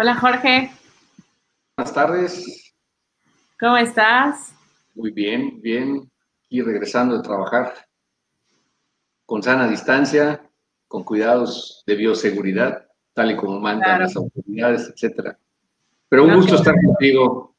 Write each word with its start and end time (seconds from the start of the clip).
Hola 0.00 0.14
Jorge. 0.14 0.70
Buenas 1.76 1.92
tardes. 1.92 2.72
¿Cómo 3.58 3.76
estás? 3.78 4.54
Muy 4.94 5.10
bien, 5.10 5.60
bien. 5.60 6.08
Y 6.48 6.62
regresando 6.62 7.16
de 7.16 7.24
trabajar 7.24 7.74
con 9.26 9.42
sana 9.42 9.66
distancia, 9.66 10.40
con 10.86 11.02
cuidados 11.02 11.82
de 11.84 11.96
bioseguridad, 11.96 12.86
tal 13.12 13.32
y 13.32 13.36
como 13.36 13.58
mandan 13.58 14.02
las 14.02 14.14
autoridades, 14.14 14.88
etcétera. 14.88 15.36
Pero 16.08 16.26
un 16.26 16.36
gusto 16.36 16.54
estar 16.54 16.76
contigo. 16.80 17.56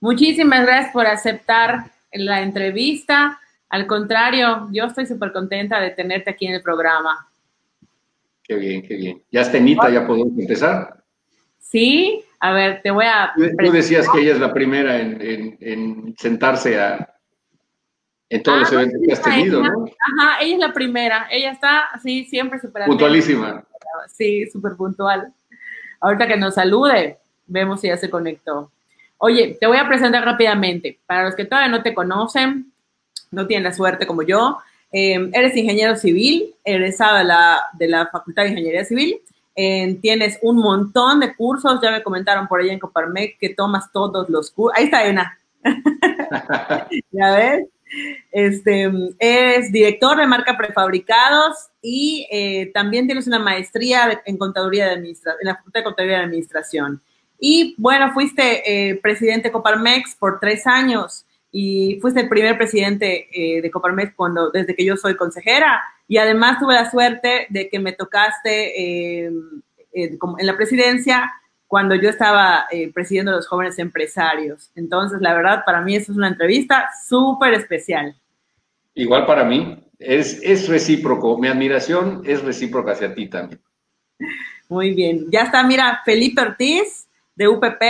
Muchísimas 0.00 0.62
gracias 0.62 0.90
por 0.94 1.06
aceptar 1.06 1.92
la 2.12 2.40
entrevista. 2.40 3.38
Al 3.68 3.86
contrario, 3.86 4.70
yo 4.72 4.84
estoy 4.84 5.04
súper 5.04 5.32
contenta 5.32 5.78
de 5.80 5.90
tenerte 5.90 6.30
aquí 6.30 6.46
en 6.46 6.54
el 6.54 6.62
programa. 6.62 7.28
Qué 8.42 8.54
bien, 8.54 8.80
qué 8.80 8.96
bien. 8.96 9.22
¿Ya 9.30 9.42
está 9.42 9.58
Nita? 9.58 9.90
¿Ya 9.90 10.06
podemos 10.06 10.38
empezar? 10.38 11.01
Sí, 11.62 12.22
a 12.38 12.52
ver, 12.52 12.82
te 12.82 12.90
voy 12.90 13.06
a... 13.06 13.32
Tú 13.34 13.72
decías 13.72 14.06
que 14.10 14.20
ella 14.20 14.32
es 14.32 14.40
la 14.40 14.52
primera 14.52 14.98
en, 14.98 16.14
sentarse 16.18 16.78
a, 16.78 17.14
en 18.28 18.42
todos 18.42 18.60
los 18.60 18.72
ah, 18.72 18.74
eventos 18.74 19.00
que 19.06 19.12
has 19.12 19.22
tenido, 19.22 19.62
¿no? 19.62 19.84
Ajá, 19.86 20.42
ella 20.42 20.54
es 20.54 20.60
la 20.60 20.72
primera. 20.72 21.28
Ella 21.30 21.52
está, 21.52 21.88
sí, 22.02 22.24
siempre 22.24 22.60
súper... 22.60 22.84
Puntualísima. 22.86 23.64
Sí, 24.12 24.46
súper 24.50 24.76
puntual. 24.76 25.32
Ahorita 26.00 26.26
que 26.26 26.36
nos 26.36 26.54
salude, 26.54 27.18
vemos 27.46 27.80
si 27.80 27.86
ya 27.86 27.96
se 27.96 28.10
conectó. 28.10 28.70
Oye, 29.18 29.56
te 29.58 29.66
voy 29.66 29.76
a 29.76 29.86
presentar 29.86 30.24
rápidamente. 30.24 30.98
Para 31.06 31.24
los 31.24 31.36
que 31.36 31.44
todavía 31.44 31.70
no 31.70 31.82
te 31.82 31.94
conocen, 31.94 32.72
no 33.30 33.46
tienen 33.46 33.64
la 33.64 33.72
suerte 33.72 34.06
como 34.06 34.22
yo, 34.22 34.58
eh, 34.92 35.30
eres 35.32 35.56
ingeniero 35.56 35.96
civil, 35.96 36.54
egresado 36.64 37.18
de 37.18 37.24
la, 37.24 37.62
de 37.72 37.88
la 37.88 38.06
Facultad 38.08 38.42
de 38.42 38.50
Ingeniería 38.50 38.84
Civil. 38.84 39.20
Eh, 39.54 39.98
tienes 40.00 40.38
un 40.42 40.56
montón 40.56 41.20
de 41.20 41.34
cursos, 41.34 41.80
ya 41.82 41.90
me 41.90 42.02
comentaron 42.02 42.48
por 42.48 42.60
allá 42.60 42.72
en 42.72 42.78
Coparmec 42.78 43.38
que 43.38 43.50
tomas 43.50 43.92
todos 43.92 44.28
los 44.28 44.50
cursos. 44.50 44.78
Ahí 44.78 44.84
está 44.86 45.06
Ena. 45.06 45.38
ya 47.10 47.36
ves. 47.36 47.68
Este, 48.30 48.90
eres 49.18 49.70
director 49.70 50.16
de 50.16 50.26
marca 50.26 50.56
prefabricados 50.56 51.68
y 51.82 52.26
eh, 52.32 52.70
también 52.72 53.06
tienes 53.06 53.26
una 53.26 53.38
maestría 53.38 54.22
en 54.24 54.38
contaduría 54.38 54.86
de 54.86 54.92
administración, 54.92 55.36
en 55.42 55.48
la 55.48 55.56
Facultad 55.56 55.80
de 55.80 55.84
Contaduría 55.84 56.18
de 56.18 56.24
Administración. 56.24 57.02
Y 57.38 57.74
bueno, 57.76 58.12
fuiste 58.12 58.98
presidente 59.02 59.48
de 59.48 59.52
Coparmex 59.52 60.14
por 60.14 60.40
tres 60.40 60.66
años 60.66 61.26
y 61.52 61.98
fuiste 62.00 62.20
el 62.20 62.30
primer 62.30 62.56
presidente 62.56 63.28
eh, 63.30 63.60
de 63.60 63.70
Coparmex 63.70 64.14
cuando, 64.16 64.50
desde 64.50 64.74
que 64.74 64.86
yo 64.86 64.96
soy 64.96 65.14
consejera. 65.14 65.82
Y 66.12 66.18
además 66.18 66.58
tuve 66.58 66.74
la 66.74 66.90
suerte 66.90 67.46
de 67.48 67.70
que 67.70 67.78
me 67.78 67.92
tocaste 67.92 69.22
eh, 69.24 69.32
en 69.94 70.46
la 70.46 70.54
presidencia 70.58 71.32
cuando 71.66 71.94
yo 71.94 72.10
estaba 72.10 72.66
eh, 72.70 72.92
presidiendo 72.92 73.32
los 73.32 73.48
jóvenes 73.48 73.78
empresarios. 73.78 74.70
Entonces, 74.74 75.22
la 75.22 75.32
verdad, 75.32 75.62
para 75.64 75.80
mí 75.80 75.96
eso 75.96 76.12
es 76.12 76.18
una 76.18 76.28
entrevista 76.28 76.90
súper 77.08 77.54
especial. 77.54 78.14
Igual 78.92 79.24
para 79.24 79.42
mí, 79.42 79.82
es, 79.98 80.38
es 80.42 80.68
recíproco. 80.68 81.38
Mi 81.38 81.48
admiración 81.48 82.20
es 82.26 82.42
recíproca 82.42 82.92
hacia 82.92 83.14
ti 83.14 83.30
también. 83.30 83.62
Muy 84.68 84.92
bien. 84.92 85.30
Ya 85.30 85.44
está, 85.44 85.62
mira, 85.62 86.02
Felipe 86.04 86.42
Ortiz 86.42 87.08
de 87.34 87.48
UPP, 87.48 87.82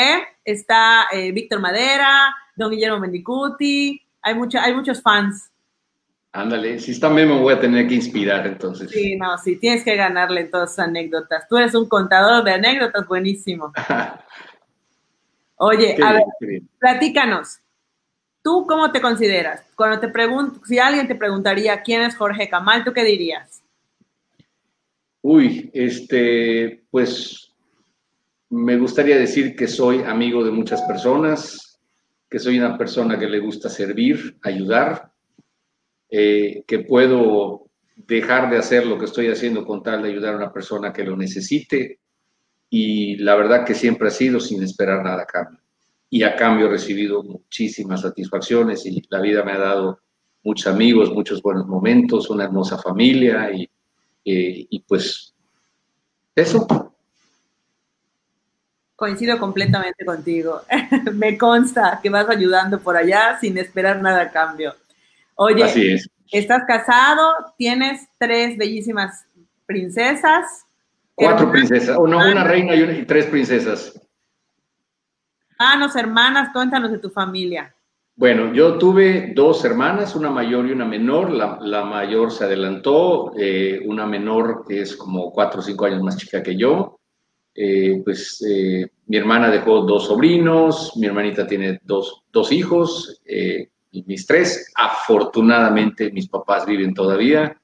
está 0.45 1.09
Víctor 1.33 1.59
Madera, 1.59 2.33
don 2.55 2.71
Guillermo 2.71 3.01
Mendicuti, 3.01 4.01
hay, 4.23 4.37
hay 4.61 4.75
muchos 4.77 5.03
fans. 5.03 5.52
Ándale, 6.35 6.79
si 6.79 6.99
también 6.99 7.29
me 7.29 7.39
voy 7.39 7.53
a 7.53 7.61
tener 7.61 7.87
que 7.87 7.95
inspirar 7.95 8.47
entonces. 8.47 8.91
Sí, 8.91 9.17
no, 9.17 9.37
sí, 9.37 9.57
tienes 9.57 9.85
que 9.85 9.95
ganarle 9.97 10.45
todas 10.45 10.73
esas 10.73 10.89
anécdotas. 10.89 11.47
Tú 11.47 11.59
eres 11.59 11.75
un 11.75 11.87
contador 11.87 12.43
de 12.43 12.53
anécdotas 12.53 13.07
buenísimo. 13.07 13.71
Oye, 15.57 15.97
a 16.03 16.13
ver, 16.15 16.23
platícanos. 16.79 17.59
¿Tú 18.43 18.67
cómo 18.67 18.91
te 18.91 19.01
consideras? 19.01 19.63
Cuando 19.77 20.01
te 20.01 20.09
pregunto, 20.09 20.61
si 20.65 20.79
alguien 20.79 21.07
te 21.07 21.15
preguntaría 21.15 21.83
quién 21.83 22.03
es 22.03 22.17
Jorge 22.17 22.49
Camal, 22.49 22.83
¿tú 22.83 22.93
qué 22.93 23.05
dirías? 23.05 23.63
Uy, 25.21 25.71
este, 25.73 26.83
pues 26.91 27.53
me 28.49 28.77
gustaría 28.79 29.19
decir 29.19 29.55
que 29.55 29.69
soy 29.69 30.03
amigo 30.03 30.43
de 30.43 30.51
muchas 30.51 30.83
personas, 30.83 31.79
que 32.29 32.41
soy 32.41 32.59
una 32.59 32.77
persona 32.77 33.19
que 33.19 33.29
le 33.29 33.39
gusta 33.39 33.69
servir, 33.69 34.39
ayudar, 34.43 35.12
eh, 36.15 36.63
que 36.67 36.81
puedo 36.81 37.71
dejar 37.97 38.51
de 38.51 38.59
hacer 38.59 38.85
lo 38.85 38.99
que 38.99 39.07
estoy 39.07 39.29
haciendo 39.29 39.65
con 39.65 39.83
tal 39.83 40.03
de 40.03 40.11
ayudar 40.11 40.35
a 40.35 40.37
una 40.37 40.53
persona 40.53 40.93
que 40.93 41.05
lo 41.05 41.17
necesite 41.17 42.01
y 42.69 43.17
la 43.17 43.35
verdad 43.35 43.65
que 43.65 43.75
siempre 43.75 44.09
ha 44.09 44.11
sido 44.11 44.39
sin 44.39 44.63
esperar 44.63 45.03
nada 45.03 45.23
a 45.23 45.27
cambio. 45.27 45.59
Y 46.11 46.23
a 46.23 46.37
cambio 46.37 46.67
he 46.67 46.69
recibido 46.69 47.23
muchísimas 47.23 48.03
satisfacciones 48.03 48.85
y 48.85 49.03
la 49.09 49.23
vida 49.23 49.43
me 49.43 49.53
ha 49.53 49.59
dado 49.59 50.01
muchos 50.43 50.67
amigos, 50.67 51.11
muchos 51.11 51.41
buenos 51.41 51.67
momentos, 51.67 52.29
una 52.29 52.45
hermosa 52.45 52.77
familia 52.77 53.51
y, 53.51 53.63
eh, 54.27 54.67
y 54.69 54.81
pues 54.81 55.35
eso, 56.35 56.67
Coincido 59.03 59.37
completamente 59.37 60.05
contigo. 60.05 60.61
Me 61.15 61.37
consta 61.37 61.99
que 62.01 62.09
vas 62.09 62.29
ayudando 62.29 62.79
por 62.79 62.97
allá 62.97 63.37
sin 63.41 63.59
esperar 63.59 64.01
nada 64.01 64.23
a 64.23 64.31
cambio. 64.31 64.77
Oye, 65.45 65.99
estás 66.31 66.63
casado, 66.69 67.33
tienes 67.59 68.07
tres 68.17 68.57
bellísimas 68.57 69.27
princesas. 69.67 70.65
Cuatro 71.17 71.51
princesas, 71.51 71.97
o 71.99 72.07
no, 72.07 72.19
una 72.19 72.45
reina 72.45 72.77
y, 72.77 73.05
tres 73.07 73.27
princesas. 73.27 74.01
Hermanos, 75.59 75.97
hermanas, 75.97 76.51
cuéntanos 76.53 76.93
de 76.93 76.99
tu 76.99 77.11
familia. 77.11 77.75
Bueno, 78.15 78.53
yo 78.53 78.79
tuve 78.79 79.33
dos 79.35 79.65
hermanas, 79.65 80.15
una 80.15 80.31
mayor 80.31 80.69
y 80.69 80.73
una 80.73 80.85
menor. 80.85 81.31
La, 81.31 81.85
mayor 81.85 82.31
se 82.31 82.45
adelantó, 82.45 83.33
eh, 83.37 83.81
una 83.85 84.07
menor 84.07 84.65
que 84.69 84.83
es 84.83 84.95
como 84.97 85.33
cuatro 85.33 85.59
o 85.59 85.63
cinco 85.63 85.87
años 85.87 86.03
más 86.03 86.17
chica 86.19 86.41
que 86.41 86.57
yo. 86.57 87.01
Eh, 87.55 88.01
pues 88.05 88.43
eh, 88.49 88.89
mi 89.07 89.17
hermana 89.19 89.51
dejó 89.51 89.83
dos 89.83 90.07
sobrinos, 90.07 90.97
mi 90.97 91.07
hermanita 91.07 91.47
tiene 91.47 91.81
dos, 91.85 92.23
hijos, 92.51 93.21
eh, 93.27 93.69
y 93.69 93.72
mis 94.07 94.27
tres, 94.27 94.73
afortunadamente 94.75 96.11
mis 96.11 96.29
papás 96.29 96.65
viven 96.67 96.95
todavía, 96.95 97.57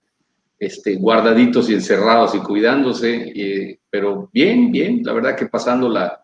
este, 0.58 0.96
guardaditos 0.96 1.70
y 1.70 1.74
encerrados 1.74 2.34
y 2.34 2.40
cuidándose, 2.40 3.78
pero 3.88 4.28
bien, 4.32 4.70
bien, 4.70 5.02
la 5.04 5.12
verdad 5.12 5.36
que 5.36 5.46
pasándola 5.46 6.20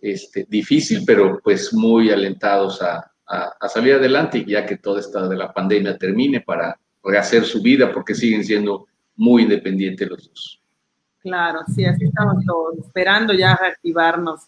este, 0.00 0.46
difícil, 0.48 1.02
pero 1.06 1.40
pues 1.42 1.72
muy 1.74 2.10
alentados 2.10 2.80
a, 2.82 3.10
a 3.26 3.68
salir 3.68 3.94
adelante, 3.94 4.44
ya 4.46 4.64
que 4.64 4.78
toda 4.78 5.00
esta 5.00 5.28
de 5.28 5.36
la 5.36 5.52
pandemia 5.52 5.98
termine 5.98 6.40
para 6.40 6.78
rehacer 7.02 7.44
su 7.44 7.62
vida, 7.62 7.92
porque 7.92 8.14
siguen 8.14 8.44
siendo 8.44 8.86
muy 9.16 9.42
independientes 9.42 10.08
los 10.08 10.28
dos. 10.28 10.62
Claro, 11.20 11.60
sí, 11.74 11.84
así 11.84 12.04
estamos 12.04 12.44
todos, 12.46 12.78
esperando 12.78 13.34
ya 13.34 13.56
reactivarnos. 13.56 14.46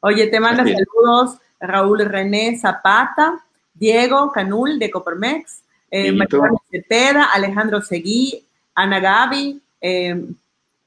Oye, 0.00 0.26
te 0.28 0.38
manda 0.38 0.64
saludos 0.64 1.38
Raúl 1.58 2.00
René 2.00 2.58
Zapata, 2.58 3.44
Diego 3.80 4.30
Canul 4.30 4.78
de 4.78 4.90
Copermex, 4.90 5.62
eh, 5.90 6.16
Cepeda, 6.70 7.30
Alejandro 7.32 7.80
Seguí, 7.80 8.44
Ana 8.74 9.00
Gaby, 9.00 9.60
eh, 9.80 10.22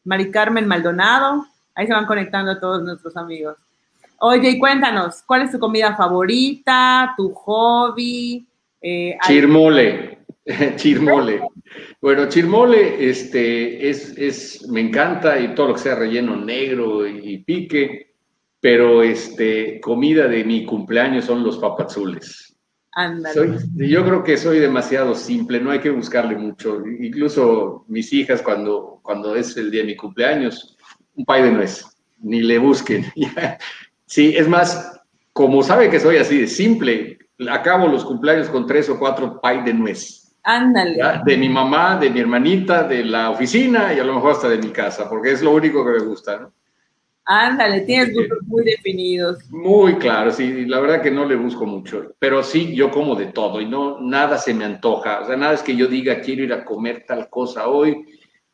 Mari 0.06 0.32
Carmen 0.32 0.68
Maldonado. 0.68 1.46
Ahí 1.74 1.88
se 1.88 1.94
van 1.94 2.06
conectando 2.06 2.60
todos 2.60 2.84
nuestros 2.84 3.18
amigos. 3.18 3.58
Oye, 4.20 4.52
y 4.52 4.60
cuéntanos, 4.60 5.24
¿cuál 5.24 5.42
es 5.42 5.52
tu 5.52 5.60
comida 5.60 5.96
favorita, 5.96 7.14
tu 7.18 7.34
hobby? 7.34 8.46
Eh, 8.80 9.18
Chirmole. 9.26 10.20
chirmole. 10.76 11.42
Bueno, 12.00 12.28
chirmole 12.30 13.10
este, 13.10 13.90
es, 13.90 14.16
es, 14.18 14.68
me 14.68 14.82
encanta 14.82 15.40
y 15.40 15.56
todo 15.56 15.70
lo 15.70 15.74
que 15.74 15.80
sea 15.80 15.96
relleno 15.96 16.36
negro 16.36 17.08
y, 17.08 17.40
pique, 17.40 18.14
pero 18.60 19.02
este, 19.02 19.80
comida 19.80 20.28
de 20.28 20.44
mi 20.44 20.66
cumpleaños 20.66 21.26
son 21.26 21.44
los 21.44 21.58
papazules. 21.58 22.53
Yo 23.76 24.06
creo 24.06 24.24
que 24.24 24.38
soy 24.38 24.60
demasiado 24.60 25.16
simple, 25.16 25.60
no 25.60 25.72
hay 25.72 25.80
que 25.80 25.90
buscarle 25.90 26.36
mucho. 26.36 26.84
Incluso 26.86 27.86
mis 27.88 28.14
hijas, 28.14 28.42
cuando, 28.42 29.00
cuando 29.02 29.36
es 29.36 29.58
el 29.58 29.72
día 29.72 29.82
de 29.82 29.88
mi 29.88 29.96
cumpleaños, 29.96 30.78
un 31.16 31.26
pay 31.26 31.44
de 31.44 31.52
nuez, 31.52 31.86
ni 32.20 32.42
le 32.42 32.58
busquen. 32.60 33.06
sí, 34.06 34.36
es 34.36 34.48
más, 34.48 35.02
como 35.32 35.64
sabe 35.64 35.90
que 35.90 36.00
soy 36.00 36.18
así 36.18 36.38
de 36.40 36.48
simple, 36.48 37.18
acabo 37.50 37.88
los 37.88 38.06
cumpleaños 38.06 38.50
con 38.50 38.68
tres 38.68 38.90
o 38.90 39.00
cuatro 39.00 39.40
pay 39.42 39.64
de 39.64 39.74
nuez. 39.74 40.36
Ándale. 40.44 41.00
De 41.26 41.38
mi 41.38 41.50
mamá, 41.50 41.98
de 41.98 42.10
mi 42.10 42.20
hermanita, 42.20 42.84
de 42.84 43.06
la 43.06 43.30
oficina 43.30 43.94
y 43.94 44.00
a 44.00 44.04
lo 44.04 44.16
mejor 44.16 44.34
hasta 44.34 44.50
de 44.50 44.58
mi 44.58 44.70
casa, 44.70 45.10
porque 45.10 45.32
es 45.32 45.42
lo 45.42 45.52
único 45.52 45.86
que 45.86 45.92
me 45.92 46.06
gusta, 46.06 46.38
¿no? 46.38 46.54
Ándale, 47.26 47.82
tienes 47.82 48.14
gustos 48.14 48.40
muy 48.48 48.66
definidos. 48.66 49.50
Muy 49.50 49.96
claro, 49.96 50.32
sí, 50.32 50.66
la 50.66 50.82
verdad 50.82 51.02
que 51.02 51.12
no 51.12 51.26
le 51.26 51.36
busco 51.36 51.66
mucho, 51.66 52.14
pero 52.20 52.44
sí, 52.44 52.76
yo 52.76 52.92
como 52.92 53.16
de 53.16 53.28
todo 53.28 53.62
y 53.62 53.66
no, 53.66 54.02
nada 54.02 54.38
se 54.38 54.54
me 54.54 54.66
antoja, 54.66 55.22
o 55.22 55.26
sea, 55.26 55.38
nada 55.38 55.54
es 55.54 55.62
que 55.62 55.76
yo 55.76 55.88
diga 55.88 56.20
quiero 56.20 56.44
ir 56.44 56.52
a 56.52 56.66
comer 56.66 57.06
tal 57.08 57.30
cosa 57.30 57.70
hoy, 57.70 58.04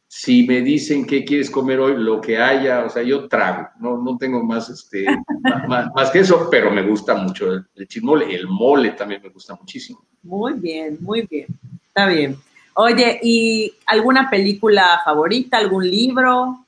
si 0.08 0.46
me 0.46 0.62
dicen 0.62 1.06
qué 1.06 1.26
quieres 1.26 1.50
comer 1.50 1.80
hoy, 1.80 1.96
lo 1.98 2.22
que 2.22 2.38
haya, 2.38 2.86
o 2.86 2.90
sea, 2.90 3.02
yo 3.02 3.28
trago, 3.28 3.70
no, 3.80 3.98
no 4.02 4.18
tengo 4.18 4.44
más, 4.44 4.70
este, 4.70 5.06
más, 5.68 6.12
que 6.12 6.20
eso, 6.20 6.48
pero 6.52 6.70
me 6.70 6.84
gusta 6.84 7.16
mucho 7.16 7.52
el, 7.52 7.66
el 7.76 7.88
chismole, 7.88 8.36
el 8.36 8.48
mole 8.48 8.92
también 8.92 9.22
me 9.24 9.30
gusta 9.30 9.56
muchísimo. 9.56 10.06
Muy 10.22 10.54
bien, 10.54 10.98
muy 11.02 11.28
bien, 11.30 11.48
está 11.88 12.08
bien. 12.08 12.38
Oye, 12.76 13.20
¿y 13.24 13.74
alguna 13.88 14.30
película 14.30 15.02
favorita, 15.04 15.58
algún 15.58 15.90
libro? 15.90 16.66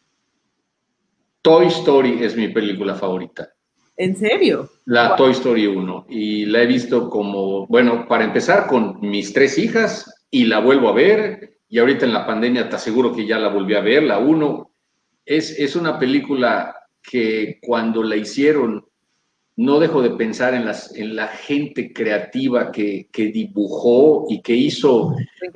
Toy 1.41 1.67
Story 1.67 2.23
es 2.23 2.35
mi 2.35 2.49
película 2.49 2.95
favorita. 2.95 3.49
¿En 3.97 4.15
serio? 4.15 4.69
La 4.85 5.15
Toy 5.15 5.31
Story 5.31 5.67
1. 5.67 6.07
Y 6.09 6.45
la 6.45 6.63
he 6.63 6.65
visto 6.65 7.09
como, 7.09 7.67
bueno, 7.67 8.07
para 8.07 8.23
empezar 8.23 8.67
con 8.67 8.99
mis 9.01 9.33
tres 9.33 9.57
hijas 9.57 10.11
y 10.29 10.45
la 10.45 10.59
vuelvo 10.59 10.89
a 10.89 10.93
ver. 10.93 11.59
Y 11.67 11.79
ahorita 11.79 12.05
en 12.05 12.13
la 12.13 12.25
pandemia 12.25 12.69
te 12.69 12.75
aseguro 12.75 13.13
que 13.13 13.25
ya 13.25 13.39
la 13.39 13.49
volví 13.49 13.75
a 13.75 13.81
ver, 13.81 14.03
la 14.03 14.19
1. 14.19 14.71
Es, 15.25 15.57
es 15.59 15.75
una 15.75 15.97
película 15.97 16.75
que 17.01 17.59
cuando 17.61 18.03
la 18.03 18.15
hicieron 18.15 18.85
no 19.57 19.79
dejo 19.79 20.01
de 20.01 20.11
pensar 20.11 20.53
en, 20.53 20.65
las, 20.65 20.95
en 20.95 21.15
la 21.15 21.27
gente 21.27 21.93
creativa 21.93 22.71
que, 22.71 23.07
dibujó 23.13 24.25
y 24.29 24.41
que 24.41 24.55
hizo. 24.55 25.15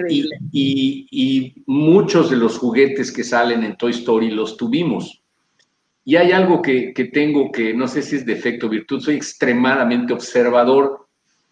Y, 0.10 1.08
y, 1.12 1.64
muchos 1.66 2.30
de 2.30 2.38
los 2.38 2.58
juguetes 2.58 3.12
que 3.12 3.24
salen 3.24 3.64
en 3.64 3.78
Toy 3.78 3.92
Story 3.92 4.32
los 4.32 4.58
tuvimos. 4.58 5.24
Y 6.06 6.16
hay 6.16 6.32
algo 6.32 6.62
que, 6.62 6.94
que 6.94 7.06
tengo 7.06 7.52
que, 7.52 7.74
no 7.74 7.88
sé 7.88 8.02
si 8.02 8.16
es 8.16 8.26
defecto 8.26 8.68
o 8.68 8.70
virtud, 8.70 9.02
soy 9.02 9.16
extremadamente 9.16 10.14
observador. 10.14 11.08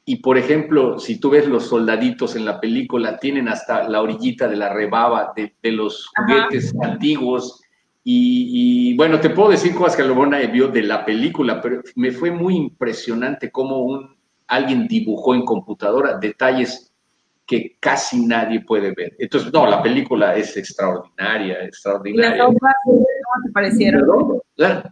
Y 0.05 0.17
por 0.17 0.38
ejemplo, 0.38 1.00
si 1.00 1.19
tú 1.19 1.31
ves 1.31 1.47
los 1.47 1.65
soldaditos 1.65 2.35
en 2.35 2.45
la 2.45 2.61
película, 2.61 3.17
tienen 3.17 3.50
hasta 3.50 3.89
la 3.89 4.01
orillita 4.01 4.47
de 4.47 4.57
la 4.57 4.71
rebaba 4.71 5.33
de, 5.35 5.53
de 5.61 5.71
los 5.71 6.07
juguetes 6.15 6.73
antiguos 6.81 7.63
y, 8.05 8.95
bueno, 8.97 9.19
te 9.19 9.29
puedo 9.29 9.50
decir 9.50 9.73
cosas 9.73 9.95
que 9.95 10.03
Lobona 10.03 10.39
vio 10.39 10.67
de 10.67 10.83
la 10.83 11.05
película, 11.05 11.61
pero 11.61 11.81
me 11.95 12.11
fue 12.11 12.31
muy 12.31 12.57
impresionante 12.57 13.50
cómo 13.50 13.79
un, 13.79 14.17
alguien 14.47 14.88
dibujó 14.88 15.33
en 15.33 15.45
computadora 15.45 16.17
detalles 16.17 16.91
que 17.45 17.77
casi 17.79 18.25
nadie 18.25 18.61
puede 18.61 18.94
ver. 18.94 19.15
Entonces, 19.19 19.53
no, 19.53 19.69
la 19.69 19.81
película 19.81 20.35
es 20.35 20.55
extraordinaria, 20.57 21.63
extraordinaria. 21.63 22.35
¿Y 22.35 22.39
las 22.39 22.47
cómo 23.33 23.45
te 23.45 23.51
parecieron? 23.51 24.41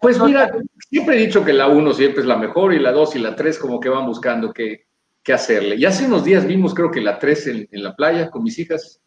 pues 0.02 0.20
mira, 0.20 0.52
siempre 0.90 1.18
he 1.18 1.26
dicho 1.26 1.44
que 1.46 1.54
la 1.54 1.68
1 1.68 1.94
siempre 1.94 2.22
es 2.22 2.28
la 2.28 2.38
mejor 2.38 2.74
y 2.74 2.80
la 2.80 2.92
2 2.92 3.16
y 3.16 3.20
la 3.20 3.36
3 3.36 3.60
como 3.60 3.80
que 3.80 3.90
van 3.90 4.06
buscando 4.06 4.52
qué, 4.52 4.86
qué 5.24 5.34
hacerle. 5.34 5.76
Y 5.76 5.86
hace 5.86 6.06
unos 6.06 6.24
días 6.24 6.46
vimos 6.46 6.74
creo 6.74 6.92
que 6.92 7.02
la 7.02 7.20
3 7.20 7.48
en, 7.48 7.70
en 7.72 7.84
la 7.84 7.96
playa 7.96 8.30
con 8.30 8.44
mis 8.44 8.58
hijas 8.60 9.02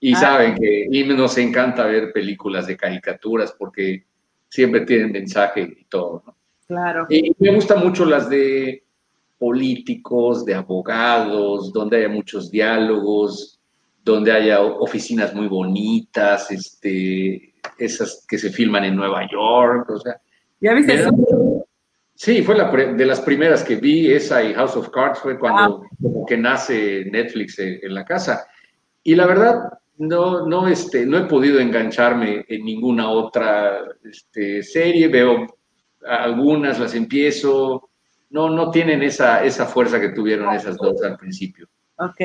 y 0.00 0.14
ah. 0.14 0.18
saben 0.18 0.54
que 0.54 0.86
y 0.90 1.04
nos 1.04 1.36
encanta 1.38 1.84
ver 1.86 2.12
películas 2.12 2.66
de 2.66 2.76
caricaturas 2.76 3.54
porque 3.58 4.04
siempre 4.48 4.82
tienen 4.82 5.12
mensaje 5.12 5.62
y 5.62 5.84
todo, 5.84 6.22
¿no? 6.26 6.36
Claro. 6.66 7.06
Y 7.08 7.32
me 7.38 7.54
gustan 7.54 7.80
mucho 7.80 8.04
las 8.04 8.28
de 8.28 8.82
políticos, 9.38 10.44
de 10.44 10.54
abogados, 10.54 11.72
donde 11.72 11.98
haya 11.98 12.08
muchos 12.08 12.50
diálogos, 12.50 13.60
donde 14.04 14.32
haya 14.32 14.60
oficinas 14.60 15.34
muy 15.34 15.46
bonitas, 15.46 16.50
este, 16.50 17.54
esas 17.78 18.24
que 18.28 18.38
se 18.38 18.50
filman 18.50 18.84
en 18.84 18.96
Nueva 18.96 19.28
York, 19.30 19.90
o 19.90 19.98
sea. 19.98 20.20
¿Ya 20.60 20.74
viste 20.74 20.94
eso? 20.94 21.10
Sí, 22.14 22.42
fue 22.42 22.56
la 22.56 22.70
de 22.70 23.06
las 23.06 23.20
primeras 23.20 23.62
que 23.62 23.76
vi, 23.76 24.10
esa 24.10 24.42
y 24.42 24.54
House 24.54 24.76
of 24.76 24.88
Cards 24.88 25.18
fue 25.18 25.38
cuando 25.38 25.82
ah. 25.84 25.88
como 26.00 26.24
que 26.24 26.36
nace 26.36 27.04
Netflix 27.10 27.58
en 27.58 27.92
la 27.94 28.04
casa. 28.04 28.46
Y 29.02 29.14
la 29.14 29.26
verdad, 29.26 29.70
no, 29.98 30.46
no, 30.46 30.68
este, 30.68 31.06
no 31.06 31.18
he 31.18 31.24
podido 31.24 31.60
engancharme 31.60 32.44
en 32.48 32.64
ninguna 32.64 33.10
otra 33.10 33.80
este, 34.04 34.62
serie, 34.62 35.08
veo 35.08 35.46
algunas, 36.06 36.78
las 36.78 36.94
empiezo, 36.94 37.90
no, 38.30 38.50
no 38.50 38.70
tienen 38.70 39.02
esa, 39.02 39.44
esa 39.44 39.66
fuerza 39.66 40.00
que 40.00 40.10
tuvieron 40.10 40.54
esas 40.54 40.76
dos 40.76 41.02
al 41.02 41.16
principio. 41.16 41.68
Ok. 41.98 42.20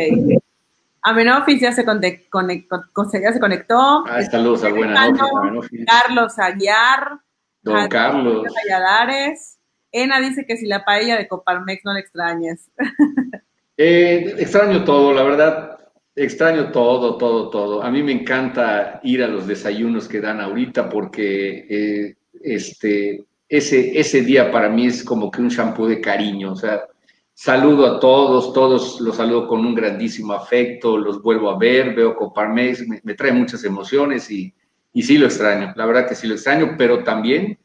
Amenofis 1.04 1.62
ya 1.62 1.72
se, 1.72 1.84
ya 1.84 3.34
se 3.34 3.40
conectó. 3.40 4.04
Ah, 4.08 4.22
saludos 4.22 4.64
a 4.64 4.70
buena 4.70 5.10
noche, 5.10 5.86
Carlos 5.86 6.38
Aguiar. 6.38 7.20
Don 7.64 7.88
Carlos. 7.88 8.46
Valladares. 8.54 9.58
Ena 9.92 10.20
dice 10.20 10.46
que 10.46 10.58
si 10.58 10.68
la 10.68 10.86
paella 10.86 11.18
de 11.18 11.28
Coparmex 11.28 11.84
no 11.86 11.94
la 11.94 12.00
extrañas. 12.00 12.70
Eh, 13.84 14.36
extraño 14.38 14.84
todo, 14.84 15.12
la 15.12 15.24
verdad. 15.24 15.80
Extraño 16.16 16.72
todo, 16.72 17.18
todo, 17.18 17.50
todo. 17.50 17.82
A 17.82 17.90
mí 17.90 18.04
me 18.04 18.12
encanta 18.12 19.00
ir 19.02 19.24
a 19.24 19.28
los 19.28 19.48
desayunos 19.48 20.08
que 20.08 20.22
dan 20.22 20.40
ahorita 20.40 20.88
porque 20.88 21.66
eh, 21.68 22.16
este, 22.44 23.24
ese, 23.50 24.00
ese 24.00 24.22
día 24.22 24.52
para 24.52 24.70
mí 24.70 24.86
es 24.86 25.04
como 25.04 25.32
que 25.32 25.42
un 25.42 25.48
shampoo 25.48 25.88
de 25.88 26.00
cariño. 26.00 26.52
O 26.52 26.56
sea, 26.56 26.84
saludo 27.34 27.86
a 27.88 28.00
todos, 28.00 28.54
todos 28.54 29.02
los 29.02 29.16
saludo 29.16 29.48
con 29.48 29.66
un 29.66 29.76
grandísimo 29.76 30.34
afecto, 30.34 30.98
los 30.98 31.22
vuelvo 31.22 31.50
a 31.50 31.58
ver, 31.58 31.96
veo 31.96 32.16
Coparmex, 32.16 32.88
me, 33.04 33.14
trae 33.16 33.32
muchas 33.32 33.64
emociones 33.64 34.30
y, 34.30 34.54
y, 34.94 35.02
sí 35.02 35.18
lo 35.18 35.26
extraño. 35.26 35.74
La 35.76 35.86
verdad 35.86 36.08
que 36.08 36.16
sí 36.16 36.28
lo 36.28 36.36
extraño, 36.36 36.76
pero 36.78 37.04
también 37.04 37.58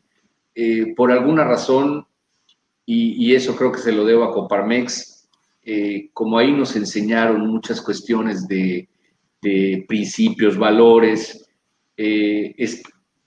eh, 0.59 0.95
por 0.97 1.13
alguna 1.13 1.45
razón, 1.45 2.07
y, 2.87 3.35
eso 3.35 3.55
creo 3.57 3.73
que 3.73 3.79
se 3.79 3.93
lo 3.93 4.07
debo 4.07 4.25
a 4.25 4.33
Coparmex, 4.33 5.29
eh, 5.63 6.09
como 6.15 6.39
ahí 6.39 6.51
nos 6.51 6.75
enseñaron 6.77 7.47
muchas 7.47 7.83
cuestiones 7.83 8.49
de, 8.49 8.89
principios, 9.87 10.57
valores, 10.57 11.49
eh, 11.97 12.55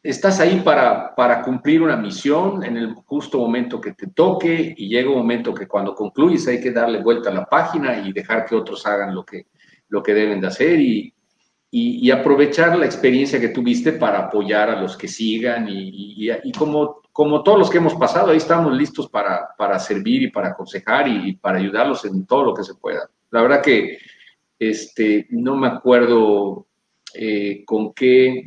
estás 0.02 0.40
ahí 0.40 0.62
para, 0.62 1.14
para, 1.16 1.42
cumplir 1.42 1.82
una 1.82 1.98
misión 1.98 2.64
en 2.64 2.78
el 2.78 2.94
justo 2.94 3.40
momento 3.40 3.82
que 3.82 3.94
te 3.94 4.08
toque 4.08 4.74
y 4.78 4.88
llega 4.88 5.10
un 5.10 5.18
momento 5.18 5.54
que 5.54 5.68
cuando 5.68 5.94
concluyes 5.96 6.48
hay 6.48 6.62
que 6.62 6.72
darle 6.72 7.02
vuelta 7.02 7.30
a 7.30 7.34
la 7.34 7.46
página 7.46 8.00
y 8.00 8.14
dejar 8.14 8.46
que 8.46 8.56
otros 8.56 8.86
hagan 8.86 9.14
lo 9.14 9.26
que, 9.26 9.48
lo 9.90 10.02
que 10.02 10.14
deben 10.14 10.40
de 10.40 10.48
hacer 10.48 10.80
y, 10.80 11.14
y, 11.72 12.10
aprovechar 12.10 12.78
la 12.78 12.86
experiencia 12.86 13.40
que 13.40 13.50
tuviste 13.50 13.94
para 13.94 14.20
apoyar 14.20 14.70
a 14.70 14.82
los 14.82 14.98
que 14.98 15.08
sigan 15.08 15.68
y, 15.70 16.30
y 16.44 16.52
como 16.54 17.00
como 17.20 17.44
todos 17.44 17.60
los 17.60 17.70
que 17.70 17.80
hemos 17.80 17.96
pasado, 17.96 18.32
ahí 18.32 18.38
estamos 18.38 18.74
listos 18.74 19.10
para, 19.10 19.50
para 19.58 19.78
servir 19.78 20.24
y 20.24 20.32
para 20.32 20.52
aconsejar 20.52 21.06
y, 21.10 21.36
para 21.36 21.58
ayudarlos 21.58 22.06
en 22.06 22.26
todo 22.26 22.46
lo 22.46 22.54
que 22.54 22.64
se 22.64 22.76
pueda. 22.76 23.10
La 23.32 23.42
verdad 23.42 23.62
que 23.62 23.98
este, 24.58 25.28
no 25.32 25.58
me 25.58 25.68
acuerdo 25.68 26.68
eh, 27.14 27.66
con 27.66 27.94
qué 27.94 28.46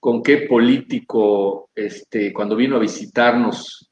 con 0.00 0.22
qué 0.22 0.38
político, 0.38 1.70
este, 1.74 2.32
cuando 2.32 2.56
vino 2.56 2.76
a 2.76 2.80
visitarnos, 2.80 3.90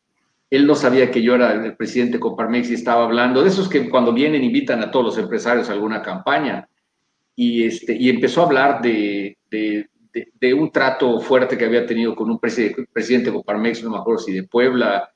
él 0.49 0.67
no 0.67 0.75
sabía 0.75 1.11
que 1.11 1.23
yo 1.23 1.35
era 1.35 1.53
el 1.53 1.77
presidente 1.77 2.21
Coparmex 2.21 2.71
y 2.71 2.75
estaba 2.75 3.05
hablando 3.05 3.43
de 3.43 3.49
esos 3.49 3.69
que 3.69 3.91
cuando 3.91 4.13
vienen 4.13 4.45
invitan 4.45 4.83
a 4.83 4.91
todos 4.91 5.07
los 5.07 5.19
empresarios 5.19 5.69
a 5.69 5.73
alguna 5.73 6.03
campaña. 6.03 6.69
Y, 7.35 7.65
este, 7.65 7.97
y 7.97 8.09
empezó 8.09 8.43
a 8.43 8.47
hablar 8.47 8.81
de, 8.81 9.37
de, 9.51 10.55
un 10.55 10.71
trato 10.71 11.21
fuerte 11.21 11.59
que 11.59 11.65
había 11.65 11.85
tenido 11.85 12.15
con 12.15 12.31
un 12.31 12.39
presidente, 12.39 12.87
presidente 12.91 13.33
Coparmex, 13.33 13.83
no 13.83 13.91
me 13.91 13.99
acuerdo 13.99 14.23
si 14.23 14.33
de 14.33 14.45
Puebla, 14.45 15.13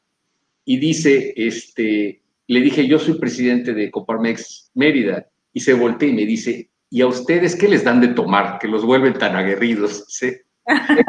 y 0.64 0.76
dice, 0.76 1.32
este, 1.36 2.20
le 2.46 2.60
dije, 2.60 2.86
yo 2.86 2.98
soy 2.98 3.14
presidente 3.18 3.72
de 3.72 3.90
Coparmex 3.90 4.72
Mérida, 4.74 5.26
y 5.52 5.60
se 5.60 5.72
voltea 5.72 6.08
y 6.08 6.12
me 6.12 6.26
dice, 6.26 6.68
¿y 6.90 7.00
a 7.00 7.06
ustedes 7.06 7.56
qué 7.56 7.68
les 7.68 7.84
dan 7.84 8.00
de 8.00 8.08
tomar 8.08 8.58
que 8.58 8.68
los 8.68 8.84
vuelven 8.84 9.14
tan 9.14 9.36
aguerridos? 9.36 10.04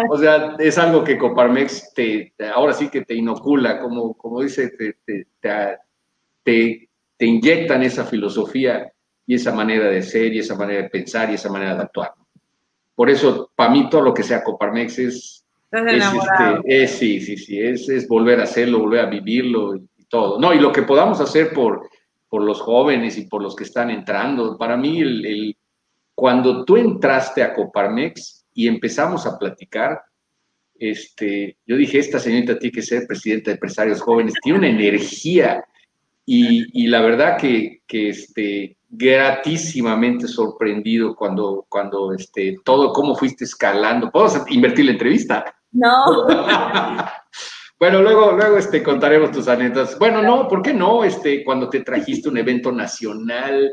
o 0.10 0.18
sea, 0.18 0.56
es 0.60 0.78
algo 0.78 1.04
que 1.04 1.18
Coparmex 1.18 1.94
te, 1.94 2.34
ahora 2.54 2.74
sí 2.74 2.90
que 2.90 3.02
te 3.02 3.16
inocula, 3.16 3.80
como, 3.80 4.14
como 4.14 4.42
dice, 4.42 4.70
te, 4.70 4.98
te, 5.06 5.28
te, 6.44 6.90
te 7.18 7.26
inyectan 7.26 7.84
esa 7.84 8.06
filosofía 8.06 8.92
y 9.26 9.36
esa 9.36 9.54
manera 9.54 9.90
de 9.90 10.02
ser 10.02 10.34
y 10.34 10.40
esa 10.40 10.56
manera 10.56 10.84
de 10.84 10.90
pensar 10.90 11.30
y 11.30 11.36
esa 11.36 11.50
manera 11.50 11.76
de 11.76 11.84
actuar. 11.84 12.14
Por 12.96 13.10
eso, 13.10 13.52
para 13.56 13.72
mí, 13.72 13.90
todo 13.90 14.02
lo 14.02 14.14
que 14.14 14.24
sea 14.24 14.44
Coparmex 14.44 15.00
es. 15.00 15.46
Este, 15.72 16.62
es, 16.66 16.92
sí, 16.92 17.22
sí, 17.22 17.38
sí, 17.38 17.60
es, 17.60 17.88
es, 17.88 18.08
volver 18.08 18.42
a 18.42 18.44
hacerlo, 18.44 18.80
volver 18.80 19.00
a 19.00 19.10
vivirlo 19.10 19.76
y, 19.76 19.88
todo. 20.10 20.38
No, 20.38 20.54
y 20.54 20.60
lo 20.60 20.74
que 20.74 20.82
podamos 20.82 21.22
hacer 21.22 21.54
por, 21.54 21.90
por 22.28 22.42
los 22.42 22.60
jóvenes 22.60 23.18
y 23.18 23.28
por 23.28 23.42
los 23.42 23.56
que 23.56 23.64
están 23.64 23.90
entrando. 23.90 24.58
Para 24.58 24.76
mí, 24.76 25.00
el, 25.00 25.56
cuando 26.14 26.66
tú 26.66 26.76
entraste 26.76 27.42
a 27.42 27.54
Coparmex 27.54 28.41
y 28.54 28.68
empezamos 28.68 29.26
a 29.26 29.38
platicar, 29.38 30.02
este, 30.78 31.58
yo 31.66 31.78
dije, 31.78 32.00
esta 32.00 32.20
señorita 32.20 32.58
tiene 32.58 32.74
que 32.74 32.82
ser 32.82 33.06
presidenta 33.08 33.52
de 33.52 33.56
empresarios 33.56 34.02
jóvenes, 34.02 34.34
tiene 34.42 34.60
una 34.60 34.70
energía 34.70 35.64
y, 36.26 36.84
y 36.84 36.88
la 36.88 37.02
verdad 37.02 37.38
que, 37.38 37.82
que 37.86 38.10
este, 38.10 38.78
gratísimamente 38.92 40.28
sorprendido 40.28 41.16
cuando, 41.16 41.66
cuando 41.70 42.14
este, 42.14 42.58
todo, 42.64 42.92
cómo 42.92 43.16
fuiste 43.16 43.46
escalando. 43.46 44.12
¿Puedo 44.12 44.28
invertir 44.50 44.86
la 44.86 44.92
entrevista? 44.92 45.46
No. 45.72 46.28
bueno, 47.80 48.02
luego, 48.02 48.34
luego 48.34 48.58
este, 48.58 48.84
contaremos 48.84 49.32
tus 49.32 49.48
anécdotas. 49.48 49.98
Bueno, 49.98 50.22
no, 50.22 50.48
¿por 50.48 50.62
qué 50.62 50.74
no? 50.74 51.06
Este, 51.06 51.44
cuando 51.46 51.70
te 51.70 51.80
trajiste 51.80 52.28
un 52.28 52.38
evento 52.38 52.72
nacional, 52.72 53.72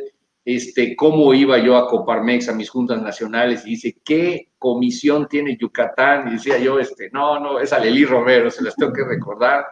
este, 0.51 0.97
cómo 0.97 1.35
iba 1.35 1.59
yo 1.59 1.77
a 1.77 1.87
Coparmex, 1.87 2.49
a 2.49 2.55
mis 2.55 2.71
juntas 2.71 3.03
nacionales, 3.03 3.67
y 3.67 3.71
dice, 3.73 3.99
¿qué 4.03 4.49
comisión 4.59 5.29
tiene 5.29 5.59
Yucatán? 5.61 6.27
Y 6.27 6.31
decía 6.33 6.57
yo, 6.57 6.79
este, 6.79 7.11
no, 7.13 7.39
no, 7.39 7.61
es 7.61 7.71
a 7.75 7.79
Lelí 7.79 8.07
Romero, 8.07 8.51
se 8.51 8.65
las 8.65 8.75
tengo 8.75 8.91
que 8.95 9.05
recordar. 9.05 9.67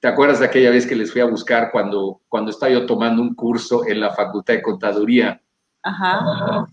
¿Te 0.00 0.08
acuerdas 0.08 0.40
de 0.40 0.46
aquella 0.46 0.70
vez 0.70 0.84
que 0.84 0.96
les 0.96 1.12
fui 1.12 1.20
a 1.20 1.26
buscar 1.26 1.70
cuando, 1.70 2.22
cuando 2.28 2.50
estaba 2.50 2.72
yo 2.72 2.86
tomando 2.86 3.22
un 3.22 3.36
curso 3.36 3.86
en 3.86 4.00
la 4.00 4.10
Facultad 4.10 4.54
de 4.54 4.62
Contaduría? 4.62 5.40
Ajá. 5.84 6.66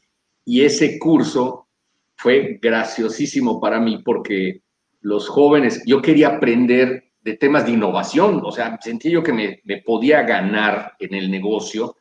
Y 0.43 0.65
ese 0.65 0.97
curso 0.97 1.67
fue 2.15 2.57
graciosísimo 2.59 3.61
para 3.61 3.79
mí 3.79 4.01
porque 4.03 4.63
los 5.01 5.29
jóvenes, 5.29 5.83
yo 5.85 6.01
quería 6.01 6.29
aprender 6.29 7.11
de 7.21 7.35
temas 7.35 7.67
de 7.67 7.73
innovación, 7.73 8.41
o 8.43 8.51
sea, 8.51 8.79
sentí 8.81 9.11
yo 9.11 9.21
que 9.21 9.33
me, 9.33 9.61
me 9.63 9.83
podía 9.83 10.23
ganar 10.23 10.93
en 10.97 11.13
el 11.13 11.29
negocio, 11.29 11.96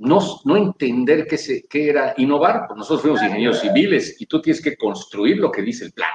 no, 0.00 0.18
no 0.44 0.56
entender 0.56 1.26
qué, 1.26 1.36
se, 1.36 1.66
qué 1.68 1.90
era 1.90 2.14
innovar, 2.16 2.66
pues 2.66 2.78
nosotros 2.78 3.02
fuimos 3.02 3.22
ingenieros 3.22 3.60
civiles 3.60 4.16
y 4.18 4.24
tú 4.24 4.40
tienes 4.40 4.62
que 4.62 4.74
construir 4.76 5.36
lo 5.36 5.50
que 5.50 5.60
dice 5.60 5.84
el 5.84 5.92
plan. 5.92 6.08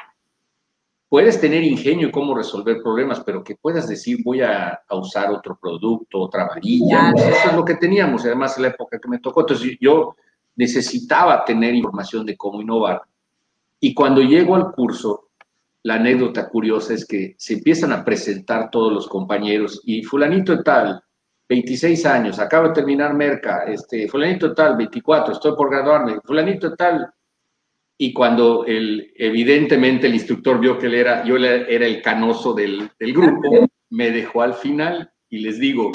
Puedes 1.08 1.40
tener 1.40 1.64
ingenio 1.64 2.08
y 2.08 2.12
cómo 2.12 2.36
resolver 2.36 2.82
problemas, 2.82 3.20
pero 3.20 3.44
que 3.44 3.56
puedas 3.56 3.88
decir 3.88 4.18
voy 4.24 4.42
a, 4.42 4.82
usar 4.90 5.30
otro 5.30 5.56
producto, 5.62 6.20
otra 6.20 6.48
varilla, 6.48 7.12
pues 7.14 7.28
eso 7.28 7.50
es 7.50 7.56
lo 7.56 7.64
que 7.64 7.76
teníamos, 7.76 8.26
además 8.26 8.58
en 8.58 8.64
la 8.64 8.70
época 8.70 9.00
que 9.00 9.08
me 9.08 9.20
tocó. 9.20 9.42
Entonces 9.42 9.78
yo 9.80 10.16
necesitaba 10.56 11.46
tener 11.46 11.76
información 11.76 12.26
de 12.26 12.36
cómo 12.36 12.62
innovar. 12.62 13.04
Y 13.80 13.94
cuando 13.94 14.22
llego 14.22 14.56
al 14.56 14.72
curso, 14.72 15.30
la 15.84 15.96
anécdota 15.96 16.50
curiosa 16.50 16.96
es 16.96 17.06
que 17.06 17.36
se 17.38 17.54
empiezan 17.54 17.92
a 17.92 18.04
presentar 18.04 18.72
todos 18.72 18.92
los 18.92 19.08
compañeros 19.08 19.80
y 19.86 20.02
fulanito 20.02 20.64
tal, 20.64 21.04
26 21.48 22.06
años, 22.06 22.40
acabo 22.40 22.70
de 22.70 22.74
terminar 22.74 23.14
Merca, 23.14 23.64
este, 23.66 24.08
fulanito 24.08 24.54
tal, 24.54 24.76
24, 24.78 25.34
estoy 25.34 25.56
por 25.56 25.70
graduarme, 25.70 26.20
fulanito 26.24 26.76
tal. 26.76 27.12
Y 27.98 28.12
cuando 28.12 28.66
el, 28.66 29.14
evidentemente 29.16 30.08
el 30.08 30.16
instructor 30.16 30.60
vio 30.60 30.78
que 30.78 30.88
él 30.88 30.96
era, 30.96 31.24
yo 31.24 31.38
era 31.38 31.86
el 31.86 32.02
canoso 32.02 32.54
del, 32.54 32.90
del 33.00 33.14
grupo, 33.14 33.68
me 33.90 34.12
dejó 34.12 34.42
al 34.42 34.56
final 34.56 35.12
y 35.30 35.40
les 35.40 35.60
digo, 35.60 35.92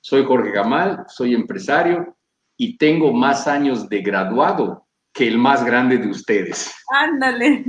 soy 0.00 0.24
Jorge 0.24 0.50
Gamal, 0.50 1.04
soy 1.08 1.34
empresario 1.34 2.16
y 2.56 2.76
tengo 2.76 3.12
más 3.12 3.46
años 3.46 3.88
de 3.88 4.00
graduado 4.00 4.86
que 5.12 5.28
el 5.28 5.38
más 5.38 5.64
grande 5.64 5.98
de 5.98 6.08
ustedes. 6.08 6.74
Ándale. 6.88 7.64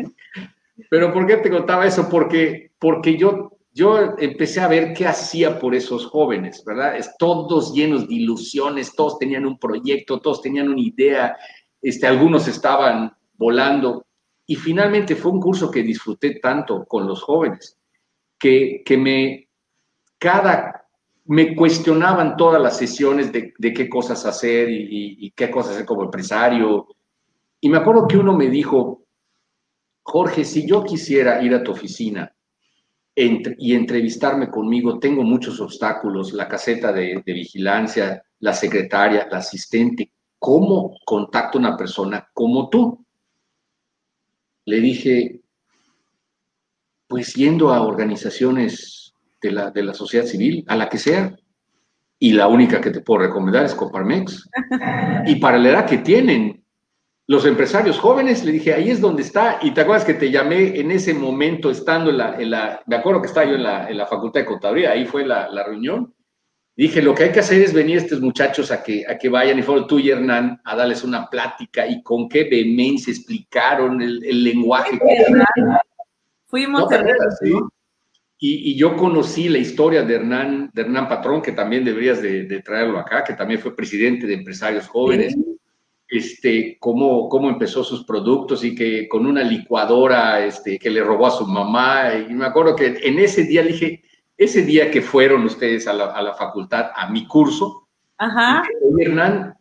Pero 0.90 1.14
¿por 1.14 1.28
qué 1.28 1.38
te 1.38 1.50
contaba 1.50 1.86
eso? 1.86 2.10
Porque, 2.10 2.72
porque 2.80 3.18
yo, 3.18 3.55
yo 3.76 4.16
empecé 4.18 4.62
a 4.62 4.70
ver 4.70 4.94
qué 4.94 5.06
hacía 5.06 5.60
por 5.60 5.76
esos 5.76 6.06
jóvenes, 6.06 6.64
¿verdad? 6.66 6.98
Todos 7.20 7.74
llenos 7.74 8.08
de 8.08 8.16
ilusiones, 8.16 8.96
todos 8.96 9.20
tenían 9.20 9.46
un 9.46 9.60
proyecto, 9.60 10.22
todos 10.22 10.42
tenían 10.42 10.70
una 10.70 10.80
idea, 10.80 11.36
este, 11.82 12.08
algunos 12.08 12.48
estaban 12.48 13.12
volando. 13.34 14.06
Y 14.48 14.56
finalmente 14.56 15.18
fue 15.18 15.34
un 15.34 15.42
curso 15.42 15.70
que 15.70 15.84
disfruté 15.84 16.40
tanto 16.40 16.86
con 16.86 17.06
los 17.06 17.22
jóvenes, 17.22 17.78
que, 18.40 18.82
que 18.86 18.96
me, 18.96 19.50
cada, 20.18 20.88
me 21.26 21.54
cuestionaban 21.54 22.38
todas 22.38 22.62
las 22.62 22.78
sesiones 22.78 23.34
de, 23.34 23.54
de 23.58 23.74
qué 23.74 23.90
cosas 23.90 24.26
hacer 24.26 24.70
y, 24.70 25.18
y, 25.20 25.32
qué 25.32 25.52
cosas 25.52 25.74
hacer 25.74 25.86
como 25.86 26.04
empresario. 26.04 26.88
Y 27.60 27.68
me 27.68 27.80
acuerdo 27.80 28.08
que 28.08 28.16
uno 28.16 28.32
me 28.32 28.48
dijo, 28.50 29.04
Jorge, 30.02 30.46
si 30.46 30.66
yo 30.66 30.82
quisiera 30.82 31.42
ir 31.42 31.54
a 31.54 31.62
tu 31.62 31.74
oficina 31.74 32.35
y 33.16 33.74
entrevistarme 33.74 34.50
conmigo, 34.50 35.00
tengo 35.00 35.24
muchos 35.24 35.62
obstáculos, 35.62 36.34
la 36.34 36.50
caseta 36.50 36.92
de, 36.92 37.22
vigilancia, 37.26 38.22
la 38.40 38.54
secretaria, 38.54 39.28
la 39.32 39.38
asistente, 39.38 40.12
¿cómo 40.38 40.98
contacto 41.06 41.58
a 41.58 41.62
una 41.62 41.78
persona 41.78 42.28
como 42.34 42.70
tú? 42.70 43.06
Le 44.66 44.82
dije, 44.82 45.40
pues 47.08 47.34
yendo 47.36 47.72
a 47.72 47.82
organizaciones 47.82 49.14
de 49.42 49.52
la, 49.52 49.72
de 49.72 49.84
la 49.84 49.94
sociedad 49.94 50.26
civil, 50.26 50.66
a 50.68 50.76
la 50.76 50.90
que 50.90 50.98
sea, 50.98 51.38
y 52.20 52.34
la 52.34 52.48
única 52.48 52.82
que 52.82 52.92
te 52.92 53.02
puedo 53.02 53.22
recomendar 53.22 53.66
es 53.66 53.76
Coparmex. 53.76 54.50
Y 55.28 55.36
para 55.38 55.58
la 55.58 55.70
edad 55.70 55.86
que 55.86 56.00
tienen, 56.00 56.65
los 57.28 57.46
empresarios 57.46 57.98
jóvenes, 58.00 58.46
le 58.46 58.52
dije, 58.52 58.74
ahí 58.74 58.90
es 58.92 59.02
donde 59.02 59.24
está, 59.24 59.58
y 59.62 59.72
te 59.72 59.82
acuerdas 59.82 60.06
que 60.06 60.14
te 60.14 60.30
llamé 60.30 60.80
en 60.80 60.92
ese 60.92 61.14
momento, 61.14 61.72
estando 61.72 62.12
en 62.12 62.18
la, 62.18 62.40
en 62.40 62.52
la 62.52 62.84
me 62.86 62.96
acuerdo 62.96 63.22
que 63.22 63.28
estaba 63.28 63.48
yo 63.48 63.56
en 63.56 63.64
la, 63.64 63.90
en 63.90 63.98
la 63.98 64.06
Facultad 64.06 64.42
de 64.42 64.46
Contaduría, 64.46 64.92
ahí 64.92 65.06
fue 65.06 65.26
la, 65.26 65.50
la, 65.50 65.64
reunión, 65.64 66.14
dije, 66.76 67.02
lo 67.02 67.16
que 67.16 67.24
hay 67.24 67.32
que 67.32 67.40
hacer 67.40 67.62
es 67.64 67.74
venir 67.74 67.98
estos 67.98 68.22
muchachos 68.22 68.72
a 68.72 68.84
que, 68.84 69.04
a 69.08 69.18
que 69.18 69.30
vayan, 69.30 69.58
y 69.58 69.64
fueron 69.64 69.88
tú 69.88 69.98
y 69.98 70.12
Hernán, 70.12 70.62
a 70.64 70.76
darles 70.76 71.04
una 71.04 71.28
plática, 71.28 71.88
y 71.88 72.04
con 72.04 72.30
qué 72.30 72.44
vehemencia 72.44 73.12
explicaron 73.12 74.02
el, 74.04 74.24
el 74.24 74.44
lenguaje. 74.44 75.00
Fuimos 76.46 76.82
no, 76.82 77.70
y, 78.38 78.72
y, 78.72 78.78
yo 78.78 78.96
conocí 78.98 79.50
la 79.50 79.58
historia 79.58 80.04
de 80.04 80.16
Hernán, 80.16 80.70
de 80.74 80.82
Hernán 80.84 81.08
Patrón, 81.08 81.42
que 81.42 81.54
también 81.54 81.84
deberías 81.84 82.22
de, 82.22 82.44
de 82.44 82.62
traerlo 82.62 83.00
acá, 83.00 83.24
que 83.24 83.34
también 83.34 83.60
fue 83.60 83.76
presidente 83.76 84.28
de 84.28 84.36
empresarios 84.36 84.88
jóvenes. 84.88 85.34
¿Sí? 85.34 85.56
Este, 86.18 86.78
cómo, 86.80 87.30
cómo 87.30 87.50
empezó 87.50 87.84
sus 87.84 88.04
productos 88.04 88.64
y 88.64 88.76
que 88.76 89.08
con 89.08 89.26
una 89.26 89.44
licuadora 89.44 90.46
este, 90.46 90.78
que 90.80 90.90
le 90.90 91.04
robó 91.04 91.28
a 91.28 91.32
su 91.32 91.46
mamá. 91.46 92.14
Y 92.16 92.34
me 92.34 92.46
acuerdo 92.46 92.76
que 92.76 92.98
en 93.02 93.20
ese 93.20 93.44
día 93.44 93.64
le 93.64 93.72
dije, 93.72 94.04
ese 94.38 94.64
día 94.64 94.92
que 94.92 95.02
fueron 95.02 95.44
ustedes 95.46 95.88
a 95.88 95.94
la, 95.94 96.06
a 96.06 96.22
la 96.22 96.34
facultad, 96.34 96.92
a 96.96 97.10
mi 97.10 97.28
curso, 97.28 97.86
Ajá. 98.18 98.64
Dije, 98.82 99.10
Hernán, 99.10 99.56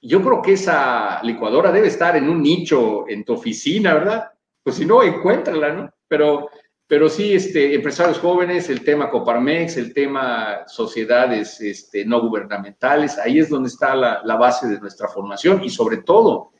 yo 0.00 0.22
creo 0.22 0.42
que 0.42 0.52
esa 0.52 1.22
licuadora 1.22 1.72
debe 1.72 1.88
estar 1.88 2.16
en 2.16 2.28
un 2.28 2.42
nicho 2.42 3.08
en 3.08 3.24
tu 3.24 3.34
oficina, 3.34 3.94
¿verdad? 3.94 4.30
Pues 4.62 4.76
si 4.76 4.84
no, 4.84 5.02
encuéntrala, 5.02 5.72
¿no? 5.72 5.90
Pero 6.08 6.48
pero 6.88 7.08
sí, 7.08 7.34
este, 7.34 7.74
empresarios 7.74 8.18
jóvenes, 8.18 8.70
el 8.70 8.84
tema 8.84 9.10
Coparmex, 9.10 9.76
el 9.76 9.92
tema 9.92 10.62
sociedades 10.68 11.60
este, 11.60 12.04
no 12.04 12.20
gubernamentales, 12.20 13.18
ahí 13.18 13.40
es 13.40 13.48
donde 13.48 13.68
está 13.68 13.96
la, 13.96 14.22
la, 14.24 14.36
base 14.36 14.68
de 14.68 14.78
nuestra 14.78 15.08
formación 15.08 15.64
y 15.64 15.70
sobre 15.70 15.98
todo 15.98 16.52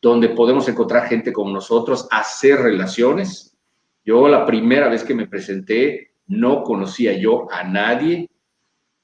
donde 0.00 0.30
podemos 0.30 0.68
encontrar 0.68 1.06
gente 1.06 1.32
como 1.32 1.50
nosotros, 1.50 2.08
hacer 2.10 2.60
relaciones. 2.60 3.56
Yo 4.04 4.28
la 4.28 4.44
primera 4.44 4.88
vez 4.88 5.02
que 5.02 5.14
me 5.14 5.26
presenté 5.26 6.12
no 6.26 6.62
conocía 6.62 7.12
yo 7.14 7.46
a 7.50 7.64
nadie. 7.64 8.28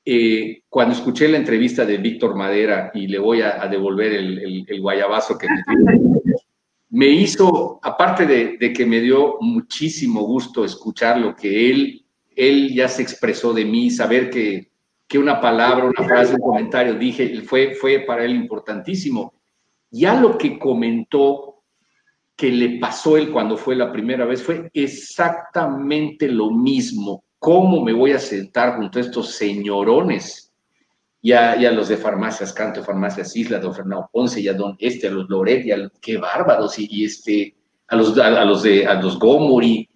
Eh, 0.04 0.62
cuando 0.68 0.94
escuché 0.94 1.28
la 1.28 1.36
entrevista 1.36 1.84
de 1.84 1.98
Víctor 1.98 2.34
Madera, 2.34 2.90
y 2.94 3.06
le 3.06 3.18
voy 3.18 3.42
a, 3.42 3.62
a 3.62 3.68
devolver 3.68 4.12
el, 4.12 4.38
el, 4.38 4.64
el, 4.66 4.80
guayabazo 4.80 5.36
que 5.36 5.46
me 5.46 5.62
dio, 5.98 6.19
me 6.90 7.06
hizo, 7.06 7.78
aparte 7.82 8.26
de, 8.26 8.72
que 8.72 8.84
me 8.84 9.00
dio 9.00 9.36
muchísimo 9.40 10.22
gusto 10.22 10.64
escuchar 10.64 11.18
lo 11.18 11.36
que 11.36 11.70
él, 11.70 12.04
él 12.34 12.74
ya 12.74 12.88
se 12.88 13.02
expresó 13.02 13.52
de 13.52 13.64
mí, 13.64 13.90
saber 13.90 14.28
que, 14.28 14.72
que 15.06 15.18
una 15.18 15.40
palabra, 15.40 15.84
una 15.84 16.06
frase, 16.06 16.34
un 16.34 16.40
comentario 16.40 16.94
dije, 16.94 17.42
fue, 17.42 17.74
fue 17.74 18.00
para 18.00 18.24
él 18.24 18.34
importantísimo. 18.34 19.34
Ya 19.90 20.20
lo 20.20 20.36
que 20.36 20.58
comentó 20.58 21.62
que 22.36 22.50
le 22.50 22.78
pasó 22.80 23.16
él 23.16 23.30
cuando 23.30 23.56
fue 23.56 23.76
la 23.76 23.92
primera 23.92 24.24
vez 24.24 24.42
fue 24.42 24.70
exactamente 24.72 26.26
lo 26.26 26.50
mismo. 26.50 27.24
¿Cómo 27.38 27.84
me 27.84 27.92
voy 27.92 28.12
a 28.12 28.18
sentar 28.18 28.76
junto 28.76 28.98
a 28.98 29.02
estos 29.02 29.32
señorones? 29.32 30.49
Y 31.22 31.32
a, 31.32 31.56
y 31.56 31.74
los 31.74 31.88
de 31.88 31.96
farmacias 31.96 32.52
Canto, 32.52 32.82
farmacias 32.82 33.36
Isla, 33.36 33.58
don 33.58 33.74
Fernando 33.74 34.08
Ponce, 34.12 34.40
y 34.40 34.46
don 34.46 34.76
este, 34.78 35.08
a 35.08 35.10
los 35.10 35.28
Loret, 35.28 35.64
y 35.66 35.72
a, 35.72 35.90
qué 36.00 36.16
bárbaros, 36.16 36.78
y, 36.78 37.04
este, 37.04 37.54
a 37.88 37.96
los, 37.96 38.16
a, 38.18 38.26
a, 38.26 38.44
los 38.44 38.62
de, 38.62 38.86
a 38.86 38.94
los 38.94 39.18
Gomori, 39.18 39.88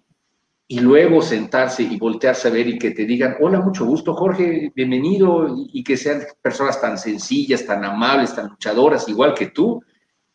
y 0.67 0.79
luego 0.79 1.21
sentarse 1.21 1.83
y 1.83 1.97
voltearse 1.97 2.47
a 2.47 2.51
ver 2.51 2.67
y 2.67 2.79
que 2.79 2.91
te 2.91 3.05
digan, 3.05 3.35
hola, 3.39 3.59
mucho 3.59 3.85
gusto, 3.85 4.13
Jorge, 4.13 4.71
bienvenido, 4.75 5.47
y, 5.47 5.79
y 5.79 5.83
que 5.83 5.97
sean 5.97 6.23
personas 6.41 6.79
tan 6.79 6.97
sencillas, 6.97 7.65
tan 7.65 7.83
amables, 7.83 8.35
tan 8.35 8.49
luchadoras, 8.49 9.07
igual 9.09 9.33
que 9.33 9.47
tú. 9.47 9.81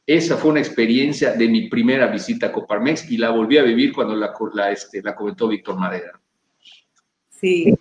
Esa 0.07 0.37
fue 0.37 0.51
una 0.51 0.61
experiencia 0.61 1.33
de 1.35 1.49
mi 1.49 1.69
primera 1.69 2.09
visita 2.09 2.47
a 2.47 2.53
Coparmex 2.53 3.11
y 3.13 3.17
la 3.17 3.31
volví 3.31 3.59
a 3.59 3.63
vivir 3.63 3.93
cuando 3.93 4.17
la, 4.17 4.33
la, 4.55 4.73
este, 4.73 5.03
la 5.03 5.15
comentó 5.15 5.47
Víctor 5.47 5.79
Madera. 5.79 6.21
Sí, 7.29 7.73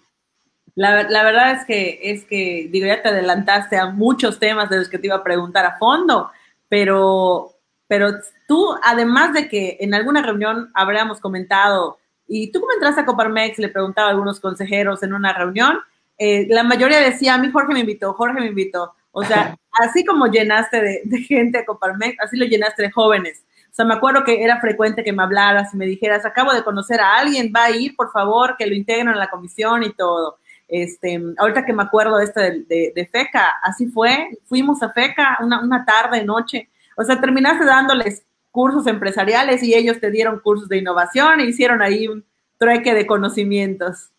la, 0.80 1.04
la, 1.04 1.24
verdad 1.26 1.52
es 1.52 1.66
que, 1.66 2.00
es 2.02 2.24
que, 2.24 2.70
digo, 2.72 2.88
ya 2.88 3.02
te 3.02 3.10
adelantaste 3.10 3.76
a 3.76 3.88
muchos 3.88 4.40
temas 4.40 4.70
de 4.70 4.78
los 4.78 4.88
que 4.88 4.98
te 4.98 5.08
iba 5.08 5.18
a 5.18 5.24
preguntar 5.26 5.66
a 5.66 5.78
fondo, 5.78 6.32
pero, 6.70 7.52
pero 7.86 8.14
tú, 8.48 8.74
además 8.82 9.34
de 9.34 9.50
que 9.50 9.76
en 9.82 9.94
alguna 9.94 10.22
reunión 10.22 10.72
habríamos 10.74 11.20
comentado, 11.20 11.98
y 12.30 12.50
tú 12.54 12.62
como 12.62 12.72
entraste 12.72 13.02
a 13.02 13.06
Coparmex, 13.06 13.60
le 13.60 13.68
preguntaba 13.68 14.08
a 14.08 14.12
algunos 14.12 14.40
consejeros 14.40 15.04
en 15.04 15.14
una 15.14 15.34
reunión, 15.34 15.80
eh, 16.18 16.48
la 16.50 16.64
mayoría 16.64 17.02
decía, 17.02 17.34
a 17.34 17.40
mí 17.40 17.52
Jorge 17.52 17.74
me 17.74 17.82
invitó, 17.82 18.14
Jorge 18.14 18.40
me 18.40 18.48
invitó. 18.48 18.94
O 19.12 19.26
sea, 19.26 19.58
así 19.82 20.06
como 20.06 20.28
llenaste 20.28 20.82
de, 20.82 21.02
de 21.04 21.18
gente 21.24 21.58
a 21.58 21.66
Coparmex, 21.66 22.24
así 22.24 22.38
lo 22.38 22.46
llenaste 22.46 22.84
de 22.84 22.92
jóvenes. 22.92 23.44
O 23.70 23.74
sea, 23.74 23.84
me 23.84 23.96
acuerdo 23.96 24.24
que 24.24 24.42
era 24.42 24.62
frecuente 24.62 25.04
que 25.04 25.12
me 25.12 25.24
hablaras 25.24 25.74
y 25.74 25.78
me 25.78 25.86
dijeras, 25.86 26.26
acabo 26.26 26.54
de 26.54 26.64
conocer 26.64 27.02
a 27.02 27.18
alguien, 27.18 27.52
va 27.54 27.66
a 27.66 27.72
ir, 27.72 27.98
por 27.98 28.14
favor, 28.14 28.56
que 28.58 28.66
lo 28.66 28.76
integren 28.76 29.10
a 29.10 29.16
la 29.18 29.30
comisión 29.30 29.84
y 29.84 29.92
todo. 29.92 30.38
Este, 30.70 31.20
ahorita 31.38 31.66
que 31.66 31.74
me 31.74 31.84
acuerdo 31.84 32.18
de 32.18 32.26
este 32.26 32.42
de, 32.68 33.10
FECA, 33.12 33.60
así 33.64 33.88
fue, 33.88 34.30
fuimos 34.46 34.84
a 34.84 34.92
FECA 34.92 35.40
una, 35.42 35.64
una 35.64 35.84
tarde, 35.84 36.24
noche, 36.24 36.70
o 36.96 37.04
sea, 37.04 37.20
terminaste 37.20 37.66
dándoles 37.66 38.24
cursos 38.52 38.86
empresariales 38.88 39.64
y 39.64 39.74
ellos 39.74 40.00
te 40.00 40.12
dieron 40.12 40.40
cursos 40.40 40.70
de 40.70 40.78
innovación 40.78 41.40
e 41.40 41.46
hicieron 41.46 41.82
ahí 41.82 42.08
un 42.08 42.24
trueque 42.58 42.94
de 42.94 43.08
conocimientos. 43.08 44.12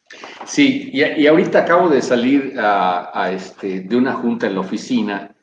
Sí, 0.45 0.91
y, 0.93 1.27
ahorita 1.27 1.61
acabo 1.61 1.89
de 1.89 2.03
salir 2.03 2.55
este, 3.29 3.81
de 3.81 3.97
una 3.97 4.15
junta 4.15 4.49
en 4.49 4.55
la 4.55 4.61
oficina 4.61 5.37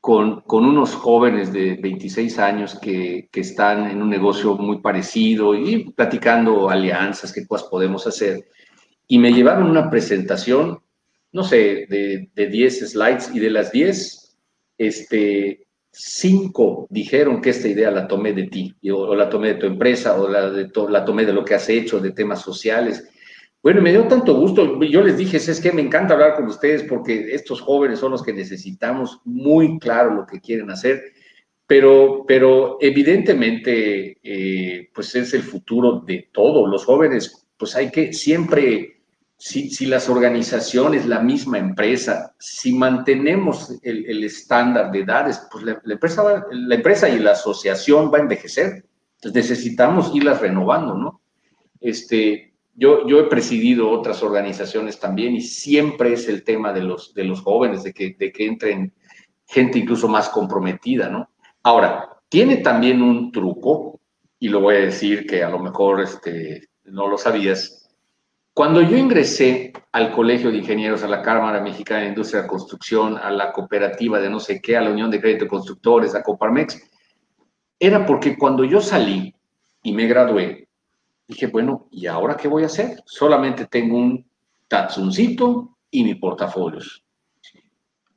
con, 0.00 0.40
con 0.42 0.64
unos 0.64 0.94
jóvenes 0.94 1.52
de 1.52 1.74
26 1.74 2.38
años 2.38 2.78
que, 2.78 3.28
que, 3.30 3.40
están 3.40 3.90
en 3.90 4.00
un 4.00 4.08
negocio 4.08 4.56
muy 4.56 4.78
parecido 4.78 5.54
y 5.54 5.90
platicando 5.92 6.70
alianzas, 6.70 7.32
qué 7.32 7.46
cosas 7.46 7.68
podemos 7.68 8.06
hacer. 8.06 8.44
Y 9.06 9.18
me 9.18 9.32
llevaron 9.32 9.70
una 9.70 9.90
presentación, 9.90 10.80
no 11.32 11.44
sé, 11.44 11.86
de, 11.88 12.30
de 12.34 12.46
10 12.46 12.90
slides 12.90 13.30
y 13.34 13.40
de 13.40 13.50
las 13.50 13.72
10, 13.72 14.38
este, 14.78 15.64
cinco 15.94 16.88
dijeron 16.90 17.40
que 17.40 17.50
esta 17.50 17.68
idea 17.68 17.90
la 17.90 18.08
tomé 18.08 18.32
de 18.32 18.48
ti, 18.48 18.74
o, 18.90 19.14
la 19.14 19.30
tomé 19.30 19.54
de 19.54 19.60
tu 19.60 19.66
empresa, 19.66 20.20
o 20.20 20.28
la, 20.28 20.50
de 20.50 20.70
la 20.90 21.04
tomé 21.04 21.24
de 21.24 21.32
lo 21.32 21.44
que 21.44 21.54
has 21.54 21.68
hecho, 21.68 22.00
de 22.00 22.10
temas 22.10 22.42
sociales. 22.42 23.08
Bueno, 23.62 23.80
me 23.80 23.92
dio 23.92 24.06
tanto 24.08 24.34
gusto. 24.34 24.82
Yo 24.82 25.02
les 25.02 25.16
dije, 25.16 25.38
es 25.38 25.60
que 25.60 25.72
me 25.72 25.80
encanta 25.80 26.14
hablar 26.14 26.34
con 26.34 26.46
ustedes 26.46 26.82
porque 26.82 27.34
estos 27.34 27.60
jóvenes 27.60 28.00
son 28.00 28.10
los 28.10 28.22
que 28.22 28.32
necesitamos 28.32 29.20
muy 29.24 29.78
claro 29.78 30.14
lo 30.14 30.26
que 30.26 30.40
quieren 30.40 30.70
hacer, 30.70 31.02
pero, 31.66 32.24
pero 32.26 32.76
evidentemente, 32.80 34.18
eh, 34.22 34.90
pues 34.92 35.14
es 35.14 35.32
el 35.32 35.42
futuro 35.42 36.00
de 36.00 36.28
todo. 36.32 36.66
Los 36.66 36.84
jóvenes, 36.84 37.46
pues 37.56 37.74
hay 37.76 37.90
que 37.90 38.12
siempre 38.12 38.93
si, 39.44 39.84
las 39.84 40.08
organizaciones, 40.08 41.04
la 41.04 41.20
misma 41.20 41.58
empresa, 41.58 42.34
si 42.38 42.72
mantenemos 42.72 43.78
el, 43.82 44.24
estándar 44.24 44.90
de 44.90 45.00
edades, 45.00 45.46
pues 45.52 45.64
la, 45.64 45.78
empresa 45.84 46.46
la 46.50 46.74
empresa 46.74 47.10
y 47.10 47.18
la 47.18 47.32
asociación 47.32 48.10
va 48.10 48.16
a 48.16 48.22
envejecer. 48.22 48.86
Entonces 49.16 49.50
necesitamos 49.50 50.14
irlas 50.14 50.40
renovando, 50.40 50.94
¿no? 50.94 51.20
Este, 51.78 52.54
yo, 52.74 53.06
yo 53.06 53.20
he 53.20 53.24
presidido 53.24 53.90
otras 53.90 54.22
organizaciones 54.22 54.98
también 54.98 55.34
y 55.34 55.42
siempre 55.42 56.14
es 56.14 56.26
el 56.26 56.42
tema 56.42 56.72
de 56.72 56.80
los, 56.80 57.12
de 57.12 57.24
los 57.24 57.42
jóvenes, 57.42 57.82
de 57.82 57.92
que, 57.92 58.16
de 58.18 58.32
que 58.32 58.46
entren 58.46 58.94
gente 59.46 59.78
incluso 59.78 60.08
más 60.08 60.30
comprometida, 60.30 61.10
¿no? 61.10 61.28
Ahora, 61.62 62.08
tiene 62.30 62.56
también 62.56 63.02
un 63.02 63.30
truco, 63.30 64.00
y 64.38 64.48
lo 64.48 64.60
voy 64.60 64.76
a 64.76 64.86
decir 64.86 65.26
que 65.26 65.44
a 65.44 65.50
lo 65.50 65.58
mejor 65.58 66.00
este, 66.00 66.68
no 66.84 67.08
lo 67.08 67.18
sabías, 67.18 67.83
cuando 68.54 68.80
yo 68.80 68.96
ingresé 68.96 69.72
al 69.90 70.12
Colegio 70.12 70.50
de 70.50 70.58
Ingenieros, 70.58 71.02
a 71.02 71.08
la 71.08 71.22
Cámara 71.22 71.60
Mexicana 71.60 72.02
de 72.02 72.08
Industria 72.08 72.42
de 72.42 72.48
Construcción, 72.48 73.18
a 73.18 73.28
la 73.30 73.52
cooperativa 73.52 74.20
de 74.20 74.30
no 74.30 74.38
sé 74.38 74.60
qué, 74.60 74.76
a 74.76 74.80
la 74.80 74.90
Unión 74.90 75.10
de 75.10 75.20
Crédito 75.20 75.48
Constructores, 75.48 76.14
a 76.14 76.22
Coparmex, 76.22 76.80
era 77.80 78.06
porque 78.06 78.38
cuando 78.38 78.64
yo 78.64 78.80
salí 78.80 79.34
y 79.82 79.92
me 79.92 80.06
gradué, 80.06 80.68
dije, 81.26 81.48
bueno, 81.48 81.88
¿y 81.90 82.06
ahora 82.06 82.36
qué 82.36 82.46
voy 82.46 82.62
a 82.62 82.66
hacer? 82.66 83.02
Solamente 83.04 83.66
tengo 83.66 83.96
un 83.96 84.24
tatsuncito 84.68 85.76
y 85.90 86.04
mi 86.04 86.14
portafolios. 86.14 87.04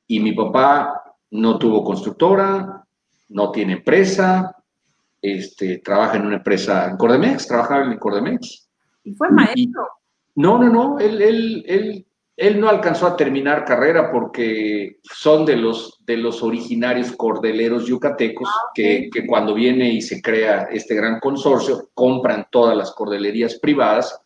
Y 0.06 0.20
mi 0.20 0.34
papá 0.34 1.16
no 1.32 1.58
tuvo 1.58 1.84
constructora, 1.84 2.86
no 3.30 3.52
tiene 3.52 3.74
empresa, 3.74 4.56
este, 5.20 5.80
trabaja 5.80 6.18
en 6.18 6.28
una 6.28 6.36
empresa 6.38 6.90
en 6.90 6.96
Cordemex, 6.96 7.48
trabajaba 7.48 7.86
en 7.86 7.98
Cordemex. 7.98 8.70
Y 9.04 9.14
fue 9.14 9.32
maestro. 9.32 9.88
No, 10.38 10.60
no, 10.60 10.70
no, 10.70 11.00
él, 11.00 11.20
él, 11.20 11.64
él, 11.68 12.06
él, 12.36 12.60
no 12.60 12.70
alcanzó 12.70 13.08
a 13.08 13.18
terminar 13.18 13.66
carrera 13.66 14.12
porque 14.12 15.00
son 15.02 15.46
de 15.46 15.56
los, 15.56 15.98
de 16.06 16.16
los 16.16 16.44
originarios 16.44 17.12
cordeleros 17.14 17.88
yucatecos 17.88 18.48
ah, 18.48 18.70
que, 18.76 19.10
que, 19.12 19.26
cuando 19.26 19.56
viene 19.56 19.90
y 19.90 20.00
se 20.00 20.22
crea 20.22 20.68
este 20.72 20.94
gran 20.94 21.20
consorcio, 21.20 21.90
compran 21.96 22.46
todas 22.52 22.78
las 22.78 22.92
cordelerías 22.92 23.56
privadas. 23.56 24.22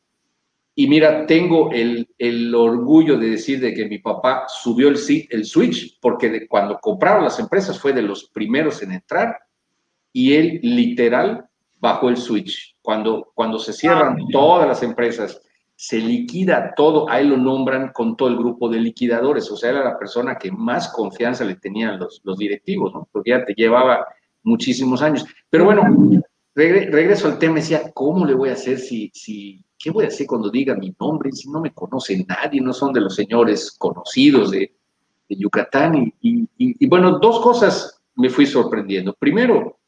Y 0.75 0.87
mira, 0.87 1.25
tengo 1.25 1.71
el, 1.71 2.09
el 2.17 2.53
orgullo 2.53 3.17
de 3.17 3.29
decir 3.29 3.61
de 3.61 3.73
que 3.73 3.87
mi 3.87 3.99
papá 3.99 4.47
subió 4.49 4.89
el, 4.89 4.97
el 5.29 5.45
switch 5.45 5.97
porque 6.01 6.29
de, 6.29 6.45
cuando 6.49 6.77
compraron 6.79 7.23
las 7.23 7.39
empresas 7.39 7.79
fue 7.79 7.93
de 7.93 8.01
los 8.01 8.25
primeros 8.25 8.83
en 8.83 8.91
entrar 8.91 9.37
y 10.11 10.33
él 10.33 10.59
literal 10.61 11.45
bajó 11.79 12.09
el 12.09 12.17
switch. 12.17 12.75
Cuando, 12.81 13.31
cuando 13.33 13.59
se 13.59 13.71
cierran 13.71 14.17
ah, 14.19 14.25
todas 14.29 14.67
las 14.67 14.83
empresas 14.83 15.41
se 15.81 15.97
liquida 15.97 16.75
todo, 16.75 17.09
ahí 17.09 17.27
lo 17.27 17.37
nombran 17.37 17.91
con 17.91 18.15
todo 18.15 18.29
el 18.29 18.37
grupo 18.37 18.69
de 18.69 18.79
liquidadores, 18.79 19.49
o 19.49 19.57
sea, 19.57 19.71
era 19.71 19.83
la 19.83 19.97
persona 19.97 20.37
que 20.37 20.51
más 20.51 20.89
confianza 20.89 21.43
le 21.43 21.55
tenían 21.55 21.97
los, 21.97 22.21
los 22.23 22.37
directivos, 22.37 22.93
¿no? 22.93 23.09
Porque 23.11 23.31
ya 23.31 23.43
te 23.43 23.55
llevaba 23.55 24.05
muchísimos 24.43 25.01
años. 25.01 25.25
Pero 25.49 25.65
bueno, 25.65 25.81
regreso 26.53 27.27
al 27.27 27.39
tema, 27.39 27.55
decía, 27.55 27.91
¿cómo 27.95 28.27
le 28.27 28.35
voy 28.35 28.49
a 28.49 28.53
hacer 28.53 28.77
si, 28.77 29.09
si, 29.15 29.65
qué 29.79 29.89
voy 29.89 30.05
a 30.05 30.09
hacer 30.09 30.27
cuando 30.27 30.51
diga 30.51 30.75
mi 30.75 30.93
nombre? 30.99 31.31
Si 31.31 31.49
no 31.49 31.59
me 31.59 31.73
conoce 31.73 32.23
nadie, 32.27 32.61
no 32.61 32.73
son 32.73 32.93
de 32.93 33.01
los 33.01 33.15
señores 33.15 33.75
conocidos 33.75 34.51
de, 34.51 34.75
de 35.29 35.35
Yucatán. 35.35 36.13
Y, 36.21 36.47
y 36.59 36.87
bueno, 36.87 37.17
dos 37.17 37.39
cosas 37.39 37.99
me 38.17 38.29
fui 38.29 38.45
sorprendiendo. 38.45 39.15
Primero, 39.17 39.79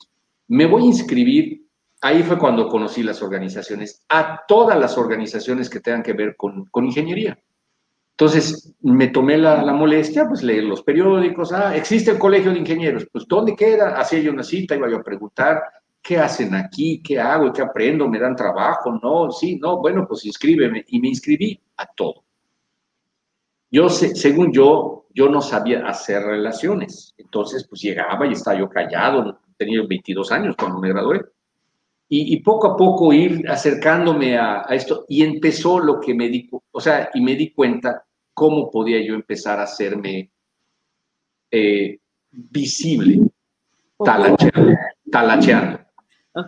me 0.47 0.65
voy 0.65 0.86
a 0.86 0.88
inscribir 0.88 1.67
ahí 2.04 2.22
fue 2.22 2.38
cuando 2.38 2.68
conocí 2.68 3.02
las 3.02 3.22
organizaciones, 3.22 4.04
a 4.10 4.42
todas 4.46 4.78
las 4.78 4.98
organizaciones 4.98 5.70
que 5.70 5.80
tengan 5.80 6.04
que 6.04 6.12
ver 6.12 6.36
con, 6.36 6.68
ingeniería. 6.76 7.39
Entonces 8.12 8.76
me 8.82 9.08
tomé 9.08 9.38
la, 9.38 9.63
molestia, 9.72 10.28
pues 10.28 10.44
leer 10.44 10.66
los 10.66 10.84
periódicos, 10.84 11.54
ah, 11.54 11.76
existe 11.76 12.12
el 12.12 12.20
colegio 12.20 12.52
de 12.52 12.60
ingenieros, 12.60 13.08
pues 13.12 13.26
¿dónde 13.26 13.56
queda? 13.56 13.96
Hacía 13.96 14.20
yo 14.20 14.34
una 14.34 14.44
cita, 14.44 14.76
iba 14.76 14.89
yo 14.89 14.98
a 14.98 15.04
preguntar, 15.04 15.63
¿qué 16.02 16.18
hacen 16.18 16.54
aquí? 16.54 17.02
¿Qué 17.02 17.20
hago? 17.20 17.54
¿Qué 17.54 17.62
aprendo? 17.62 18.10
¿Me 18.10 18.20
dan 18.20 18.36
trabajo? 18.36 19.00
No, 19.02 19.32
sí, 19.32 19.56
no, 19.56 19.78
bueno, 19.78 20.06
pues 20.06 20.26
inscríbeme. 20.26 20.84
Y 20.89 21.00
me 21.00 21.08
inscribí 21.08 21.60
a 21.78 21.86
todo. 21.86 22.26
Yo, 23.72 23.89
según 23.89 24.52
yo, 24.52 25.06
yo 25.13 25.30
no 25.30 25.42
sabía 25.42 25.88
hacer 25.88 26.22
relaciones. 26.22 27.16
Entonces, 27.18 27.66
pues 27.68 27.82
llegaba 27.82 28.28
y 28.28 28.34
estaba 28.34 28.60
yo 28.60 28.70
callado, 28.70 29.39
tenía 29.58 29.82
22 29.88 30.32
años 30.34 30.56
cuando 30.58 30.80
me 30.80 30.89
gradué 30.89 31.22
y, 32.15 32.38
poco 32.41 32.67
a 32.67 32.78
poco 32.78 33.12
ir 33.12 33.43
acercándome 33.49 34.38
a, 34.38 34.62
esto 34.69 35.06
y 35.10 35.23
empezó 35.23 35.80
lo 35.80 35.99
que 35.99 36.13
me 36.13 36.30
di, 36.30 36.47
o 36.71 36.80
sea, 36.80 37.10
y 37.12 37.21
me 37.21 37.36
di 37.36 37.52
cuenta 37.52 38.06
cómo 38.36 38.69
podía 38.69 39.04
yo 39.04 39.15
empezar 39.15 39.60
a 39.60 39.63
hacerme 39.63 40.30
eh, 41.49 41.97
visible, 42.32 43.19
talacheando. 43.97 44.73
talacheando. 45.12 45.80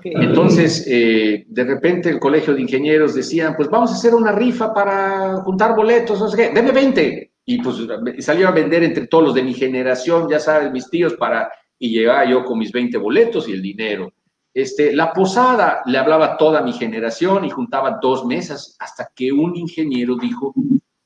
Entonces, 0.03 0.85
eh, 0.87 1.45
de 1.47 1.63
repente 1.63 2.09
el 2.09 2.19
colegio 2.19 2.53
de 2.53 2.61
ingenieros 2.61 3.15
decían, 3.15 3.55
pues 3.55 3.67
vamos 3.67 3.91
a 3.91 3.95
hacer 3.95 4.13
una 4.13 4.31
rifa 4.31 4.71
para 4.71 5.37
juntar 5.37 5.75
boletos, 5.75 6.19
no 6.19 6.27
sé 6.27 6.37
qué, 6.37 6.49
deme 6.53 6.71
20. 6.71 7.31
Y 7.45 7.61
pues 7.61 7.77
salió 8.19 8.47
a 8.47 8.51
vender 8.51 8.83
entre 8.83 9.07
todos 9.07 9.23
los 9.23 9.33
de 9.33 9.43
mi 9.43 9.53
generación, 9.55 10.27
ya 10.29 10.39
sabes, 10.39 10.71
mis 10.71 10.89
tíos, 10.91 11.15
para, 11.15 11.51
y 11.79 11.89
llegaba 11.89 12.29
yo 12.29 12.43
con 12.43 12.59
mis 12.59 12.71
20 12.71 12.97
boletos 12.99 13.49
y 13.49 13.53
el 13.53 13.63
dinero. 13.63 14.11
Este, 14.55 14.95
la 14.95 15.11
posada 15.11 15.81
le 15.85 15.97
hablaba 15.97 16.37
toda 16.37 16.61
mi 16.61 16.71
generación 16.71 17.43
y 17.43 17.49
juntaba 17.49 17.99
dos 18.01 18.25
mesas 18.25 18.77
hasta 18.79 19.11
que 19.13 19.29
un 19.29 19.53
ingeniero 19.57 20.15
dijo, 20.15 20.53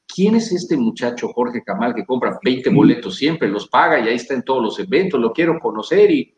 ¿quién 0.05 0.35
es 0.35 0.51
este 0.51 0.77
muchacho 0.77 1.29
Jorge 1.33 1.63
Camal 1.63 1.95
que 1.95 2.05
compra 2.05 2.39
20 2.43 2.69
boletos 2.69 3.15
siempre, 3.15 3.49
los 3.49 3.67
paga 3.67 3.99
y 3.99 4.07
ahí 4.07 4.17
está 4.17 4.35
en 4.35 4.43
todos 4.43 4.61
los 4.61 4.79
eventos, 4.79 5.19
lo 5.19 5.33
quiero 5.33 5.59
conocer 5.59 6.11
y, 6.11 6.31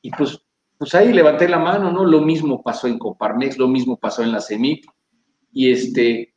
y 0.00 0.10
pues, 0.12 0.40
pues 0.78 0.94
ahí 0.94 1.12
levanté 1.12 1.50
la 1.50 1.58
mano, 1.58 1.92
¿no? 1.92 2.02
Lo 2.02 2.22
mismo 2.22 2.62
pasó 2.62 2.88
en 2.88 2.98
Coparmex, 2.98 3.58
lo 3.58 3.68
mismo 3.68 3.98
pasó 3.98 4.22
en 4.22 4.32
la 4.32 4.40
CEMIP 4.40 4.86
y 5.52 5.70
este, 5.70 6.34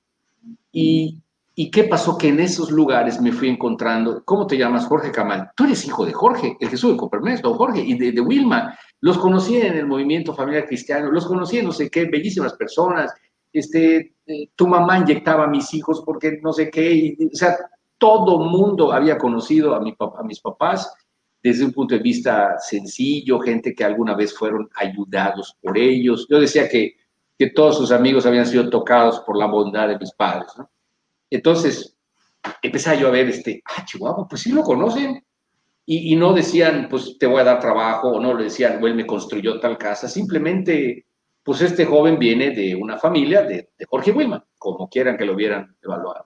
y, 0.73 1.23
¿Y 1.59 1.71
qué 1.71 1.85
pasó? 1.85 2.19
Que 2.19 2.27
en 2.27 2.39
esos 2.39 2.69
lugares 2.69 3.19
me 3.19 3.31
fui 3.31 3.49
encontrando, 3.49 4.23
¿cómo 4.23 4.45
te 4.45 4.59
llamas? 4.59 4.85
Jorge 4.85 5.11
Camal. 5.11 5.49
Tú 5.55 5.63
eres 5.63 5.83
hijo 5.87 6.05
de 6.05 6.13
Jorge, 6.13 6.55
el 6.59 6.69
Jesús 6.69 6.91
de 6.91 6.97
Copermex, 6.97 7.41
Jorge, 7.41 7.81
y 7.81 7.97
de, 7.97 8.11
de, 8.11 8.21
Wilma. 8.21 8.77
Los 9.01 9.17
conocí 9.17 9.57
en 9.57 9.77
el 9.77 9.85
movimiento 9.85 10.33
familiar 10.33 10.65
cristiano, 10.65 11.11
los 11.11 11.25
conocí 11.25 11.59
en 11.59 11.65
no 11.65 11.71
sé 11.71 11.89
qué, 11.89 12.05
bellísimas 12.05 12.53
personas. 12.53 13.13
Este, 13.53 14.15
eh, 14.25 14.49
tu 14.55 14.67
mamá 14.67 14.99
inyectaba 14.99 15.45
a 15.45 15.47
mis 15.47 15.73
hijos 15.73 16.01
porque 16.05 16.39
no 16.41 16.51
sé 16.53 16.69
qué. 16.69 17.15
o 17.31 17.35
sea, 17.35 17.57
todo 17.97 18.39
mundo 18.39 18.91
había 18.91 19.17
conocido 19.17 19.75
a, 19.75 19.79
mi, 19.79 19.95
a 19.99 20.23
mis 20.23 20.39
papás 20.39 20.91
desde 21.41 21.65
un 21.65 21.71
punto 21.71 21.95
de 21.95 22.01
vista 22.01 22.57
sencillo, 22.59 23.39
gente 23.39 23.73
que 23.73 23.83
alguna 23.83 24.15
vez 24.15 24.35
fueron 24.35 24.69
ayudados 24.75 25.55
por 25.61 25.77
ellos. 25.77 26.27
Yo 26.29 26.39
decía 26.39 26.67
que, 26.67 26.95
que 27.37 27.51
todos 27.51 27.77
sus 27.77 27.91
amigos 27.91 28.25
habían 28.25 28.45
sido 28.45 28.69
tocados 28.69 29.19
por 29.21 29.37
la 29.37 29.45
bondad 29.45 29.87
de 29.87 29.97
mis 29.97 30.11
padres, 30.11 30.51
¿no? 30.57 30.69
Entonces, 31.29 31.95
empecé 32.61 32.99
yo 32.99 33.07
a 33.07 33.11
ver, 33.11 33.29
este, 33.29 33.61
ah, 33.65 33.85
Chihuahua, 33.85 34.27
pues 34.27 34.41
sí 34.41 34.51
lo 34.51 34.63
conocen. 34.63 35.23
Y, 35.89 36.17
no 36.17 36.33
decían, 36.33 36.87
pues 36.89 37.17
te 37.17 37.25
voy 37.27 37.39
a 37.39 37.45
dar 37.45 37.61
trabajo, 37.61 38.09
o 38.09 38.19
no 38.19 38.33
le 38.33 38.43
decían, 38.43 38.83
él 38.83 38.93
me 38.93 39.07
construyó 39.07 39.57
tal 39.57 39.77
casa. 39.77 40.09
Simplemente, 40.09 41.05
pues 41.41 41.61
este 41.61 41.85
joven 41.85 42.19
viene 42.19 42.51
de 42.51 42.75
una 42.75 42.97
familia 42.97 43.43
de, 43.43 43.69
Jorge 43.87 44.11
Wilma, 44.11 44.45
como 44.59 44.89
quieran 44.89 45.15
que 45.15 45.23
lo 45.23 45.33
hubieran 45.33 45.77
evaluado. 45.81 46.25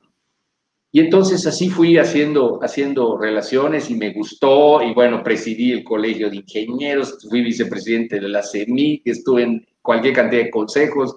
Y 0.91 1.00
entonces 1.00 1.45
así 1.45 1.69
fui 1.69 2.00
haciendo, 2.00 2.60
haciendo 2.63 3.19
relaciones 3.19 3.91
y 3.91 3.95
me 3.95 4.12
gustó 4.13 4.82
y 4.82 4.95
bueno, 4.95 5.21
presidí 5.21 5.71
el 5.71 5.84
Colegio 5.84 6.32
de 6.32 6.38
Ingenieros, 6.38 7.19
fui 7.30 7.43
vicepresidente 7.43 8.19
de 8.19 8.30
la 8.30 8.41
CEMI, 8.41 9.04
estuve 9.06 9.43
en 9.43 9.67
cualquier 9.84 10.15
cantidad 10.15 10.41
de 10.41 10.50
consejos. 10.50 11.15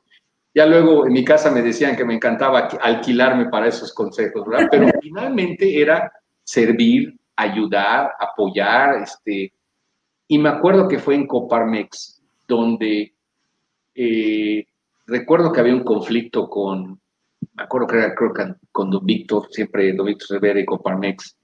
Ya 0.54 0.66
luego 0.66 1.06
en 1.06 1.14
mi 1.14 1.24
casa 1.24 1.50
me 1.50 1.62
decían 1.62 1.96
que 1.96 2.04
me 2.04 2.14
encantaba 2.14 2.68
alquilarme 2.82 3.48
para 3.48 3.68
esos 3.68 3.94
consejos, 3.94 4.46
¿verdad? 4.46 4.68
Pero 4.70 4.86
finalmente 5.00 5.80
era 5.80 6.12
servir, 6.44 7.16
ayudar, 7.36 8.12
apoyar, 8.18 9.02
este, 9.02 9.52
y 10.28 10.38
me 10.38 10.48
acuerdo 10.48 10.88
que 10.88 10.98
fue 10.98 11.14
en 11.14 11.26
Coparmex, 11.26 12.22
donde 12.46 13.14
eh, 13.94 14.66
recuerdo 15.06 15.52
que 15.52 15.60
había 15.60 15.74
un 15.74 15.84
conflicto 15.84 16.48
con, 16.48 17.00
me 17.54 17.62
acuerdo 17.62 17.86
que 17.86 17.96
era 17.96 18.14
con 18.72 18.90
don 18.90 19.04
Víctor, 19.04 19.48
siempre 19.50 19.92
don 19.92 20.06
Víctor 20.06 20.40
Rivera 20.40 20.60
y 20.60 20.64
Coparmex, 20.64 21.36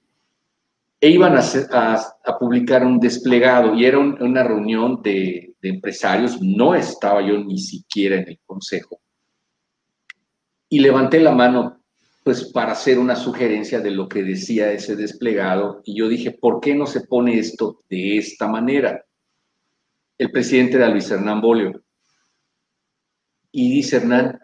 e 1.01 1.09
iban 1.09 1.35
a, 1.35 2.37
publicar 2.39 2.85
un 2.85 2.99
desplegado 2.99 3.73
y 3.73 3.85
era 3.85 3.97
una 3.97 4.43
reunión 4.43 5.01
de, 5.01 5.55
empresarios, 5.63 6.41
no 6.41 6.73
estaba 6.75 7.21
yo 7.21 7.37
ni 7.37 7.57
siquiera 7.57 8.17
en 8.17 8.29
el 8.29 8.39
consejo. 8.45 8.99
Y 10.69 10.79
levanté 10.79 11.19
la 11.19 11.31
mano 11.31 11.80
pues 12.23 12.51
para 12.51 12.73
hacer 12.73 12.99
una 12.99 13.15
sugerencia 13.15 13.79
de 13.79 13.91
lo 13.91 14.07
que 14.07 14.23
decía 14.23 14.71
ese 14.71 14.95
desplegado 14.95 15.81
y 15.83 15.97
yo 15.97 16.07
dije, 16.07 16.31
¿por 16.31 16.59
qué 16.59 16.75
no 16.75 16.85
se 16.85 17.01
pone 17.01 17.39
esto 17.39 17.79
de 17.89 18.17
esta 18.17 18.47
manera? 18.47 19.05
El 20.17 20.31
presidente 20.31 20.77
era 20.77 20.89
Luis 20.89 21.09
Hernán 21.09 21.41
Bolio. 21.41 21.83
Y 23.51 23.73
dice 23.73 23.97
Hernán, 23.97 24.39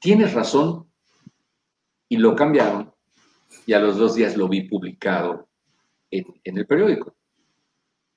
tienes 0.00 0.34
razón. 0.34 0.90
Y 2.08 2.16
lo 2.16 2.34
cambiaron 2.36 2.92
y 3.66 3.72
a 3.72 3.78
los 3.78 3.96
dos 3.96 4.14
días 4.14 4.36
lo 4.36 4.48
vi 4.48 4.68
publicado 4.68 5.48
en, 6.10 6.26
en 6.44 6.58
el 6.58 6.66
periódico. 6.66 7.16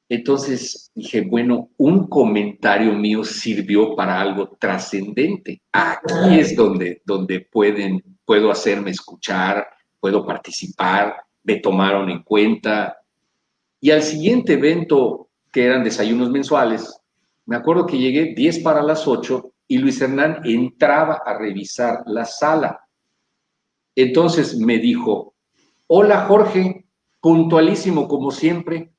Entonces 0.09 0.91
dije, 0.95 1.21
bueno, 1.21 1.69
un 1.77 2.07
comentario 2.07 2.93
mío 2.93 3.23
sirvió 3.23 3.95
para 3.95 4.21
algo 4.21 4.55
trascendente. 4.59 5.61
Aquí 5.73 6.39
es 6.39 6.55
donde, 6.55 7.01
donde 7.05 7.41
pueden, 7.41 8.01
puedo 8.23 8.49
hacerme 8.49 8.91
escuchar, 8.91 9.67
puedo 9.99 10.25
participar, 10.25 11.17
me 11.43 11.59
tomaron 11.59 12.09
en 12.09 12.23
cuenta. 12.23 12.97
Y 13.81 13.91
al 13.91 14.01
siguiente 14.01 14.53
evento, 14.53 15.29
que 15.51 15.65
eran 15.65 15.83
desayunos 15.83 16.29
mensuales, 16.29 17.01
me 17.45 17.57
acuerdo 17.57 17.85
que 17.85 17.97
llegué 17.97 18.33
10 18.33 18.59
para 18.59 18.81
las 18.81 19.07
8 19.07 19.53
y 19.67 19.77
Luis 19.77 20.01
Hernán 20.01 20.41
entraba 20.45 21.21
a 21.25 21.37
revisar 21.37 22.03
la 22.05 22.23
sala. 22.23 22.87
Entonces 23.95 24.57
me 24.57 24.77
dijo, 24.77 25.33
hola 25.87 26.25
Jorge, 26.25 26.85
puntualísimo 27.19 28.07
como 28.07 28.31
siempre, 28.31 28.93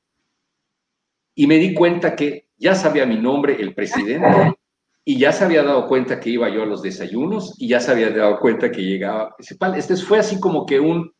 y 1.39 1.47
me 1.47 1.57
di 1.57 1.73
cuenta 1.73 2.17
que 2.17 2.49
ya 2.57 2.75
sabía 2.75 3.05
mi 3.05 3.15
nombre 3.15 3.55
el 3.61 3.73
presidente 3.73 4.57
y 5.05 5.17
ya 5.17 5.31
se 5.31 5.45
había 5.45 5.63
dado 5.63 5.87
cuenta 5.87 6.19
que 6.19 6.31
iba 6.31 6.49
yo 6.49 6.63
a 6.63 6.65
los 6.65 6.81
desayunos 6.81 7.55
y 7.57 7.69
ya 7.69 7.79
se 7.79 7.91
había 7.91 8.09
dado 8.09 8.37
cuenta 8.39 8.69
que 8.69 8.81
llegaba 8.81 9.33
principal. 9.37 9.75
Este 9.75 9.95
fue 9.95 10.19
así 10.19 10.37
como 10.37 10.65
que 10.65 10.81
un... 10.81 11.13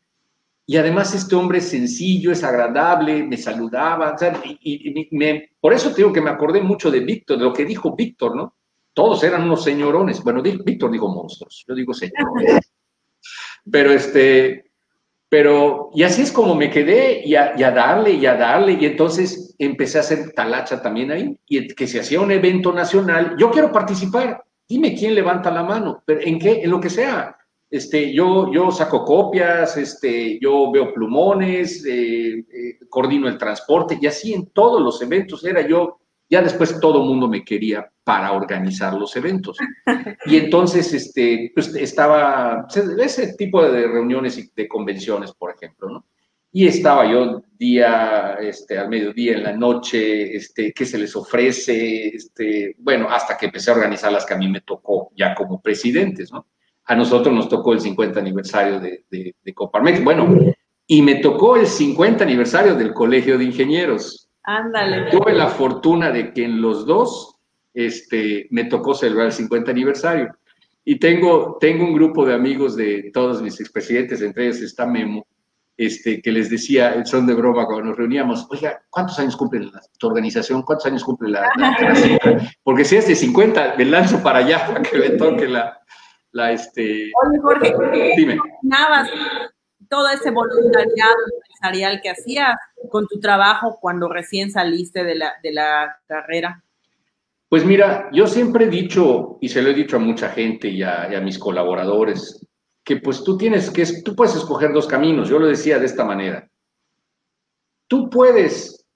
Y 0.66 0.76
además 0.76 1.14
este 1.14 1.34
hombre 1.36 1.56
es 1.56 1.70
sencillo, 1.70 2.32
es 2.32 2.44
agradable, 2.44 3.22
me 3.22 3.38
saludaba, 3.38 4.14
y, 4.42 5.08
me, 5.12 5.52
por 5.58 5.72
eso 5.72 5.88
te 5.88 5.96
digo 5.96 6.12
que 6.12 6.20
me 6.20 6.28
acordé 6.28 6.60
mucho 6.60 6.90
de 6.90 7.00
Víctor, 7.00 7.38
de 7.38 7.44
lo 7.44 7.54
que 7.54 7.64
dijo 7.64 7.96
Víctor, 7.96 8.36
¿no? 8.36 8.56
Todos 8.92 9.24
eran 9.24 9.44
unos 9.44 9.64
señorones. 9.64 10.22
Bueno, 10.22 10.42
Víctor 10.42 10.90
dijo 10.90 11.08
monstruos, 11.08 11.64
yo 11.66 11.74
digo 11.74 11.94
señorones. 11.94 12.74
Pero 13.72 13.90
este, 13.90 14.69
pero, 15.30 15.90
y 15.94 16.02
así 16.02 16.22
es 16.22 16.32
como 16.32 16.56
me 16.56 16.70
quedé 16.70 17.22
y 17.24 17.36
a, 17.36 17.54
darle 17.54 18.14
y 18.14 18.26
a 18.26 18.34
darle. 18.34 18.72
Y 18.72 18.84
entonces 18.84 19.54
empecé 19.60 19.98
a 19.98 20.00
hacer 20.00 20.32
talacha 20.32 20.82
también 20.82 21.12
ahí. 21.12 21.38
Y 21.46 21.68
que 21.68 21.86
se 21.86 22.00
hacía 22.00 22.20
un 22.20 22.32
evento 22.32 22.72
nacional, 22.72 23.36
yo 23.38 23.52
quiero 23.52 23.70
participar. 23.70 24.42
Dime 24.68 24.96
quién 24.96 25.14
levanta 25.14 25.52
la 25.52 25.62
mano. 25.62 26.02
¿Pero 26.04 26.20
¿En 26.20 26.36
qué? 26.40 26.60
En 26.64 26.70
lo 26.70 26.80
que 26.80 26.90
sea. 26.90 27.36
Este, 27.70 28.12
yo, 28.12 28.52
yo 28.52 28.72
saco 28.72 29.04
copias, 29.04 29.76
este, 29.76 30.40
yo 30.40 30.72
veo 30.72 30.92
plumones, 30.92 31.84
eh, 31.86 32.40
eh, 32.40 32.78
coordino 32.88 33.28
el 33.28 33.38
transporte 33.38 33.96
y 34.00 34.08
así 34.08 34.34
en 34.34 34.46
todos 34.46 34.82
los 34.82 35.00
eventos 35.00 35.44
era 35.44 35.60
yo 35.60 36.00
ya 36.30 36.40
después 36.42 36.78
todo 36.80 37.02
el 37.02 37.08
mundo 37.08 37.28
me 37.28 37.44
quería 37.44 37.90
para 38.04 38.32
organizar 38.32 38.94
los 38.94 39.14
eventos. 39.16 39.58
Y 40.26 40.36
entonces 40.36 40.92
este, 40.94 41.50
pues, 41.54 41.74
estaba 41.74 42.66
ese 42.98 43.34
tipo 43.34 43.62
de 43.68 43.88
reuniones 43.88 44.38
y 44.38 44.50
de 44.54 44.68
convenciones, 44.68 45.32
por 45.32 45.52
ejemplo, 45.52 45.88
¿no? 45.88 46.06
Y 46.52 46.66
estaba 46.66 47.10
yo 47.10 47.42
día, 47.56 48.36
este, 48.40 48.76
al 48.76 48.88
mediodía, 48.88 49.34
en 49.34 49.44
la 49.44 49.52
noche, 49.52 50.34
este, 50.34 50.72
qué 50.72 50.84
se 50.84 50.98
les 50.98 51.14
ofrece, 51.14 52.08
este, 52.08 52.74
bueno, 52.78 53.08
hasta 53.08 53.36
que 53.36 53.46
empecé 53.46 53.70
a 53.70 53.74
organizar 53.74 54.10
las 54.10 54.26
que 54.26 54.34
a 54.34 54.38
mí 54.38 54.48
me 54.48 54.60
tocó 54.60 55.12
ya 55.16 55.34
como 55.34 55.60
presidentes, 55.60 56.32
¿no? 56.32 56.46
A 56.84 56.96
nosotros 56.96 57.32
nos 57.32 57.48
tocó 57.48 57.72
el 57.72 57.80
50 57.80 58.18
aniversario 58.18 58.80
de, 58.80 59.04
de, 59.08 59.34
de 59.40 59.54
Coparmex, 59.54 60.02
bueno, 60.02 60.36
y 60.88 61.02
me 61.02 61.16
tocó 61.16 61.56
el 61.56 61.68
50 61.68 62.24
aniversario 62.24 62.74
del 62.74 62.92
Colegio 62.92 63.38
de 63.38 63.44
Ingenieros. 63.44 64.19
Ándale. 64.44 65.10
Tuve 65.10 65.32
la 65.32 65.48
fortuna 65.48 66.10
de 66.10 66.32
que 66.32 66.44
en 66.44 66.60
los 66.62 66.86
dos 66.86 67.36
este, 67.74 68.46
me 68.50 68.64
tocó 68.64 68.94
celebrar 68.94 69.26
el 69.26 69.32
50 69.32 69.70
aniversario. 69.70 70.34
Y 70.84 70.98
tengo, 70.98 71.58
tengo 71.60 71.84
un 71.84 71.94
grupo 71.94 72.24
de 72.24 72.34
amigos 72.34 72.74
de 72.74 73.10
todos 73.12 73.42
mis 73.42 73.60
expresidentes, 73.60 74.22
entre 74.22 74.44
ellos 74.46 74.60
está 74.60 74.86
Memo, 74.86 75.26
este, 75.76 76.20
que 76.20 76.32
les 76.32 76.50
decía, 76.50 77.04
son 77.04 77.26
de 77.26 77.34
broma 77.34 77.66
cuando 77.66 77.86
nos 77.86 77.96
reuníamos, 77.96 78.46
oiga, 78.50 78.82
¿cuántos 78.90 79.18
años 79.18 79.36
cumple 79.36 79.70
tu 79.98 80.06
organización? 80.08 80.62
¿Cuántos 80.62 80.86
años 80.86 81.04
cumple 81.04 81.30
la, 81.30 81.50
Porque 82.64 82.84
si 82.84 82.96
es 82.96 83.08
de 83.08 83.14
50, 83.14 83.74
me 83.76 83.84
lanzo 83.84 84.22
para 84.22 84.38
allá 84.40 84.66
para 84.66 84.82
que 84.82 84.98
me 84.98 85.10
toque 85.10 85.48
la, 85.48 85.78
la 86.32 86.52
este... 86.52 87.10
Oye, 87.24 87.38
Jorge, 87.40 88.14
dime. 88.16 88.38
todo 89.88 90.08
ese 90.08 90.30
voluntariado 90.30 91.16
empresarial 91.60 92.00
que 92.02 92.10
hacías 92.10 92.56
con 92.90 93.06
tu 93.06 93.20
trabajo 93.20 93.78
cuando 93.80 94.08
recién 94.08 94.50
saliste 94.50 95.04
de 95.04 95.14
la, 95.14 95.34
de 95.42 95.52
la 95.52 96.00
carrera? 96.06 96.62
Pues 97.48 97.64
mira, 97.64 98.08
yo 98.12 98.26
siempre 98.26 98.66
he 98.66 98.68
dicho, 98.68 99.38
y 99.40 99.48
se 99.48 99.60
lo 99.60 99.70
he 99.70 99.74
dicho 99.74 99.96
a 99.96 100.00
mucha 100.00 100.30
gente 100.30 100.68
y 100.68 100.82
a, 100.82 101.08
y 101.10 101.14
a 101.14 101.20
mis 101.20 101.38
colaboradores, 101.38 102.46
que 102.84 102.96
pues 102.96 103.24
tú 103.24 103.36
tienes 103.36 103.70
que, 103.70 103.84
tú 104.04 104.14
puedes 104.14 104.36
escoger 104.36 104.72
dos 104.72 104.86
caminos. 104.86 105.28
Yo 105.28 105.38
lo 105.38 105.46
decía 105.46 105.78
de 105.78 105.86
esta 105.86 106.04
manera. 106.04 106.48
Tú 107.88 108.08
puedes, 108.08 108.86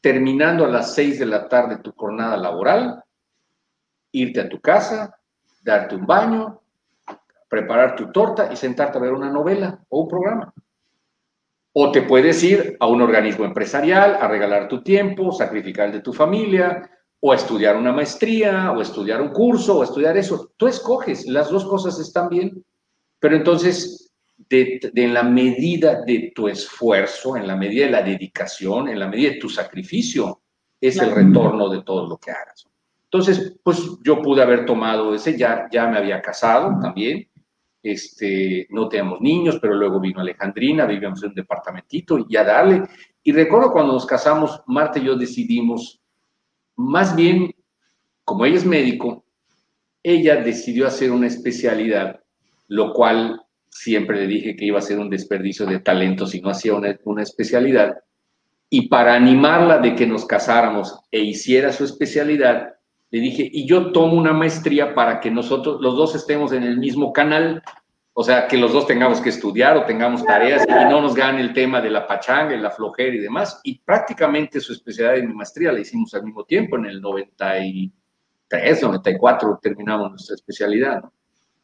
terminando 0.00 0.64
a 0.64 0.68
las 0.68 0.94
seis 0.94 1.18
de 1.18 1.26
la 1.26 1.48
tarde 1.48 1.78
tu 1.78 1.92
jornada 1.92 2.36
laboral, 2.36 3.02
irte 4.12 4.40
a 4.40 4.48
tu 4.48 4.60
casa, 4.60 5.16
darte 5.62 5.94
un 5.94 6.04
baño, 6.04 6.60
preparar 7.48 7.94
tu 7.94 8.10
torta 8.10 8.52
y 8.52 8.56
sentarte 8.56 8.98
a 8.98 9.00
ver 9.00 9.12
una 9.12 9.30
novela 9.30 9.78
o 9.88 10.02
un 10.02 10.08
programa. 10.08 10.52
O 11.72 11.92
te 11.92 12.02
puedes 12.02 12.42
ir 12.42 12.76
a 12.80 12.86
un 12.86 13.00
organismo 13.00 13.44
empresarial 13.44 14.18
a 14.20 14.26
regalar 14.26 14.68
tu 14.68 14.82
tiempo, 14.82 15.30
sacrificar 15.30 15.86
el 15.86 15.92
de 15.92 16.00
tu 16.00 16.12
familia, 16.12 16.90
o 17.20 17.32
a 17.32 17.36
estudiar 17.36 17.76
una 17.76 17.92
maestría, 17.92 18.72
o 18.72 18.80
estudiar 18.80 19.20
un 19.20 19.28
curso, 19.28 19.78
o 19.78 19.84
estudiar 19.84 20.16
eso. 20.16 20.52
Tú 20.56 20.66
escoges, 20.66 21.26
las 21.26 21.50
dos 21.50 21.64
cosas 21.66 21.98
están 22.00 22.28
bien, 22.28 22.64
pero 23.18 23.36
entonces, 23.36 24.10
de, 24.48 24.80
en 24.94 25.14
la 25.14 25.22
medida 25.22 26.02
de 26.02 26.32
tu 26.34 26.48
esfuerzo, 26.48 27.36
en 27.36 27.46
la 27.46 27.56
medida 27.56 27.84
de 27.84 27.92
la 27.92 28.02
dedicación, 28.02 28.88
en 28.88 28.98
la 28.98 29.06
medida 29.06 29.32
de 29.32 29.38
tu 29.38 29.48
sacrificio, 29.48 30.40
es 30.80 30.96
el 30.96 31.10
retorno 31.10 31.68
de 31.68 31.82
todo 31.82 32.08
lo 32.08 32.16
que 32.16 32.30
hagas. 32.30 32.66
Entonces, 33.04 33.58
pues 33.62 33.78
yo 34.02 34.22
pude 34.22 34.42
haber 34.42 34.64
tomado 34.64 35.14
ese, 35.14 35.36
ya, 35.36 35.68
ya 35.70 35.86
me 35.88 35.98
había 35.98 36.22
casado 36.22 36.78
también, 36.80 37.28
este, 37.82 38.66
no 38.70 38.88
teníamos 38.88 39.20
niños, 39.20 39.58
pero 39.60 39.74
luego 39.74 40.00
vino 40.00 40.20
Alejandrina, 40.20 40.86
vivíamos 40.86 41.22
en 41.22 41.30
un 41.30 41.34
departamentito 41.34 42.26
y 42.28 42.36
a 42.36 42.44
darle. 42.44 42.82
Y 43.22 43.32
recuerdo 43.32 43.72
cuando 43.72 43.92
nos 43.92 44.06
casamos, 44.06 44.62
Marta 44.66 44.98
y 44.98 45.04
yo 45.04 45.16
decidimos, 45.16 46.00
más 46.76 47.14
bien, 47.14 47.54
como 48.24 48.44
ella 48.44 48.56
es 48.56 48.66
médico, 48.66 49.24
ella 50.02 50.36
decidió 50.36 50.86
hacer 50.86 51.10
una 51.10 51.26
especialidad, 51.26 52.20
lo 52.68 52.92
cual 52.92 53.42
siempre 53.68 54.20
le 54.20 54.26
dije 54.26 54.56
que 54.56 54.64
iba 54.64 54.78
a 54.78 54.82
ser 54.82 54.98
un 54.98 55.10
desperdicio 55.10 55.66
de 55.66 55.80
talento 55.80 56.26
si 56.26 56.40
no 56.40 56.50
hacía 56.50 56.74
una, 56.74 56.98
una 57.04 57.22
especialidad. 57.22 57.98
Y 58.68 58.88
para 58.88 59.14
animarla 59.14 59.78
de 59.78 59.94
que 59.94 60.06
nos 60.06 60.24
casáramos 60.26 61.00
e 61.10 61.20
hiciera 61.20 61.72
su 61.72 61.84
especialidad, 61.84 62.74
le 63.10 63.20
dije, 63.20 63.48
y 63.50 63.66
yo 63.66 63.90
tomo 63.92 64.14
una 64.14 64.32
maestría 64.32 64.94
para 64.94 65.20
que 65.20 65.30
nosotros 65.30 65.80
los 65.80 65.96
dos 65.96 66.14
estemos 66.14 66.52
en 66.52 66.62
el 66.62 66.78
mismo 66.78 67.12
canal, 67.12 67.62
o 68.12 68.22
sea, 68.22 68.46
que 68.46 68.56
los 68.56 68.72
dos 68.72 68.86
tengamos 68.86 69.20
que 69.20 69.30
estudiar 69.30 69.76
o 69.76 69.84
tengamos 69.84 70.24
tareas 70.24 70.64
y 70.68 70.72
no 70.90 71.00
nos 71.00 71.14
gane 71.14 71.40
el 71.40 71.52
tema 71.52 71.80
de 71.80 71.90
la 71.90 72.06
pachanga 72.06 72.54
y 72.54 72.60
la 72.60 72.70
flojera 72.70 73.14
y 73.14 73.18
demás. 73.18 73.60
Y 73.64 73.78
prácticamente 73.78 74.60
su 74.60 74.72
especialidad 74.72 75.18
en 75.18 75.28
mi 75.28 75.34
maestría 75.34 75.72
la 75.72 75.80
hicimos 75.80 76.14
al 76.14 76.24
mismo 76.24 76.44
tiempo, 76.44 76.76
en 76.76 76.86
el 76.86 77.00
93, 77.00 78.82
94 78.82 79.58
terminamos 79.62 80.10
nuestra 80.10 80.34
especialidad. 80.34 81.02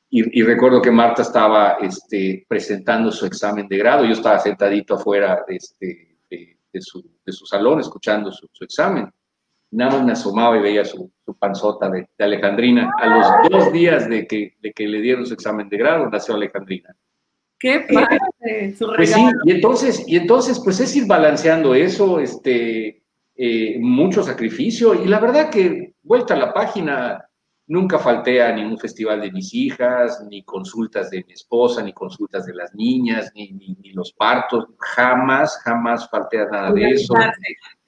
y, 0.09 0.43
recuerdo 0.43 0.81
que 0.81 0.91
Marta 0.91 1.23
estaba 1.23 1.79
este, 1.81 2.47
presentando 2.49 3.11
su 3.11 3.27
examen 3.27 3.69
de 3.69 3.77
grado, 3.77 4.05
yo 4.05 4.13
estaba 4.13 4.39
sentadito 4.39 4.95
afuera 4.95 5.45
de, 5.47 5.57
este, 5.57 6.17
de, 6.31 6.81
su, 6.81 7.47
salón 7.47 7.81
escuchando 7.81 8.31
su, 8.33 8.47
examen. 8.61 9.11
Nada 9.77 9.93
más 9.93 10.07
me 10.07 10.13
asomaba 10.13 10.57
y 10.57 10.63
veía 10.63 10.85
su, 10.85 11.13
panzota 11.39 11.91
de, 11.91 12.09
Alejandrina. 12.19 12.91
A 12.99 13.07
los 13.07 13.51
dos 13.51 13.73
días 13.73 14.09
de 14.09 14.27
que, 14.27 14.55
de 14.63 14.73
que 14.73 14.89
le 14.89 15.03
dieron 15.03 15.27
su 15.27 15.35
examen 15.35 15.69
de 15.69 15.77
grado, 15.77 16.09
nació 16.09 16.35
Alejandrina. 16.35 16.97
¡Qué 17.59 17.87
padre! 17.93 18.75
Su 18.75 18.87
pues 18.97 19.13
sí, 19.13 19.23
y 19.45 19.51
entonces, 19.51 20.03
y 20.07 20.17
entonces, 20.17 20.61
pues 20.65 20.81
es 20.81 20.97
ir 20.97 21.07
balanceando 21.07 21.75
eso, 21.75 22.21
este, 22.21 23.03
eh, 23.37 23.79
mucho 23.79 24.23
sacrificio, 24.23 24.95
y 24.95 25.07
la 25.07 25.21
verdad 25.21 25.51
que, 25.51 25.95
vuelta 26.03 26.35
a 26.35 26.39
la 26.39 26.55
página, 26.55 27.27
Nunca 27.69 27.99
falté 27.99 28.41
a 28.41 28.53
ningún 28.53 28.79
festival 28.79 29.21
de 29.21 29.33
mis 29.33 29.53
hijas, 29.53 30.25
ni 30.31 30.45
consultas 30.45 31.11
de 31.11 31.25
mi 31.27 31.33
esposa, 31.33 31.83
ni 31.83 31.93
consultas 31.93 32.47
de 32.47 32.55
las 32.55 32.73
niñas, 32.77 33.33
ni, 33.35 33.51
ni, 33.51 33.93
los 33.93 34.13
partos. 34.13 34.67
Jamás, 34.79 35.61
jamás 35.65 36.09
falté 36.09 36.39
a 36.39 36.47
nada 36.47 36.73
de 36.73 36.91
eso. 36.91 37.13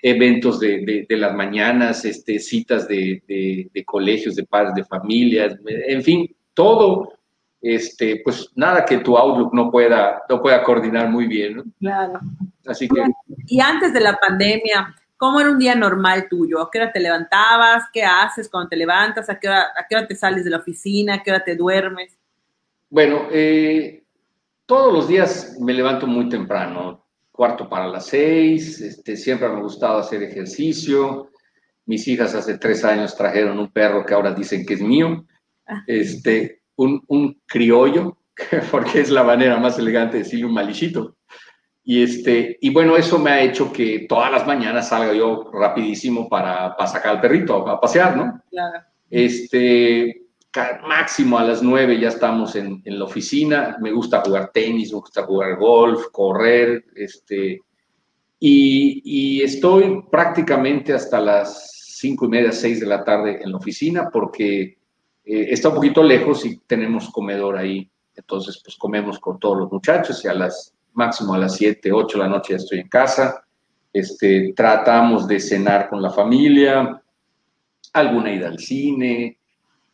Eventos 0.00 0.60
de, 0.60 1.06
de, 1.08 1.16
las 1.16 1.34
mañanas, 1.34 2.04
este, 2.04 2.38
citas 2.38 2.86
de, 2.86 3.22
de, 3.26 3.84
colegios, 3.84 4.36
de 4.36 4.44
padres 4.44 4.74
de 4.74 4.84
familias, 4.84 5.56
en 5.66 6.02
fin, 6.02 6.36
todo, 6.54 7.14
este, 7.60 8.20
pues 8.22 8.48
nada 8.54 8.84
que 8.84 8.98
tu 8.98 9.16
Outlook 9.16 9.52
no 9.52 9.70
pueda, 9.70 10.22
no 10.28 10.40
pueda 10.40 10.62
coordinar 10.62 11.10
muy 11.10 11.26
bien. 11.26 11.74
Claro. 11.80 12.20
Así 12.66 12.88
que. 12.88 13.02
Y 13.46 13.60
antes 13.60 13.92
de 13.92 14.00
la 14.00 14.16
pandemia, 14.16 14.94
¿Cómo 15.18 15.40
era 15.40 15.50
un 15.50 15.58
día 15.58 15.74
normal 15.74 16.28
tuyo? 16.30 16.62
¿A 16.62 16.70
qué 16.70 16.78
hora 16.78 16.92
te 16.92 17.00
levantabas? 17.00 17.86
¿Qué 17.92 18.04
haces 18.04 18.48
cuando 18.48 18.68
te 18.68 18.76
levantas? 18.76 19.28
¿A 19.28 19.40
qué 19.40 19.48
hora, 19.48 19.66
a 19.76 19.84
qué 19.88 19.96
hora 19.96 20.06
te 20.06 20.14
sales 20.14 20.44
de 20.44 20.50
la 20.50 20.58
oficina? 20.58 21.14
¿A 21.14 21.22
qué 21.24 21.32
hora 21.32 21.42
te 21.42 21.56
duermes? 21.56 22.16
Bueno, 22.88 23.26
eh, 23.32 24.04
todos 24.64 24.92
los 24.92 25.08
días 25.08 25.56
me 25.60 25.74
levanto 25.74 26.06
muy 26.06 26.28
temprano, 26.28 27.04
cuarto 27.38 27.68
para 27.68 27.86
las 27.86 28.06
seis, 28.06 28.80
este, 28.80 29.16
siempre 29.16 29.48
me 29.48 29.58
ha 29.58 29.60
gustado 29.60 29.98
hacer 29.98 30.24
ejercicio. 30.24 31.30
Mis 31.86 32.08
hijas 32.08 32.34
hace 32.34 32.58
tres 32.58 32.84
años 32.84 33.16
trajeron 33.16 33.60
un 33.60 33.70
perro 33.70 34.04
que 34.04 34.12
ahora 34.12 34.34
dicen 34.34 34.66
que 34.66 34.74
es 34.74 34.80
mío, 34.80 35.24
ah. 35.68 35.84
este, 35.86 36.62
un, 36.74 37.00
un 37.06 37.40
criollo, 37.46 38.18
porque 38.72 39.02
es 39.02 39.10
la 39.10 39.22
manera 39.22 39.56
más 39.56 39.78
elegante 39.78 40.16
de 40.16 40.24
decirle 40.24 40.46
un 40.46 40.52
malichito. 40.52 41.14
Y, 41.84 42.02
este, 42.02 42.58
y 42.60 42.70
bueno, 42.70 42.96
eso 42.96 43.20
me 43.20 43.30
ha 43.30 43.40
hecho 43.40 43.72
que 43.72 44.06
todas 44.08 44.32
las 44.32 44.44
mañanas 44.44 44.88
salga 44.88 45.12
yo 45.12 45.48
rapidísimo 45.52 46.28
para, 46.28 46.76
para 46.76 46.90
sacar 46.90 47.12
al 47.12 47.20
perrito 47.20 47.68
a 47.68 47.80
pasear, 47.80 48.16
¿no? 48.16 48.42
Claro. 48.50 48.80
Este, 49.08 50.22
máximo 50.86 51.38
a 51.38 51.44
las 51.44 51.62
nueve 51.62 52.00
ya 52.00 52.08
estamos 52.08 52.56
en, 52.56 52.82
en, 52.84 52.98
la 52.98 53.04
oficina. 53.04 53.76
Me 53.80 53.92
gusta 53.92 54.22
jugar 54.22 54.50
tenis, 54.52 54.92
me 54.92 54.98
gusta 55.00 55.24
jugar 55.24 55.56
golf, 55.56 56.06
correr, 56.10 56.84
este, 56.94 57.60
y, 58.40 59.02
y 59.04 59.42
estoy 59.42 60.02
prácticamente 60.10 60.92
hasta 60.92 61.20
las 61.20 61.96
cinco 61.98 62.26
y 62.26 62.28
media, 62.28 62.52
seis 62.52 62.80
de 62.80 62.86
la 62.86 63.04
tarde 63.04 63.40
en 63.42 63.50
la 63.50 63.58
oficina 63.58 64.08
porque 64.10 64.78
eh, 65.24 65.46
está 65.50 65.68
un 65.68 65.74
poquito 65.76 66.02
lejos 66.02 66.44
y 66.46 66.58
tenemos 66.66 67.10
comedor 67.10 67.56
ahí. 67.56 67.90
Entonces, 68.14 68.60
pues 68.64 68.76
comemos 68.76 69.18
con 69.18 69.38
todos 69.38 69.58
los 69.58 69.72
muchachos 69.72 70.24
y 70.24 70.28
a 70.28 70.34
las 70.34 70.74
máximo 70.98 71.34
a 71.34 71.38
las 71.38 71.54
7, 71.56 71.92
8 71.92 72.18
de 72.18 72.24
la 72.24 72.28
noche 72.28 72.52
ya 72.52 72.56
estoy 72.56 72.80
en 72.80 72.88
casa. 72.88 73.42
Este, 73.92 74.52
tratamos 74.54 75.26
de 75.26 75.40
cenar 75.40 75.88
con 75.88 76.02
la 76.02 76.10
familia, 76.10 77.00
alguna 77.92 78.32
ida 78.32 78.48
al 78.48 78.58
cine. 78.58 79.37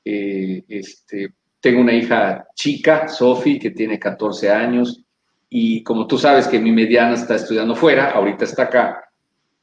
Eh, 0.05 0.65
este, 0.69 1.35
tengo 1.61 1.81
una 1.81 1.95
hija 1.95 2.47
chica, 2.55 3.09
Sofi, 3.09 3.59
que 3.59 3.71
tiene 3.71 3.99
14 3.99 4.51
años, 4.51 5.03
y 5.49 5.83
como 5.83 6.07
tú 6.07 6.19
sabes 6.19 6.49
que 6.49 6.59
mi 6.59 6.73
mediana 6.73 7.15
está 7.15 7.37
estudiando 7.37 7.75
fuera, 7.75 8.11
ahorita 8.11 8.45
está 8.45 8.65
acá, 8.65 9.05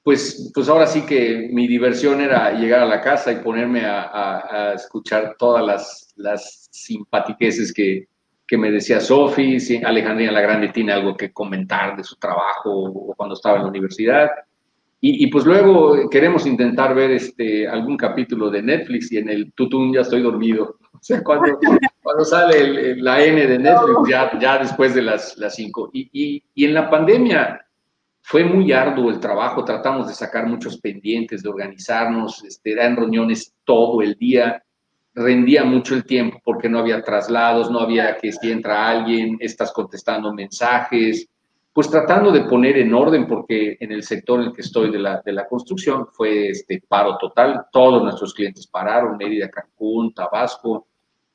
pues, 0.04 0.52
pues 0.54 0.68
ahora 0.68 0.88
sí 0.88 1.06
que 1.06 1.50
mi 1.52 1.68
diversión 1.68 2.22
era 2.22 2.52
llegar 2.54 2.80
a 2.80 2.86
la 2.86 3.02
casa 3.02 3.32
y 3.32 3.44
ponerme 3.44 3.82
a, 3.86 4.74
escuchar 4.76 5.36
todas 5.38 5.64
las, 5.64 6.14
las 6.16 6.68
simpatiqueces 6.72 7.74
que, 7.74 8.08
que 8.48 8.58
me 8.58 8.72
decía 8.72 9.00
Sofi, 9.00 9.60
si 9.60 9.84
Alejandrina 9.84 10.32
la 10.32 10.42
Grande 10.42 10.70
tiene 10.70 10.92
algo 10.92 11.16
que 11.16 11.32
comentar 11.32 11.96
de 11.96 12.04
su 12.04 12.16
trabajo 12.16 12.70
o 12.70 13.14
cuando 13.16 13.36
estaba 13.36 13.58
en 13.58 13.64
la 13.64 13.70
universidad. 13.70 14.30
Y, 15.04 15.26
pues 15.28 15.46
luego 15.46 16.08
queremos 16.12 16.46
intentar 16.46 16.94
ver 16.94 17.10
este, 17.10 17.68
algún 17.68 17.98
capítulo 17.98 18.52
de 18.52 18.62
Netflix 18.62 19.12
y 19.12 19.18
en 19.18 19.30
el 19.30 19.52
tutún 19.54 19.92
ya 19.92 20.02
estoy 20.02 20.22
dormido. 20.22 20.78
O 20.94 21.04
sea, 21.04 21.24
cuando, 21.24 21.58
cuando 22.04 22.24
sale 22.24 22.96
la 22.98 23.24
N 23.24 23.48
de 23.48 23.58
Netflix, 23.58 24.08
ya, 24.08 24.40
ya 24.40 24.60
después 24.60 24.94
de 24.94 25.02
las 25.02 25.36
5. 25.36 25.90
y, 25.94 26.10
y, 26.14 26.44
y 26.54 26.66
en 26.66 26.76
la 26.76 26.92
pandemia 26.92 27.66
fue 28.22 28.44
muy 28.44 28.72
arduo 28.72 29.10
el 29.10 29.20
trabajo, 29.20 29.66
tratamos 29.66 30.08
de 30.08 30.14
sacar 30.14 30.46
muchos 30.46 30.80
pendientes, 30.80 31.42
de 31.42 31.50
organizarnos, 31.50 32.44
este, 32.44 32.74
eran 32.74 32.96
reuniones 32.96 33.56
todo 33.66 34.04
el 34.04 34.14
día 34.14 34.62
rendía 35.14 35.64
mucho 35.64 35.96
el 35.96 36.06
tiempo 36.06 36.40
porque 36.44 36.70
no 36.70 36.80
había 36.80 37.02
traslados, 37.02 37.70
no 37.70 37.80
había 37.80 38.16
que 38.18 38.32
si 38.32 38.52
entra 38.52 38.88
alguien, 38.88 39.38
estás 39.40 39.72
contestando 39.72 40.34
mensajes, 40.34 41.28
pues 41.74 41.90
tratando 41.90 42.32
de 42.32 42.44
poner 42.44 42.78
en 42.78 42.94
orden 42.94 43.28
porque 43.28 43.78
en 43.80 43.92
el 43.92 44.04
sector 44.04 44.40
en 44.40 44.48
el 44.48 44.54
que 44.54 44.62
estoy 44.62 44.92
de 44.92 45.00
la, 45.00 45.22
de 45.24 45.32
la 45.32 45.48
construcción 45.48 46.08
fue 46.08 46.50
este 46.50 46.84
paro 46.86 47.18
total, 47.18 47.66
todos 47.72 48.04
nuestros 48.04 48.34
clientes 48.34 48.68
pararon, 48.68 49.18
Mérida, 49.18 49.50
Cancún, 49.50 50.14
Tabasco, 50.14 50.88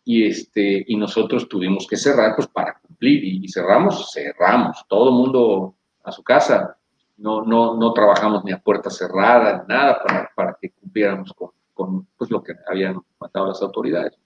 y, 0.05 0.27
este, 0.27 0.85
y 0.87 0.97
nosotros 0.97 1.49
tuvimos 1.49 1.87
que 1.87 1.97
cerrar 1.97 2.37
pues 2.37 2.47
para 2.47 2.79
cumplir 2.79 3.25
y, 3.25 3.49
cerramos, 3.49 4.13
cerramos, 4.13 4.85
todo 4.89 5.09
el 5.09 5.15
mundo 5.17 5.75
a 6.05 6.13
su 6.13 6.23
casa, 6.23 6.77
no, 7.17 7.43
no, 7.43 7.77
no 7.77 7.93
trabajamos 7.93 8.45
ni 8.45 8.53
a 8.53 8.59
puerta 8.59 8.91
cerrada, 8.91 9.65
nada 9.67 10.01
para, 10.03 10.31
para 10.35 10.59
que 10.61 10.71
cumpliéramos 10.71 11.33
con, 11.33 11.51
con 11.75 12.07
pues, 12.17 12.31
lo 12.31 12.43
que 12.43 12.53
habían 12.69 13.01
matado 13.19 13.49
las 13.49 13.63
autoridades. 13.63 14.17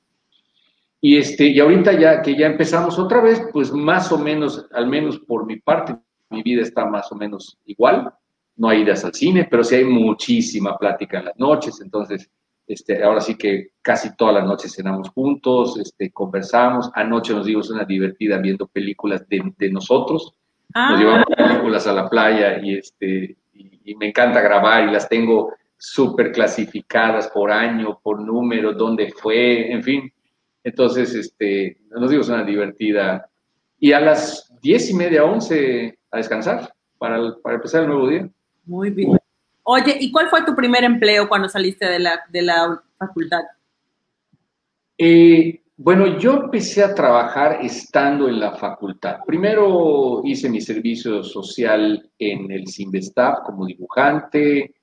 Y, 1.00 1.16
este, 1.16 1.46
y 1.46 1.60
ahorita 1.60 1.92
ya 1.98 2.20
que 2.20 2.36
ya 2.36 2.46
empezamos 2.46 2.98
otra 2.98 3.20
vez, 3.20 3.42
pues 3.52 3.72
más 3.72 4.12
o 4.12 4.18
menos, 4.18 4.66
al 4.72 4.86
menos 4.86 5.18
por 5.18 5.46
mi 5.46 5.56
parte, 5.56 5.96
mi 6.28 6.42
vida 6.42 6.62
está 6.62 6.84
más 6.84 7.10
o 7.10 7.16
menos 7.16 7.58
igual. 7.64 8.12
No 8.56 8.68
hay 8.68 8.82
idas 8.82 9.04
al 9.04 9.14
cine, 9.14 9.48
pero 9.50 9.64
sí 9.64 9.76
hay 9.76 9.84
muchísima 9.84 10.76
plática 10.76 11.18
en 11.18 11.24
las 11.26 11.38
noches. 11.38 11.80
Entonces, 11.80 12.30
este, 12.66 13.02
ahora 13.02 13.20
sí 13.20 13.36
que 13.36 13.70
casi 13.80 14.14
todas 14.14 14.34
las 14.34 14.44
noches 14.44 14.74
cenamos 14.74 15.08
juntos, 15.08 15.78
este, 15.78 16.10
conversamos. 16.12 16.90
Anoche 16.94 17.32
nos 17.32 17.46
dimos 17.46 17.70
una 17.70 17.84
divertida 17.84 18.36
viendo 18.38 18.66
películas 18.66 19.26
de, 19.28 19.52
de 19.56 19.70
nosotros. 19.70 20.34
Nos 20.74 20.84
ah. 20.90 20.96
llevamos 20.96 21.26
películas 21.34 21.86
a 21.86 21.94
la 21.94 22.08
playa 22.08 22.60
y, 22.62 22.76
este, 22.76 23.36
y 23.54 23.94
me 23.94 24.08
encanta 24.08 24.42
grabar 24.42 24.86
y 24.86 24.92
las 24.92 25.08
tengo 25.08 25.52
súper 25.78 26.30
clasificadas 26.30 27.28
por 27.28 27.50
año, 27.50 27.98
por 28.02 28.20
número, 28.20 28.74
dónde 28.74 29.10
fue, 29.16 29.72
en 29.72 29.82
fin. 29.82 30.12
Entonces, 30.64 31.14
este, 31.14 31.78
nos 31.90 32.10
dimos 32.10 32.28
una 32.28 32.44
divertida. 32.44 33.28
Y 33.78 33.92
a 33.92 34.00
las 34.00 34.52
diez 34.60 34.90
y 34.90 34.94
media, 34.94 35.24
once, 35.24 35.98
a 36.10 36.16
descansar 36.18 36.72
para, 36.98 37.18
para 37.42 37.56
empezar 37.56 37.82
el 37.82 37.88
nuevo 37.88 38.08
día. 38.08 38.28
Muy 38.64 38.90
bien. 38.90 39.16
Oye, 39.62 39.96
¿y 40.00 40.10
cuál 40.10 40.28
fue 40.28 40.44
tu 40.44 40.54
primer 40.54 40.84
empleo 40.84 41.28
cuando 41.28 41.48
saliste 41.48 41.86
de 41.86 41.98
la, 41.98 42.20
de 42.28 42.42
la 42.42 42.82
facultad? 42.98 43.42
Eh, 44.98 45.62
bueno, 45.76 46.18
yo 46.18 46.34
empecé 46.34 46.84
a 46.84 46.94
trabajar 46.94 47.60
estando 47.62 48.28
en 48.28 48.38
la 48.38 48.52
facultad. 48.56 49.20
Primero 49.26 50.20
hice 50.24 50.50
mi 50.50 50.60
servicio 50.60 51.22
social 51.22 52.10
en 52.18 52.50
el 52.50 52.66
Sinvestav 52.66 53.42
como 53.44 53.64
dibujante, 53.64 54.74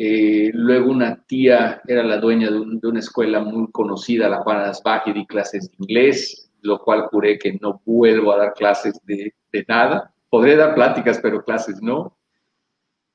eh, 0.00 0.52
luego 0.54 0.92
una 0.92 1.24
tía 1.24 1.82
era 1.84 2.04
la 2.04 2.18
dueña 2.18 2.48
de, 2.52 2.86
una 2.86 3.00
escuela 3.00 3.40
muy 3.40 3.68
conocida, 3.72 4.28
la 4.28 4.42
Juana 4.42 4.70
Asbach, 4.70 5.08
y 5.08 5.12
di 5.12 5.26
clases 5.26 5.68
de 5.68 5.76
inglés, 5.80 6.52
lo 6.60 6.78
cual 6.78 7.08
juré 7.08 7.36
que 7.36 7.58
no 7.60 7.82
vuelvo 7.84 8.32
a 8.32 8.38
dar 8.38 8.54
clases 8.54 9.00
de, 9.04 9.34
nada. 9.66 10.14
Podré 10.30 10.54
dar 10.54 10.76
pláticas, 10.76 11.18
pero 11.20 11.42
clases 11.42 11.82
no. 11.82 12.16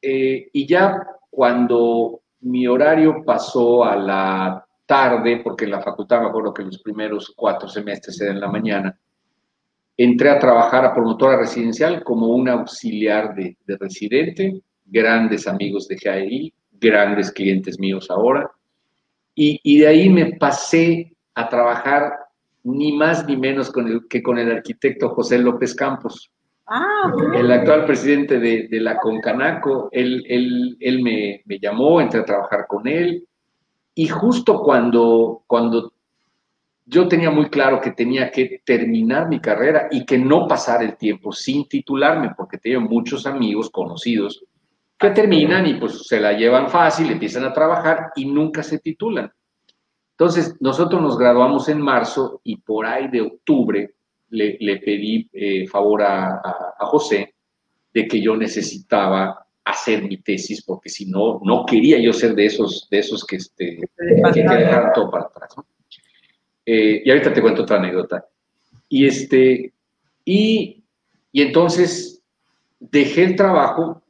Eh, 0.01 0.49
y 0.51 0.67
ya 0.67 1.07
cuando 1.29 2.21
mi 2.41 2.67
horario 2.67 3.23
pasó 3.23 3.85
a 3.85 3.95
la 3.95 4.65
tarde, 4.85 5.39
porque 5.41 5.63
en 5.63 5.71
la 5.71 5.81
facultad 5.81 6.19
me 6.19 6.27
acuerdo 6.27 6.53
que 6.53 6.63
los 6.63 6.81
primeros 6.81 7.31
cuatro 7.33 7.69
semestres 7.69 8.19
eran 8.19 8.35
en 8.35 8.41
la 8.41 8.49
mañana, 8.49 8.99
entré 9.95 10.29
a 10.29 10.39
trabajar 10.39 10.83
a 10.83 10.93
promotora 10.93 11.37
residencial 11.37 12.03
como 12.03 12.27
un 12.27 12.49
auxiliar 12.49 13.33
de, 13.33 13.55
de 13.65 13.77
residente, 13.77 14.61
grandes 14.85 15.47
amigos 15.47 15.87
de 15.87 15.95
GAI, 15.95 16.53
grandes 16.83 17.31
clientes 17.31 17.79
míos 17.79 18.11
ahora. 18.11 18.51
Y, 19.35 19.79
de 19.79 19.87
ahí 19.87 20.09
me 20.09 20.33
pasé 20.33 21.15
a 21.33 21.49
trabajar 21.49 22.13
ni 22.63 22.91
más 22.91 23.25
ni 23.25 23.35
menos 23.35 23.71
con 23.71 23.87
el, 23.87 24.07
que 24.07 24.21
con 24.21 24.37
el 24.37 24.51
arquitecto 24.51 25.09
José 25.09 25.39
López 25.39 25.73
Campos. 25.73 26.31
Ah, 26.67 27.11
el 27.33 27.51
actual 27.51 27.85
presidente 27.85 28.39
de, 28.39 28.79
la 28.79 28.97
Concanaco, 28.97 29.89
él, 29.91 30.23
él, 30.27 30.77
él 30.79 31.01
me, 31.01 31.41
me, 31.45 31.59
llamó, 31.59 31.99
entré 31.99 32.21
a 32.21 32.25
trabajar 32.25 32.67
con 32.67 32.87
él, 32.87 33.27
y 33.95 34.07
justo 34.07 34.61
cuando, 34.61 35.43
cuando 35.47 35.93
yo 36.85 37.07
tenía 37.07 37.31
muy 37.31 37.49
claro 37.49 37.81
que 37.81 37.91
tenía 37.91 38.31
que 38.31 38.61
terminar 38.65 39.29
mi 39.29 39.39
carrera 39.39 39.87
y 39.91 40.05
que 40.05 40.17
no 40.17 40.47
pasar 40.47 40.83
el 40.83 40.95
tiempo 40.95 41.31
sin 41.31 41.67
titularme, 41.67 42.33
porque 42.35 42.57
tengo 42.57 42.81
muchos 42.81 43.25
amigos 43.25 43.69
conocidos 43.69 44.45
que 45.03 45.09
terminan 45.09 45.67
y 45.67 45.73
pues 45.73 46.07
se 46.07 46.19
la 46.19 46.31
llevan 46.31 46.69
fácil, 46.69 47.11
empiezan 47.11 47.43
a 47.43 47.53
trabajar 47.53 48.11
y 48.15 48.25
nunca 48.25 48.63
se 48.63 48.79
titulan. 48.79 49.29
Entonces, 50.11 50.55
nosotros 50.61 51.01
nos 51.01 51.17
graduamos 51.17 51.67
en 51.67 51.81
marzo 51.81 52.39
y 52.43 52.55
por 52.57 52.85
ahí 52.85 53.09
de 53.09 53.21
octubre 53.21 53.95
le, 54.29 54.77
pedí 54.77 55.29
eh, 55.33 55.67
favor 55.67 56.03
a, 56.03 56.41
José 56.79 57.35
de 57.93 58.07
que 58.07 58.21
yo 58.21 58.35
necesitaba 58.35 59.45
hacer 59.65 60.03
mi 60.03 60.17
tesis, 60.17 60.63
porque 60.63 60.89
si 60.89 61.05
no, 61.05 61.41
no 61.43 61.65
quería 61.65 61.99
yo 61.99 62.13
ser 62.13 62.33
de 62.35 62.45
esos, 62.45 62.87
de 62.89 62.99
esos 62.99 63.25
que, 63.25 63.37
este, 63.37 63.79
que, 63.97 64.43
dejaron 64.43 64.91
todo 64.93 65.11
para 65.11 65.25
atrás. 65.25 65.55
Eh, 66.65 67.03
y 67.03 67.09
ahorita 67.09 67.33
te 67.33 67.41
cuento 67.41 67.63
otra 67.63 67.77
anécdota. 67.77 68.25
Y, 68.87 69.05
este, 69.05 69.73
y, 70.23 70.83
y 71.31 71.41
entonces 71.41 72.21
dejé 72.79 73.23
el 73.23 73.35
trabajo, 73.35 74.02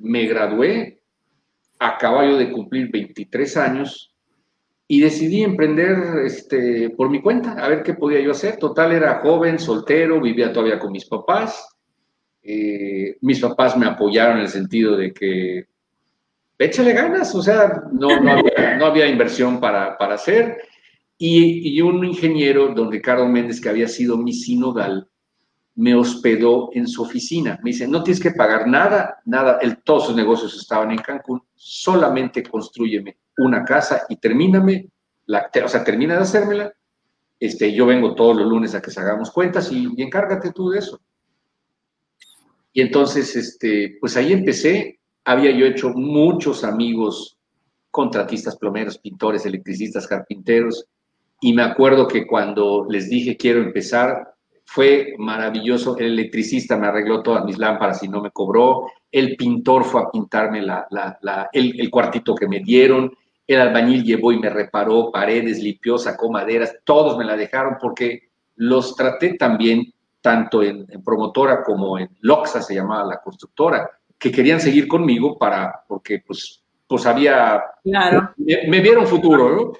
me 0.00 0.26
gradué, 0.26 1.00
a 1.78 1.98
caballo 1.98 2.36
de 2.36 2.50
cumplir 2.50 2.90
23 2.90 3.56
años 3.56 4.14
y 4.88 5.00
decidí 5.00 5.42
emprender 5.42 6.24
este, 6.24 6.90
por 6.90 7.10
mi 7.10 7.20
cuenta, 7.20 7.52
a 7.52 7.68
ver 7.68 7.82
qué 7.82 7.94
podía 7.94 8.20
yo 8.20 8.30
hacer. 8.30 8.56
Total, 8.56 8.92
era 8.92 9.20
joven, 9.20 9.58
soltero, 9.58 10.20
vivía 10.20 10.52
todavía 10.52 10.78
con 10.78 10.92
mis 10.92 11.06
papás. 11.06 11.68
Eh, 12.42 13.16
mis 13.20 13.40
papás 13.40 13.76
me 13.76 13.86
apoyaron 13.86 14.36
en 14.36 14.44
el 14.44 14.48
sentido 14.48 14.96
de 14.96 15.12
que 15.12 15.66
échale 16.58 16.92
ganas, 16.92 17.34
o 17.34 17.42
sea, 17.42 17.82
no, 17.92 18.20
no, 18.20 18.86
había, 18.86 19.08
inversión 19.08 19.58
para, 19.60 19.98
para 19.98 20.14
hacer. 20.14 20.56
Y, 21.18 21.80
un 21.80 22.04
ingeniero, 22.04 22.68
don 22.68 22.92
Ricardo 22.92 23.26
Méndez, 23.26 23.60
que 23.60 23.70
había 23.70 23.88
sido 23.88 24.16
mi 24.16 24.32
sinodal, 24.32 25.08
me 25.76 25.94
hospedó 25.94 26.70
en 26.72 26.88
su 26.88 27.02
oficina. 27.02 27.58
Me 27.62 27.70
dice, 27.70 27.86
no 27.86 28.02
tienes 28.02 28.22
que 28.22 28.32
pagar 28.32 28.66
nada, 28.66 29.20
nada, 29.26 29.58
el, 29.60 29.82
todos 29.82 30.06
sus 30.06 30.16
negocios 30.16 30.56
estaban 30.56 30.90
en 30.90 30.98
Cancún, 30.98 31.42
solamente 31.54 32.42
construyeme 32.42 33.18
una 33.38 33.64
casa 33.64 34.04
y 34.08 34.16
termíname, 34.16 34.88
la, 35.26 35.50
o 35.64 35.68
sea, 35.68 35.84
termina 35.84 36.14
de 36.14 36.22
hacérmela, 36.22 36.72
este, 37.38 37.74
yo 37.74 37.84
vengo 37.84 38.14
todos 38.14 38.36
los 38.36 38.48
lunes 38.48 38.74
a 38.74 38.80
que 38.80 38.90
se 38.90 39.00
hagamos 39.00 39.30
cuentas 39.30 39.70
y, 39.70 39.88
y 39.94 40.02
encárgate 40.02 40.52
tú 40.52 40.70
de 40.70 40.78
eso. 40.78 40.98
Y 42.72 42.80
entonces, 42.80 43.36
este, 43.36 43.98
pues 44.00 44.16
ahí 44.16 44.32
empecé, 44.32 45.00
había 45.24 45.50
yo 45.50 45.66
hecho 45.66 45.90
muchos 45.90 46.64
amigos, 46.64 47.38
contratistas, 47.90 48.56
plomeros, 48.56 48.98
pintores, 48.98 49.44
electricistas, 49.44 50.06
carpinteros, 50.06 50.86
y 51.40 51.52
me 51.52 51.62
acuerdo 51.62 52.08
que 52.08 52.26
cuando 52.26 52.86
les 52.88 53.10
dije 53.10 53.36
quiero 53.36 53.60
empezar, 53.60 54.35
fue 54.66 55.14
maravilloso. 55.18 55.96
El 55.96 56.06
electricista 56.06 56.76
me 56.76 56.88
arregló 56.88 57.22
todas 57.22 57.44
mis 57.44 57.56
lámparas 57.56 58.02
y 58.02 58.08
no 58.08 58.20
me 58.20 58.32
cobró. 58.32 58.88
El 59.10 59.36
pintor 59.36 59.84
fue 59.84 60.02
a 60.02 60.10
pintarme 60.10 60.60
la, 60.60 60.86
el, 61.52 61.80
el, 61.80 61.90
cuartito 61.90 62.34
que 62.34 62.48
me 62.48 62.60
dieron. 62.60 63.10
El 63.46 63.60
albañil 63.60 64.04
llevó 64.04 64.32
y 64.32 64.40
me 64.40 64.50
reparó 64.50 65.10
paredes, 65.12 65.62
limpió, 65.62 65.96
sacó 65.96 66.30
maderas. 66.30 66.76
Todos 66.84 67.16
me 67.16 67.24
la 67.24 67.36
dejaron 67.36 67.76
porque 67.80 68.28
los 68.56 68.96
traté 68.96 69.34
también, 69.34 69.92
tanto 70.20 70.62
en, 70.62 70.86
promotora 71.04 71.62
como 71.62 71.98
en 71.98 72.10
Loxa, 72.20 72.60
se 72.60 72.74
llamaba 72.74 73.04
la 73.04 73.20
constructora, 73.20 73.88
que 74.18 74.32
querían 74.32 74.60
seguir 74.60 74.88
conmigo 74.88 75.38
para, 75.38 75.84
porque 75.86 76.22
pues, 76.26 76.62
pues 76.88 77.06
había, 77.06 77.62
claro. 77.84 78.32
me, 78.36 78.66
me 78.68 78.80
vieron 78.80 79.06
futuro, 79.06 79.54
¿no? 79.54 79.72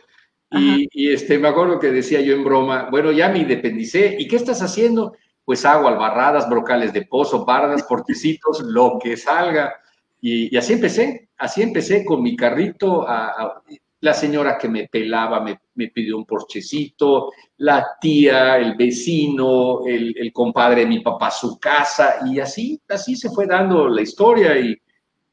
Y, 0.51 1.13
este, 1.13 1.39
me 1.39 1.49
acuerdo 1.49 1.79
que 1.79 1.91
decía 1.91 2.21
yo 2.21 2.35
en 2.35 2.45
broma, 2.45 2.89
bueno, 2.91 3.11
ya 3.13 3.29
me 3.29 3.41
independicé, 3.41 4.17
¿y 4.19 4.29
qué 4.29 4.37
estás 4.37 4.63
haciendo? 4.63 5.15
Pues 5.45 5.65
hago 5.65 5.89
albarradas, 5.89 6.49
brocales 6.49 6.93
de 6.93 7.03
pozo, 7.03 7.45
bardas, 7.45 7.83
portecitos, 7.85 8.61
lo 8.61 8.99
que 9.03 9.17
salga. 9.17 9.75
Y, 10.21 10.57
así 10.57 10.75
empecé, 10.75 11.31
así 11.37 11.63
empecé 11.63 12.05
con 12.05 12.23
mi 12.23 12.37
carrito. 12.37 13.05
A, 13.07 13.63
la 14.01 14.15
señora 14.15 14.59
que 14.59 14.69
me 14.69 14.89
pelaba 14.89 15.41
me, 15.41 15.59
me, 15.75 15.89
pidió 15.89 16.17
un 16.19 16.27
porchecito, 16.27 17.33
la 17.59 17.97
tía, 18.01 18.57
el 18.59 18.77
vecino, 18.77 19.85
el, 19.87 20.31
compadre 20.33 20.83
de 20.83 20.87
mi 20.87 21.01
papá, 21.01 21.31
su 21.31 21.59
casa, 21.59 22.17
y 22.27 22.39
así, 22.39 22.81
así 22.89 23.17
se 23.17 23.31
fue 23.31 23.47
dando 23.47 23.89
la 23.89 24.03
historia. 24.03 24.55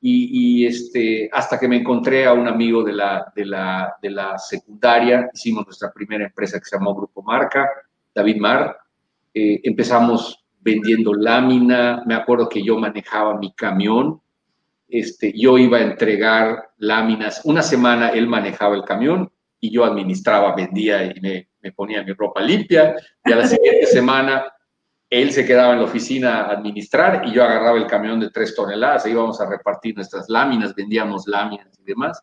Y, 0.05 0.63
y, 0.63 0.65
este, 0.65 1.29
hasta 1.31 1.57
que 1.57 1.65
me 1.69 1.77
encontré 1.77 2.25
a 2.25 2.33
un 2.33 2.45
amigo 2.45 2.83
de 2.83 2.91
la, 2.91 3.31
de, 3.33 3.45
la, 3.45 3.95
de 4.01 4.09
la 4.09 4.37
secundaria, 4.37 5.29
hicimos 5.33 5.65
nuestra 5.65 5.93
primera 5.93 6.25
empresa 6.25 6.59
que 6.59 6.65
se 6.65 6.75
llamó 6.75 6.93
Grupo 6.93 7.23
Marca, 7.23 7.69
David 8.13 8.35
Mar, 8.35 8.75
eh, 9.33 9.61
empezamos 9.63 10.43
vendiendo 10.59 11.13
lámina, 11.13 12.03
me 12.05 12.15
acuerdo 12.15 12.49
que 12.49 12.61
yo 12.61 12.77
manejaba 12.77 13.37
mi 13.37 13.53
camión, 13.53 14.19
este, 14.89 15.31
yo 15.37 15.57
iba 15.57 15.77
a 15.77 15.83
entregar 15.83 16.71
láminas, 16.79 17.39
una 17.45 17.61
semana 17.61 18.09
él 18.09 18.27
manejaba 18.27 18.75
el 18.75 18.83
camión 18.83 19.31
y 19.61 19.71
yo 19.71 19.85
administraba, 19.85 20.53
vendía 20.53 21.05
y 21.05 21.21
me, 21.21 21.47
me 21.61 21.71
ponía 21.71 22.03
mi 22.03 22.11
ropa 22.11 22.41
limpia, 22.41 22.93
y 23.23 23.31
a 23.31 23.37
la 23.37 23.47
siguiente 23.47 23.85
semana 23.87 24.43
él 25.13 25.31
se 25.31 25.45
quedaba 25.45 25.73
en 25.73 25.79
la 25.79 25.85
oficina 25.85 26.41
a 26.41 26.53
administrar 26.53 27.21
y 27.27 27.33
yo 27.33 27.43
agarraba 27.43 27.77
el 27.77 27.85
camión 27.85 28.19
de 28.19 28.31
tres 28.31 28.55
toneladas 28.55 29.05
e 29.05 29.11
íbamos 29.11 29.39
a 29.39 29.47
repartir 29.47 29.95
nuestras 29.95 30.27
láminas, 30.27 30.73
vendíamos 30.73 31.27
láminas 31.27 31.67
y 31.79 31.83
demás. 31.83 32.19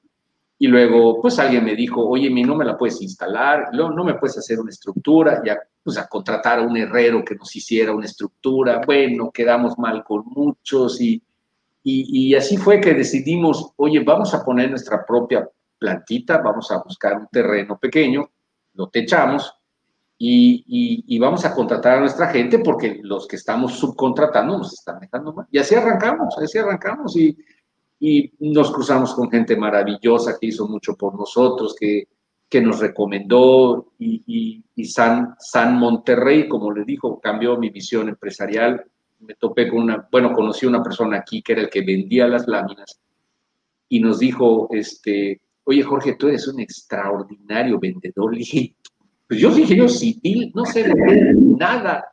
Y 0.59 0.66
luego, 0.66 1.22
pues 1.22 1.38
alguien 1.38 1.64
me 1.64 1.76
dijo, 1.76 2.05
oye, 2.05 2.29
no 2.44 2.57
me 2.57 2.64
la 2.64 2.76
puedes 2.76 3.00
instalar, 3.00 3.68
no, 3.72 3.90
no 3.90 4.03
me 4.03 4.14
puedes 4.14 4.37
hacer 4.38 4.59
una 4.59 4.70
estructura, 4.70 5.40
ya, 5.46 5.57
pues 5.85 5.98
a 5.98 6.09
contratar 6.09 6.59
a 6.59 6.62
un 6.62 6.76
herrero 6.76 7.24
que 7.24 7.37
nos 7.37 7.55
hiciera 7.55 7.92
una 7.94 8.07
estructura. 8.07 8.81
Bueno, 8.85 9.31
quedamos 9.31 9.79
mal 9.79 10.03
con 10.03 10.24
muchos 10.26 11.00
y, 11.00 11.22
y, 11.85 12.31
y 12.31 12.35
así 12.35 12.57
fue 12.57 12.81
que 12.81 12.92
decidimos, 12.92 13.72
oye, 13.76 14.00
vamos 14.00 14.35
a 14.35 14.44
poner 14.44 14.68
nuestra 14.68 15.07
propia 15.07 15.48
plantita, 15.79 16.38
vamos 16.38 16.68
a 16.72 16.83
buscar 16.83 17.16
un 17.16 17.29
terreno 17.29 17.79
pequeño, 17.79 18.29
lo 18.74 18.88
techamos 18.88 19.60
y, 20.22 21.18
vamos 21.18 21.46
a 21.46 21.54
contratar 21.54 21.96
a 21.96 22.00
nuestra 22.00 22.28
gente 22.28 22.59
porque 22.59 23.00
los 23.02 23.26
que 23.26 23.37
estamos 23.37 23.78
subcontratando 23.78 24.59
nos 24.59 24.74
están 24.74 25.00
dejando 25.00 25.33
mal. 25.33 25.46
Y 25.50 25.59
así 25.59 25.74
arrancamos, 25.74 26.37
así 26.38 26.59
arrancamos 26.59 27.16
y, 27.16 27.37
nos 28.38 28.70
cruzamos 28.70 29.14
con 29.14 29.30
gente 29.30 29.56
maravillosa 29.56 30.37
que 30.38 30.48
hizo 30.48 30.66
mucho 30.68 30.94
por 30.94 31.14
nosotros, 31.18 31.74
que, 31.78 32.06
nos 32.61 32.80
recomendó 32.80 33.92
y, 33.98 34.62
San, 34.85 35.37
San 35.38 35.78
Monterrey, 35.78 36.48
como 36.48 36.72
le 36.72 36.85
dijo, 36.85 37.18
cambió 37.20 37.56
mi 37.56 37.70
visión 37.70 38.09
empresarial. 38.09 38.85
Me 39.20 39.35
topé 39.35 39.68
con 39.68 39.80
una, 39.80 40.06
bueno, 40.11 40.33
conocí 40.33 40.66
a 40.66 40.70
una 40.70 40.83
persona 40.83 41.18
aquí 41.18 41.42
que 41.42 41.52
era 41.52 41.62
el 41.62 41.70
que 41.70 41.83
vendía 41.83 42.26
las 42.26 42.46
láminas 42.46 42.98
y 43.88 44.00
nos 44.00 44.18
dijo, 44.18 44.68
este, 44.70 45.40
oye 45.64 45.83
Jorge, 45.83 46.14
tú 46.14 46.28
eres 46.28 46.46
un 46.48 46.61
extraordinario 46.61 47.78
vendedor. 47.78 48.37
pues 49.31 49.38
yo 49.38 49.53
soy 49.53 49.62
ingeniero 49.62 49.88
civil, 49.88 50.51
no 50.57 50.64
sé 50.64 50.83
de 50.83 51.35
nada. 51.57 52.05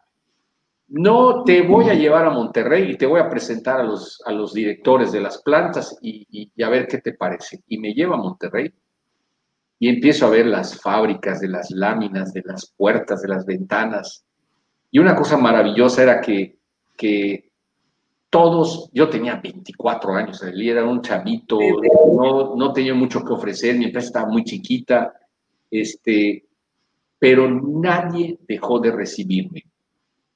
No 0.90 1.44
te 1.44 1.64
voy 1.64 1.90
a 1.90 1.96
llevar 1.96 2.28
a 2.28 2.30
Monterrey 2.30 2.92
y 2.92 2.96
te 2.96 3.08
voy 3.08 3.20
a 3.20 3.28
presentar 3.28 3.80
a 3.80 3.84
los, 3.84 4.22
a 4.24 4.32
los 4.32 4.54
directores 4.54 5.12
de 5.12 5.22
las 5.22 5.42
plantas 5.42 5.98
y, 6.00 6.52
a 6.62 6.70
ver 6.70 6.86
qué 6.88 7.00
te 7.00 7.14
parece. 7.14 7.64
Y 7.70 7.80
me 7.80 7.96
lleva 7.96 8.18
a 8.18 8.20
Monterrey 8.20 8.72
y 9.80 9.90
empiezo 9.90 10.28
a 10.28 10.30
ver 10.30 10.46
las 10.46 10.80
fábricas 10.80 11.40
de 11.40 11.48
las 11.48 11.72
láminas, 11.72 12.34
de 12.34 12.44
las 12.46 12.72
puertas, 12.78 13.24
de 13.24 13.30
las 13.30 13.48
ventanas. 13.48 14.24
Y 14.92 15.00
una 15.00 15.16
cosa 15.16 15.38
maravillosa 15.38 16.04
era 16.04 16.22
que, 16.22 16.60
que 16.96 17.50
todos, 18.30 18.92
yo 18.94 19.10
tenía 19.10 19.42
24 19.42 20.14
años, 20.14 20.44
era 20.44 20.86
un 20.86 21.02
chavito, 21.02 21.58
no, 22.14 22.56
no 22.56 22.74
tenía 22.74 22.94
mucho 22.94 23.26
que 23.26 23.34
ofrecer, 23.34 23.76
mi 23.76 23.86
empresa 23.86 24.06
estaba 24.06 24.30
muy 24.30 24.44
chiquita, 24.44 25.16
este, 25.72 26.47
pero 27.20 27.50
nadie 27.50 28.38
dejó 28.48 28.80
de 28.80 28.92
recibirme. 28.92 29.64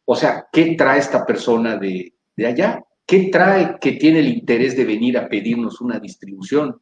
O 0.05 0.15
sea, 0.15 0.47
¿qué 0.51 0.75
trae 0.75 0.99
esta 0.99 1.25
persona 1.25 1.77
de, 1.77 2.13
allá? 2.45 2.83
¿Qué 3.05 3.29
trae 3.31 3.77
que 3.79 3.93
tiene 3.93 4.19
el 4.19 4.27
interés 4.27 4.75
de 4.75 4.85
venir 4.85 5.17
a 5.17 5.27
pedirnos 5.27 5.79
una 5.81 5.99
distribución? 5.99 6.81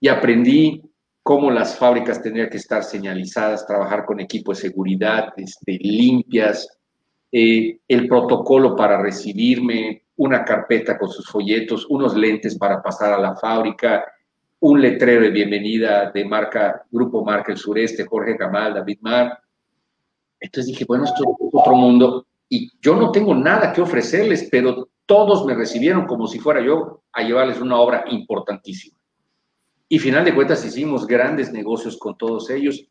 Y 0.00 0.08
aprendí 0.08 0.82
cómo 1.22 1.50
las 1.50 1.76
fábricas 1.76 2.22
tendrían 2.22 2.50
que 2.50 2.56
estar 2.56 2.84
señalizadas, 2.84 3.66
trabajar 3.66 4.04
con 4.04 4.20
equipo 4.20 4.52
de 4.52 4.60
seguridad 4.60 5.32
este, 5.36 5.78
limpias, 5.80 6.78
eh, 7.32 7.78
el 7.86 8.08
protocolo 8.08 8.74
para 8.74 9.00
recibirme, 9.00 10.04
una 10.16 10.44
carpeta 10.44 10.98
con 10.98 11.08
sus 11.08 11.26
folletos, 11.26 11.86
unos 11.88 12.14
lentes 12.14 12.58
para 12.58 12.82
pasar 12.82 13.14
a 13.14 13.20
la 13.20 13.36
fábrica, 13.36 14.04
un 14.60 14.80
letrero 14.80 15.22
de 15.22 15.30
bienvenida 15.30 16.10
de 16.12 16.24
marca, 16.24 16.84
Grupo 16.90 17.24
Marca 17.24 17.52
El 17.52 17.58
Sureste, 17.58 18.04
Jorge 18.04 18.36
Camal, 18.36 18.74
David 18.74 18.98
Mar. 19.00 19.38
Entonces 20.38 20.72
dije, 20.72 20.84
bueno, 20.86 21.04
esto 21.04 21.22
es 21.22 21.48
otro 21.52 21.74
mundo 21.74 22.26
y 22.48 22.70
yo 22.80 22.94
no 22.96 23.10
tengo 23.10 23.34
nada 23.34 23.72
que 23.72 23.80
ofrecerles, 23.80 24.48
pero 24.50 24.88
todos 25.06 25.46
me 25.46 25.54
recibieron 25.54 26.06
como 26.06 26.26
si 26.26 26.38
fuera 26.38 26.60
yo 26.60 27.02
a 27.12 27.22
llevarles 27.22 27.60
una 27.60 27.78
obra 27.78 28.04
importantísima. 28.10 28.98
Y 29.88 29.98
final 29.98 30.24
de 30.24 30.34
cuentas 30.34 30.64
hicimos 30.64 31.06
grandes 31.06 31.52
negocios 31.52 31.96
con 31.96 32.16
todos 32.18 32.50
ellos, 32.50 32.84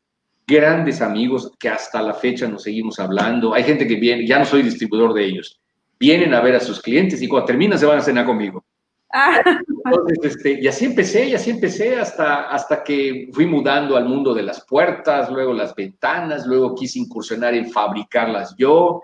grandes 0.48 1.02
amigos 1.02 1.52
que 1.60 1.70
hasta 1.70 2.02
la 2.02 2.14
fecha 2.14 2.48
nos 2.48 2.64
seguimos 2.64 3.00
hablando. 3.00 3.54
Hay 3.54 3.64
gente 3.64 3.88
que 3.88 3.96
viene, 3.96 4.26
ya 4.26 4.40
no 4.40 4.46
soy 4.46 4.64
distribuidor 4.64 5.14
de 5.14 5.26
ellos, 5.26 5.62
vienen 6.00 6.34
a 6.34 6.42
ver 6.42 6.56
a 6.56 6.60
sus 6.60 6.82
clientes 6.82 7.22
y 7.22 7.28
cuando 7.28 7.46
termina 7.46 7.78
se 7.78 7.86
van 7.86 8.00
a 8.00 8.02
cenar 8.02 8.26
conmigo. 8.26 8.66
Ah. 9.12 9.42
Entonces, 9.86 10.36
este, 10.36 10.62
y 10.62 10.68
así 10.68 10.86
empecé, 10.86 11.30
y 11.30 11.34
así 11.34 11.50
empecé 11.50 11.96
hasta, 11.98 12.50
hasta 12.50 12.84
que 12.84 13.30
fui 13.34 13.46
mudando 13.46 13.98
al 13.98 14.06
mundo 14.06 14.34
de 14.34 14.44
las 14.44 14.66
puertas, 14.66 15.32
luego 15.32 15.54
las 15.54 15.74
ventanas, 15.74 16.46
luego 16.46 16.76
quise 16.76 17.00
incursionar 17.00 17.54
en 17.56 17.72
fabricarlas 17.72 18.56
yo, 18.58 19.02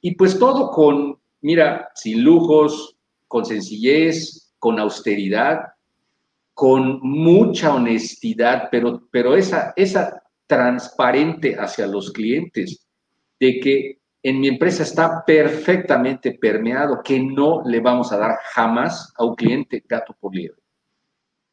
y 0.00 0.14
pues 0.16 0.38
todo 0.38 0.70
con, 0.70 1.18
mira, 1.40 1.88
sin 1.94 2.24
lujos, 2.24 2.96
con 3.28 3.44
sencillez, 3.44 4.52
con 4.58 4.78
austeridad, 4.78 5.60
con 6.52 7.00
mucha 7.02 7.74
honestidad, 7.74 8.68
pero, 8.70 9.06
pero 9.10 9.36
esa, 9.36 9.72
esa 9.76 10.22
transparente 10.46 11.56
hacia 11.58 11.86
los 11.86 12.12
clientes, 12.12 12.86
de 13.40 13.60
que 13.60 13.98
en 14.24 14.40
mi 14.40 14.48
empresa 14.48 14.82
está 14.82 15.22
perfectamente 15.22 16.32
permeado, 16.32 17.02
que 17.04 17.20
no 17.20 17.62
le 17.66 17.80
vamos 17.80 18.10
a 18.10 18.16
dar 18.16 18.38
jamás 18.54 19.12
a 19.18 19.24
un 19.24 19.34
cliente 19.34 19.84
gato 19.86 20.16
por 20.18 20.34
liebre. 20.34 20.62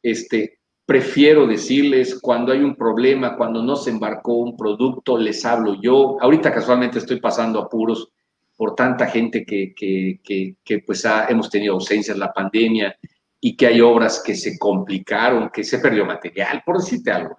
Este, 0.02 0.58
prefiero 0.86 1.46
decirles 1.46 2.18
cuando 2.18 2.50
hay 2.50 2.60
un 2.60 2.74
problema, 2.74 3.36
cuando 3.36 3.62
no 3.62 3.76
se 3.76 3.90
embarcó 3.90 4.36
un 4.36 4.56
producto, 4.56 5.18
les 5.18 5.44
hablo 5.44 5.82
yo. 5.82 6.16
Ahorita 6.18 6.50
casualmente 6.50 6.98
estoy 6.98 7.20
pasando 7.20 7.60
apuros 7.60 8.10
por 8.56 8.74
tanta 8.74 9.06
gente 9.06 9.44
que, 9.44 9.74
que, 9.74 10.78
pues 10.78 11.06
hemos 11.28 11.50
tenido 11.50 11.74
ausencias, 11.74 12.16
la 12.16 12.32
pandemia, 12.32 12.96
y 13.38 13.54
que 13.54 13.66
hay 13.66 13.82
obras 13.82 14.22
que 14.24 14.34
se 14.34 14.58
complicaron, 14.58 15.50
que 15.50 15.62
se 15.62 15.78
perdió 15.78 16.06
material, 16.06 16.62
por 16.64 16.78
decirte 16.78 17.10
algo. 17.10 17.36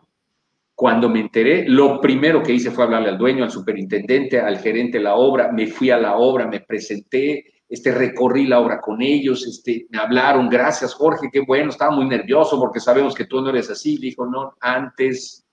Cuando 0.76 1.08
me 1.08 1.20
enteré, 1.20 1.68
lo 1.68 2.02
primero 2.02 2.42
que 2.42 2.54
hice 2.54 2.72
fue 2.72 2.84
hablarle 2.84 3.10
al 3.10 3.18
dueño, 3.18 3.44
al 3.44 3.52
superintendente, 3.52 4.40
al 4.40 4.58
gerente 4.58 4.98
de 4.98 5.04
la 5.04 5.16
obra, 5.16 5.52
me 5.52 5.68
fui 5.68 5.92
a 5.92 5.98
la 5.98 6.16
obra, 6.18 6.48
me 6.48 6.62
presenté, 6.62 7.46
este, 7.70 7.92
recorrí 7.92 8.48
la 8.48 8.60
obra 8.60 8.82
con 8.82 9.02
ellos, 9.02 9.46
este, 9.48 9.88
me 9.90 10.00
hablaron, 10.00 10.50
gracias 10.50 10.94
Jorge, 10.94 11.30
qué 11.32 11.42
bueno, 11.42 11.70
estaba 11.70 11.96
muy 11.96 12.08
nervioso 12.08 12.60
porque 12.60 12.80
sabemos 12.80 13.14
que 13.14 13.26
tú 13.26 13.42
no 13.42 13.50
eres 13.50 13.70
así. 13.70 13.98
dijo, 13.98 14.26
no, 14.26 14.56
antes 14.60 15.46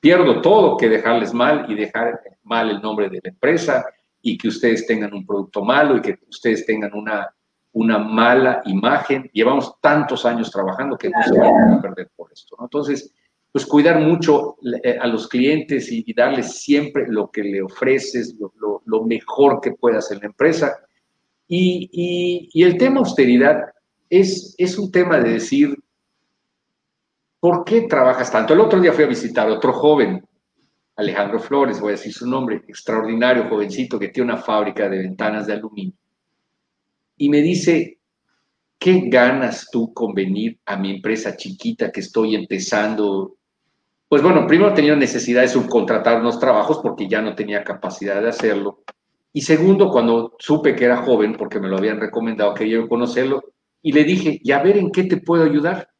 pierdo 0.00 0.40
todo 0.40 0.76
que 0.76 0.88
dejarles 0.88 1.34
mal 1.34 1.66
y 1.68 1.74
dejar 1.74 2.20
mal 2.44 2.70
el 2.70 2.80
nombre 2.80 3.08
de 3.08 3.20
la 3.22 3.30
empresa 3.30 3.84
y 4.20 4.36
que 4.36 4.48
ustedes 4.48 4.86
tengan 4.86 5.12
un 5.14 5.26
producto 5.26 5.64
malo 5.64 5.96
y 5.96 6.02
que 6.02 6.18
ustedes 6.28 6.66
tengan 6.66 6.94
una, 6.94 7.32
una 7.72 7.98
mala 7.98 8.62
imagen. 8.64 9.30
Llevamos 9.32 9.80
tantos 9.80 10.24
años 10.24 10.50
trabajando 10.50 10.96
que 10.96 11.10
no 11.10 11.22
se 11.22 11.38
van 11.38 11.74
a 11.74 11.80
perder 11.80 12.10
por 12.16 12.32
esto. 12.32 12.56
Entonces, 12.60 13.14
pues 13.58 13.66
cuidar 13.66 13.98
mucho 13.98 14.56
eh, 14.84 14.96
a 15.00 15.08
los 15.08 15.26
clientes 15.26 15.90
y, 15.90 16.14
darles 16.14 16.60
siempre 16.60 17.08
lo 17.08 17.28
que 17.28 17.42
le 17.42 17.60
ofreces, 17.60 18.36
lo, 18.38 19.04
mejor 19.04 19.60
que 19.60 19.72
puedas 19.72 20.12
en 20.12 20.20
la 20.20 20.26
empresa. 20.26 20.78
Y, 21.48 22.48
el 22.54 22.78
tema 22.78 23.00
austeridad 23.00 23.64
es, 24.08 24.54
es 24.58 24.78
un 24.78 24.92
tema 24.92 25.18
de 25.18 25.32
decir, 25.32 25.76
¿por 27.40 27.64
qué 27.64 27.88
trabajas 27.88 28.30
tanto? 28.30 28.54
El 28.54 28.60
otro 28.60 28.80
día 28.80 28.92
fui 28.92 29.02
a 29.02 29.08
visitar 29.08 29.48
a 29.48 29.54
otro 29.54 29.72
joven, 29.72 30.24
Alejandro 30.94 31.40
Flores, 31.40 31.80
voy 31.80 31.88
a 31.88 31.96
decir 31.96 32.12
su 32.12 32.28
nombre, 32.28 32.62
extraordinario 32.68 33.48
jovencito 33.48 33.98
que 33.98 34.06
tiene 34.06 34.32
una 34.34 34.40
fábrica 34.40 34.88
de 34.88 34.98
ventanas 34.98 35.48
de 35.48 35.54
aluminio. 35.54 35.94
Y 37.16 37.28
me 37.28 37.42
dice, 37.42 37.98
¿qué 38.78 39.02
ganas 39.08 39.68
tú 39.68 39.92
con 39.92 40.14
venir 40.14 40.60
a 40.64 40.76
mi 40.76 40.92
empresa 40.92 41.36
chiquita 41.36 41.90
que 41.90 41.98
estoy 41.98 42.36
empezando 42.36 43.37
pues 44.08 44.22
bueno, 44.22 44.46
primero 44.46 44.72
tenía 44.72 44.96
necesidad 44.96 45.42
de 45.42 45.48
subcontratar 45.48 46.20
unos 46.20 46.40
trabajos 46.40 46.78
porque 46.82 47.08
ya 47.08 47.20
no 47.20 47.34
tenía 47.34 47.62
capacidad 47.62 48.22
de 48.22 48.28
hacerlo. 48.28 48.82
Y 49.32 49.42
segundo, 49.42 49.90
cuando 49.90 50.34
supe 50.38 50.74
que 50.74 50.86
era 50.86 51.02
joven, 51.02 51.36
porque 51.36 51.60
me 51.60 51.68
lo 51.68 51.76
habían 51.76 52.00
recomendado, 52.00 52.54
que 52.54 52.68
yo 52.68 52.88
conocerlo, 52.88 53.42
y 53.82 53.92
le 53.92 54.04
dije, 54.04 54.40
y 54.42 54.52
a 54.52 54.62
ver 54.62 54.78
en 54.78 54.90
qué 54.90 55.04
te 55.04 55.18
puedo 55.18 55.44
ayudar. 55.44 55.90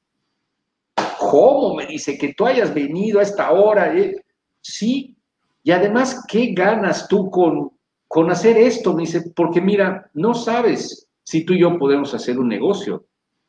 ¿Cómo? 1.19 1.75
Me 1.75 1.87
dice, 1.87 2.17
que 2.17 2.33
tú 2.33 2.47
hayas 2.47 2.73
venido 2.73 3.21
a 3.21 3.23
esta 3.23 3.53
hora. 3.53 3.95
Eh? 3.95 4.17
Sí, 4.61 5.15
y 5.63 5.71
además, 5.71 6.25
¿qué 6.27 6.53
ganas 6.55 7.09
tú 7.09 7.31
con, 7.31 7.73
con 8.07 8.31
hacer 8.31 8.57
esto? 8.57 8.95
Me 8.95 9.03
dice, 9.03 9.33
porque 9.37 9.61
mira, 9.61 10.11
no 10.15 10.33
sabes 10.33 11.07
si 11.23 11.45
tú 11.45 11.53
y 11.53 11.61
yo 11.61 11.79
podemos 11.79 12.15
hacer 12.15 12.39
un 12.39 12.49
negocio. 12.49 13.05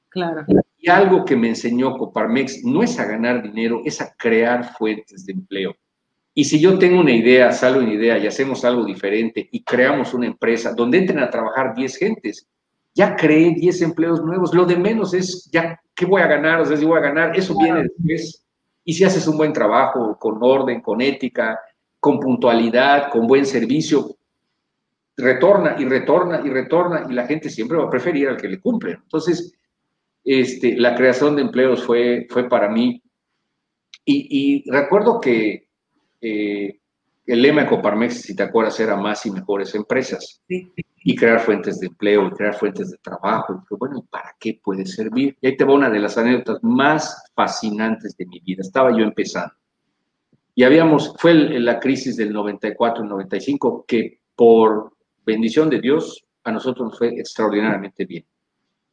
Claro. 0.10 0.46
Y 0.82 0.90
algo 0.90 1.26
que 1.26 1.36
me 1.36 1.50
enseñó 1.50 1.98
Coparmex 1.98 2.64
no 2.64 2.82
es 2.82 2.98
a 3.00 3.06
ganar 3.06 3.44
dinero, 3.44 3.82
es 3.84 4.00
a 4.00 4.14
crear 4.16 4.74
fuentes 4.78 5.26
de 5.26 5.34
empleo. 5.34 5.76
Y 6.34 6.46
si 6.46 6.60
yo 6.60 6.80
tengo 6.80 7.02
una 7.02 7.12
idea, 7.12 7.52
salgo 7.52 7.82
una 7.82 7.94
idea 7.94 8.18
y 8.18 8.26
hacemos 8.26 8.64
algo 8.64 8.86
diferente 8.86 9.50
y 9.52 9.62
creamos 9.62 10.14
una 10.14 10.28
empresa 10.28 10.74
donde 10.74 11.00
entren 11.00 11.20
a 11.20 11.30
trabajar 11.30 11.76
10 11.76 11.98
gentes, 11.98 12.48
ya 12.94 13.16
creé 13.18 13.54
10 13.56 13.82
empleos 13.82 14.24
nuevos. 14.24 14.54
Lo 14.54 14.66
de 14.66 14.78
menos 14.78 15.14
es 15.14 15.50
ya, 15.52 15.78
¿qué 15.94 16.06
voy 16.06 16.22
a 16.22 16.28
ganar? 16.28 16.62
O 16.62 16.66
sea, 16.66 16.78
si 16.78 16.86
voy 16.86 16.98
a 16.98 17.02
ganar, 17.02 17.38
eso 17.38 17.58
viene 17.58 17.84
después. 17.84 18.46
Y 18.86 18.94
si 18.94 19.04
haces 19.04 19.28
un 19.28 19.38
buen 19.38 19.52
trabajo, 19.52 20.18
con 20.18 20.38
orden, 20.42 20.80
con 20.82 21.02
ética, 21.02 21.60
con 22.00 22.20
puntualidad, 22.20 23.12
con 23.12 23.28
buen 23.28 23.46
servicio, 23.46 24.16
retorna 25.18 25.76
y 25.78 25.86
retorna 25.86 26.42
y 26.44 26.50
retorna 26.50 27.06
y 27.10 27.14
la 27.14 27.28
gente 27.28 27.50
siempre 27.50 27.78
va 27.78 27.86
a 27.86 27.90
preferir 27.90 28.30
al 28.30 28.38
que 28.38 28.48
le 28.48 28.62
cumple. 28.62 28.94
Entonces, 28.94 29.54
este, 30.32 30.78
la 30.78 30.94
creación 30.94 31.36
de 31.36 31.42
empleos 31.42 31.84
fue, 31.84 32.28
fue 32.30 32.48
para 32.48 32.70
mí. 32.70 33.02
Y, 34.06 34.64
recuerdo 34.70 35.20
que 35.20 35.70
eh, 36.22 36.80
el 37.26 37.42
lema 37.42 37.64
de 37.64 37.68
Coparmex, 37.68 38.22
si 38.22 38.36
te 38.36 38.44
acuerdas, 38.44 38.80
era 38.80 38.96
más 38.96 39.26
y 39.26 39.32
mejores 39.32 39.74
empresas. 39.74 40.44
Y 40.48 41.16
crear 41.16 41.40
fuentes 41.40 41.80
de 41.80 41.88
empleo, 41.88 42.28
y 42.28 42.32
crear 42.32 42.54
fuentes 42.54 42.92
de 42.92 42.98
trabajo. 42.98 43.64
Y 43.72 43.76
bueno, 43.76 44.06
¿para 44.08 44.36
qué 44.40 44.60
puede 44.64 44.86
servir? 44.86 45.36
Y 45.42 45.48
ahí 45.48 45.58
te 45.58 45.64
va 45.64 45.74
una 45.74 45.90
de 45.90 46.00
las 46.00 46.16
anécdotas 46.16 46.64
más 46.64 47.32
fascinantes 47.34 48.16
de 48.16 48.28
mi 48.28 48.40
vida. 48.40 48.62
Estaba 48.62 48.96
yo 48.96 49.04
empezando. 49.04 49.54
Y 50.54 50.64
habíamos, 50.64 51.16
fue 51.18 51.34
la 51.34 51.80
crisis 51.80 52.18
del 52.18 52.36
94-95, 52.36 53.86
que 53.88 54.20
por 54.36 54.94
bendición 55.26 55.72
de 55.72 55.82
Dios, 55.82 56.24
a 56.44 56.52
nosotros 56.52 56.90
nos 56.90 57.00
fue 57.00 57.20
extraordinariamente 57.20 58.06
bien 58.06 58.26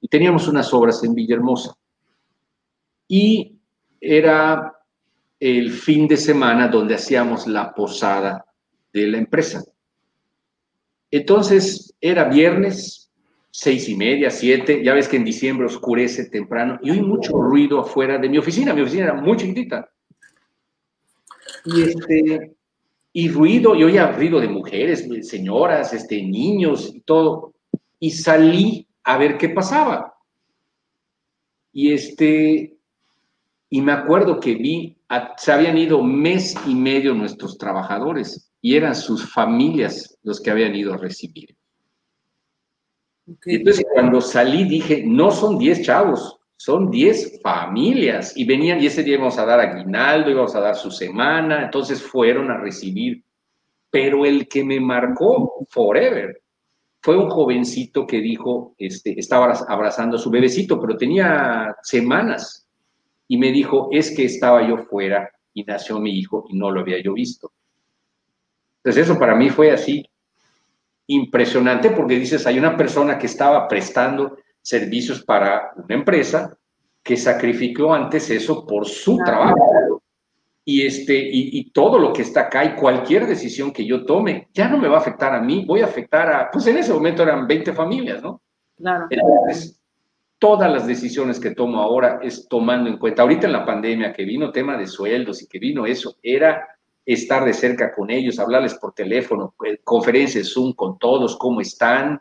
y 0.07 0.09
teníamos 0.09 0.46
unas 0.46 0.72
obras 0.72 1.02
en 1.02 1.16
Villahermosa. 1.16 1.74
Y 3.09 3.59
era 4.00 4.72
el 5.40 5.72
fin 5.72 6.07
de 6.07 6.16
semana 6.16 6.68
donde 6.68 6.94
hacíamos 6.94 7.48
la 7.48 7.74
posada 7.74 8.46
de 8.92 9.09
la 9.09 9.18
empresa. 9.18 9.64
Entonces 11.11 11.92
era 12.00 12.28
viernes, 12.28 13.11
seis 13.50 13.88
y 13.88 13.96
media, 13.96 14.30
siete, 14.30 14.80
ya 14.84 14.94
ves 14.94 15.09
que 15.09 15.16
en 15.16 15.24
diciembre 15.24 15.66
oscurece 15.66 16.26
temprano 16.26 16.78
y 16.84 16.90
oí 16.90 17.02
mucho 17.02 17.32
ruido 17.32 17.80
afuera 17.80 18.16
de 18.16 18.28
mi 18.28 18.38
oficina, 18.38 18.74
mi 18.74 18.82
oficina 18.82 19.07
era 19.07 19.14
muy 19.14 19.36
chiquitita. 19.36 19.90
Y 21.64 21.82
este, 21.82 22.54
y 23.12 23.28
ruido, 23.28 23.74
y 23.74 23.82
oía 23.82 24.12
ruido 24.12 24.38
de 24.38 24.46
mujeres, 24.46 25.09
señoras, 25.22 25.92
este, 25.92 26.22
niños 26.22 26.92
y 26.94 27.00
todo. 27.00 27.54
Y 27.98 28.12
salí 28.12 28.86
a 29.07 29.16
ver 29.16 29.38
qué 29.38 29.48
pasaba. 29.48 30.14
Y 31.72 31.92
este, 31.92 32.76
y 33.70 33.80
me 33.80 33.92
acuerdo 33.92 34.40
que 34.40 34.54
vi, 34.54 34.98
se 35.36 35.52
habían 35.52 35.78
ido 35.78 36.02
mes 36.02 36.54
y 36.66 36.74
medio 36.74 37.14
nuestros 37.14 37.57
trabajadores 37.57 38.52
y 38.61 38.74
eran 38.74 38.96
sus 38.96 39.32
familias 39.32 40.18
los 40.24 40.40
que 40.40 40.50
habían 40.50 40.74
ido 40.74 40.92
a 40.92 40.96
recibir. 40.96 41.57
Entonces, 43.44 43.86
cuando 43.92 44.20
salí 44.20 44.64
dije, 44.64 45.04
no 45.07 45.30
son 45.30 45.59
10 45.59 45.82
chavos, 45.82 46.38
son 46.57 46.90
10 46.90 47.40
familias. 47.42 48.36
Y 48.36 48.44
venían, 48.44 48.80
y 48.80 48.86
ese 48.86 49.04
día 49.04 49.14
íbamos 49.14 49.38
a 49.38 49.46
dar 49.46 49.61
aguinaldo, 49.61 50.30
íbamos 50.30 50.54
a 50.57 50.61
dar 50.61 50.74
su 50.74 50.90
semana, 50.90 51.64
entonces 51.64 52.02
fueron 52.02 52.50
a 52.50 52.59
recibir. 52.59 53.24
Pero 53.90 54.26
el 54.26 54.48
que 54.48 54.64
me 54.64 54.80
marcó 54.80 55.64
forever 55.68 56.40
fue 57.07 57.16
un 57.16 57.30
jovencito 57.30 58.04
que 58.04 58.20
dijo, 58.20 58.74
este, 58.78 59.16
estaba 59.16 59.52
abrazando 59.68 60.16
a 60.16 60.18
su 60.18 60.28
bebecito, 60.28 60.80
pero 60.80 60.96
tenía 60.96 61.76
semanas, 61.80 62.66
y 63.28 63.36
me 63.36 63.52
dijo, 63.52 63.90
es 63.92 64.11
que 64.11 64.24
estaba 64.24 64.68
yo 64.68 64.78
fuera 64.78 65.30
y 65.54 65.62
nació 65.62 66.00
mi 66.00 66.18
hijo 66.18 66.46
y 66.48 66.59
no 66.59 66.68
lo 66.68 66.80
había 66.80 67.00
yo 67.00 67.14
visto. 67.14 67.52
Entonces 68.78 69.04
eso 69.04 69.20
para 69.20 69.36
mí 69.36 69.50
fue 69.50 69.70
así 69.70 70.04
impresionante 71.07 71.90
porque 71.90 72.18
dices, 72.18 72.44
hay 72.44 72.59
una 72.59 72.76
persona 72.76 73.16
que 73.16 73.26
estaba 73.26 73.68
prestando 73.68 74.38
servicios 74.61 75.22
para 75.22 75.74
una 75.76 75.94
empresa 75.94 76.59
que 77.04 77.16
sacrificó 77.16 77.94
antes 77.94 78.30
eso 78.30 78.66
por 78.66 78.84
su 78.84 79.16
trabajo 79.18 79.95
y, 80.68 80.84
este, 80.84 81.16
y, 81.16 81.70
todo 81.70 81.96
lo 81.96 82.12
que 82.12 82.22
está 82.22 82.40
acá 82.42 82.64
y 82.64 82.74
cualquier 82.74 83.28
decisión 83.28 83.72
que 83.72 83.86
yo 83.86 84.04
tome 84.04 84.48
ya 84.52 84.68
no 84.68 84.78
me 84.78 84.88
va 84.88 84.96
a 84.96 85.00
afectar 85.00 85.32
a 85.32 85.40
mí, 85.40 85.64
voy 85.64 85.80
a 85.80 85.84
afectar 85.84 86.28
a, 86.28 86.50
pues 86.50 86.66
en 86.66 86.76
ese 86.76 86.92
momento 86.92 87.22
eran 87.22 87.46
20 87.46 87.72
familias, 87.72 88.20
¿no? 88.20 88.42
Claro. 88.76 89.06
Entonces, 89.08 89.80
todas 90.40 90.68
las 90.68 90.84
decisiones 90.84 91.38
que 91.38 91.52
tomo 91.52 91.80
ahora 91.80 92.18
es 92.20 92.48
tomando 92.48 92.90
en 92.90 92.98
cuenta, 92.98 93.22
ahorita 93.22 93.46
en 93.46 93.52
la 93.52 93.64
pandemia 93.64 94.12
que 94.12 94.24
vino 94.24 94.50
tema 94.50 94.76
de 94.76 94.88
sueldos 94.88 95.40
y 95.40 95.46
que 95.46 95.60
vino 95.60 95.86
eso, 95.86 96.16
era 96.20 96.66
estar 97.04 97.44
de 97.44 97.54
cerca 97.54 97.94
con 97.94 98.10
ellos, 98.10 98.40
hablarles 98.40 98.74
por 98.74 98.92
teléfono, 98.92 99.54
eh, 99.64 99.78
conferencias 99.84 100.52
Zoom 100.52 100.72
con 100.72 100.98
todos, 100.98 101.36
cómo 101.36 101.60
están. 101.60 102.20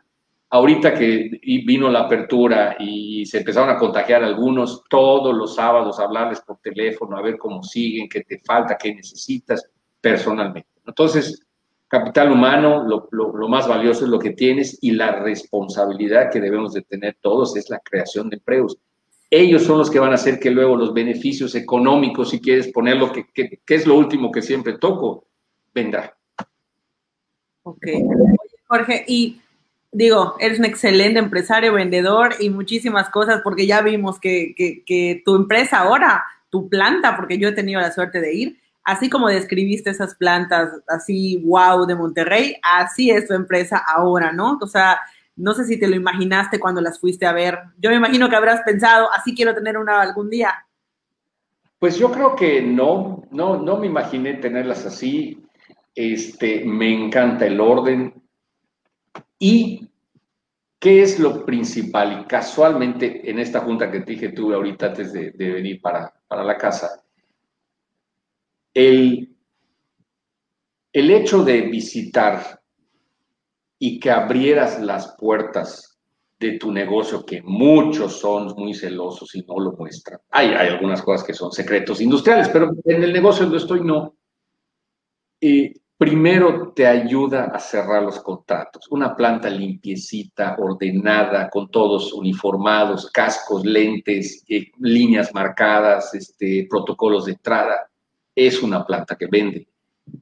Ahorita 0.55 0.93
que 0.93 1.41
vino 1.65 1.89
la 1.89 2.03
apertura 2.03 2.77
y 2.79 3.25
se 3.25 3.39
empezaron 3.39 3.69
a 3.69 3.77
contagiar 3.77 4.23
algunos, 4.23 4.85
todos 4.89 5.35
los 5.35 5.53
sábados 5.53 5.99
hablarles 5.99 6.39
por 6.39 6.59
teléfono, 6.59 7.17
a 7.17 7.21
ver 7.21 7.37
cómo 7.37 7.61
siguen, 7.61 8.07
qué 8.07 8.21
te 8.21 8.39
falta, 8.39 8.77
qué 8.77 8.95
necesitas 8.95 9.69
personalmente. 9.99 10.69
Entonces, 10.87 11.45
capital 11.89 12.31
humano, 12.31 12.85
lo, 12.87 13.49
más 13.49 13.67
valioso 13.67 14.05
es 14.05 14.09
lo 14.09 14.17
que 14.17 14.29
tienes 14.29 14.79
y 14.81 14.91
la 14.91 15.19
responsabilidad 15.19 16.31
que 16.31 16.39
debemos 16.39 16.71
de 16.71 16.83
tener 16.83 17.17
todos 17.19 17.57
es 17.57 17.69
la 17.69 17.79
creación 17.79 18.29
de 18.29 18.37
empleos. 18.37 18.77
Ellos 19.29 19.63
son 19.63 19.79
los 19.79 19.91
que 19.91 19.99
van 19.99 20.11
a 20.11 20.15
hacer 20.15 20.39
que 20.39 20.51
luego 20.51 20.77
los 20.77 20.93
beneficios 20.93 21.53
económicos, 21.55 22.29
si 22.29 22.39
quieres 22.39 22.71
ponerlo, 22.71 23.11
que, 23.11 23.25
que, 23.33 23.59
que 23.65 23.75
es 23.75 23.85
lo 23.85 23.97
último 23.97 24.31
que 24.31 24.41
siempre 24.41 24.77
toco, 24.77 25.27
vendrá. 25.73 26.17
Ok. 27.63 27.87
Jorge, 28.67 29.03
y 29.05 29.41
digo, 29.95 30.35
eres 30.39 30.59
un 30.59 30.65
excelente 30.65 31.19
empresario, 31.19 31.73
vendedor 31.73 32.35
y 32.39 32.49
muchísimas 32.49 33.09
cosas, 33.09 33.41
porque 33.43 33.65
ya 33.65 33.81
vimos 33.81 34.19
que, 34.19 35.23
tu 35.25 35.35
empresa 35.35 35.79
ahora, 35.79 36.25
tu 36.49 36.69
planta, 36.69 37.15
porque 37.15 37.37
yo 37.37 37.47
he 37.47 37.53
tenido 37.53 37.79
la 37.79 37.93
suerte 37.93 38.19
de 38.19 38.33
ir, 38.33 38.59
así 38.83 39.09
como 39.09 39.29
describiste 39.29 39.89
esas 39.89 40.13
plantas 40.15 40.69
así, 40.87 41.41
wow, 41.45 41.85
de 41.85 41.95
Monterrey, 41.95 42.57
así 42.61 43.09
es 43.09 43.25
tu 43.25 43.33
empresa 43.33 43.81
ahora, 43.87 44.33
¿no? 44.33 44.57
O 44.61 44.67
sea, 44.67 44.99
no 45.37 45.53
sé 45.53 45.63
si 45.63 45.79
te 45.79 45.87
lo 45.87 45.95
imaginaste 45.95 46.59
cuando 46.59 46.81
las 46.81 46.99
fuiste 46.99 47.25
a 47.25 47.31
ver. 47.31 47.57
Yo 47.77 47.89
me 47.89 47.95
imagino 47.95 48.29
que 48.29 48.35
habrás 48.35 48.61
pensado, 48.63 49.07
así 49.13 49.33
quiero 49.33 49.55
tener 49.55 49.77
una 49.77 50.01
algún 50.01 50.29
día. 50.29 50.53
Pues 51.79 51.97
yo 51.97 52.11
creo 52.11 52.35
que 52.35 52.61
no, 52.61 53.23
no, 53.31 53.61
no 53.61 53.77
me 53.77 53.87
imaginé 53.87 54.35
tenerlas 54.35 54.85
así. 54.85 55.41
Este, 55.93 56.65
me 56.65 56.93
encanta 56.93 57.45
el 57.45 57.61
orden. 57.61 58.13
Y 59.39 59.89
¿Qué 60.86 61.01
es 61.01 61.19
lo 61.19 61.43
principal? 61.45 62.21
Y 62.21 62.25
casualmente 62.25 63.27
en 63.27 63.39
esta 63.39 63.61
junta 63.61 63.89
que 63.89 64.01
te 64.01 64.11
dije 64.11 64.29
tuve 64.29 64.53
ahorita 64.53 64.86
antes 64.86 65.13
de, 65.13 65.31
de 65.31 65.51
venir 65.53 65.81
para, 65.81 66.13
para, 66.27 66.43
la 66.43 66.59
casa, 66.59 67.03
el, 68.71 69.36
el 70.93 71.09
hecho 71.09 71.43
de 71.43 71.61
visitar 71.61 72.61
y 73.79 73.99
que 73.99 74.11
abrieras 74.11 74.79
las 74.79 75.15
puertas 75.17 75.97
de 76.38 76.59
tu 76.59 76.71
negocio, 76.71 77.25
que 77.25 77.41
muchos 77.41 78.19
son 78.19 78.53
muy 78.55 78.75
celosos 78.75 79.33
y 79.33 79.41
no 79.41 79.57
lo 79.59 79.71
muestran. 79.71 80.19
Hay, 80.29 80.49
hay 80.49 80.67
algunas 80.67 81.01
cosas 81.01 81.25
que 81.25 81.33
son 81.33 81.51
secretos 81.51 81.99
industriales, 81.99 82.47
pero 82.49 82.69
en 82.83 83.03
el 83.03 83.11
negocio 83.11 83.45
donde 83.45 83.57
estoy 83.57 83.81
no. 83.81 84.15
Y 85.39 85.73
primero 85.97 86.73
te 86.73 86.85
ayuda 86.85 87.45
a 87.45 87.59
cerrar 87.59 88.03
los 88.03 88.19
contratos. 88.19 88.87
Una 88.89 89.15
planta 89.15 89.49
limpiecita, 89.49 90.55
ordenada, 90.59 91.49
con 91.49 91.69
todos 91.69 92.13
uniformados, 92.13 93.09
cascos, 93.11 93.65
lentes, 93.65 94.43
eh, 94.49 94.71
líneas 94.79 95.33
marcadas, 95.33 96.13
este, 96.13 96.67
protocolos 96.69 97.25
de 97.25 97.33
entrada 97.33 97.89
es 98.35 98.61
una 98.61 98.85
planta 98.85 99.15
que 99.15 99.27
vende. 99.27 99.67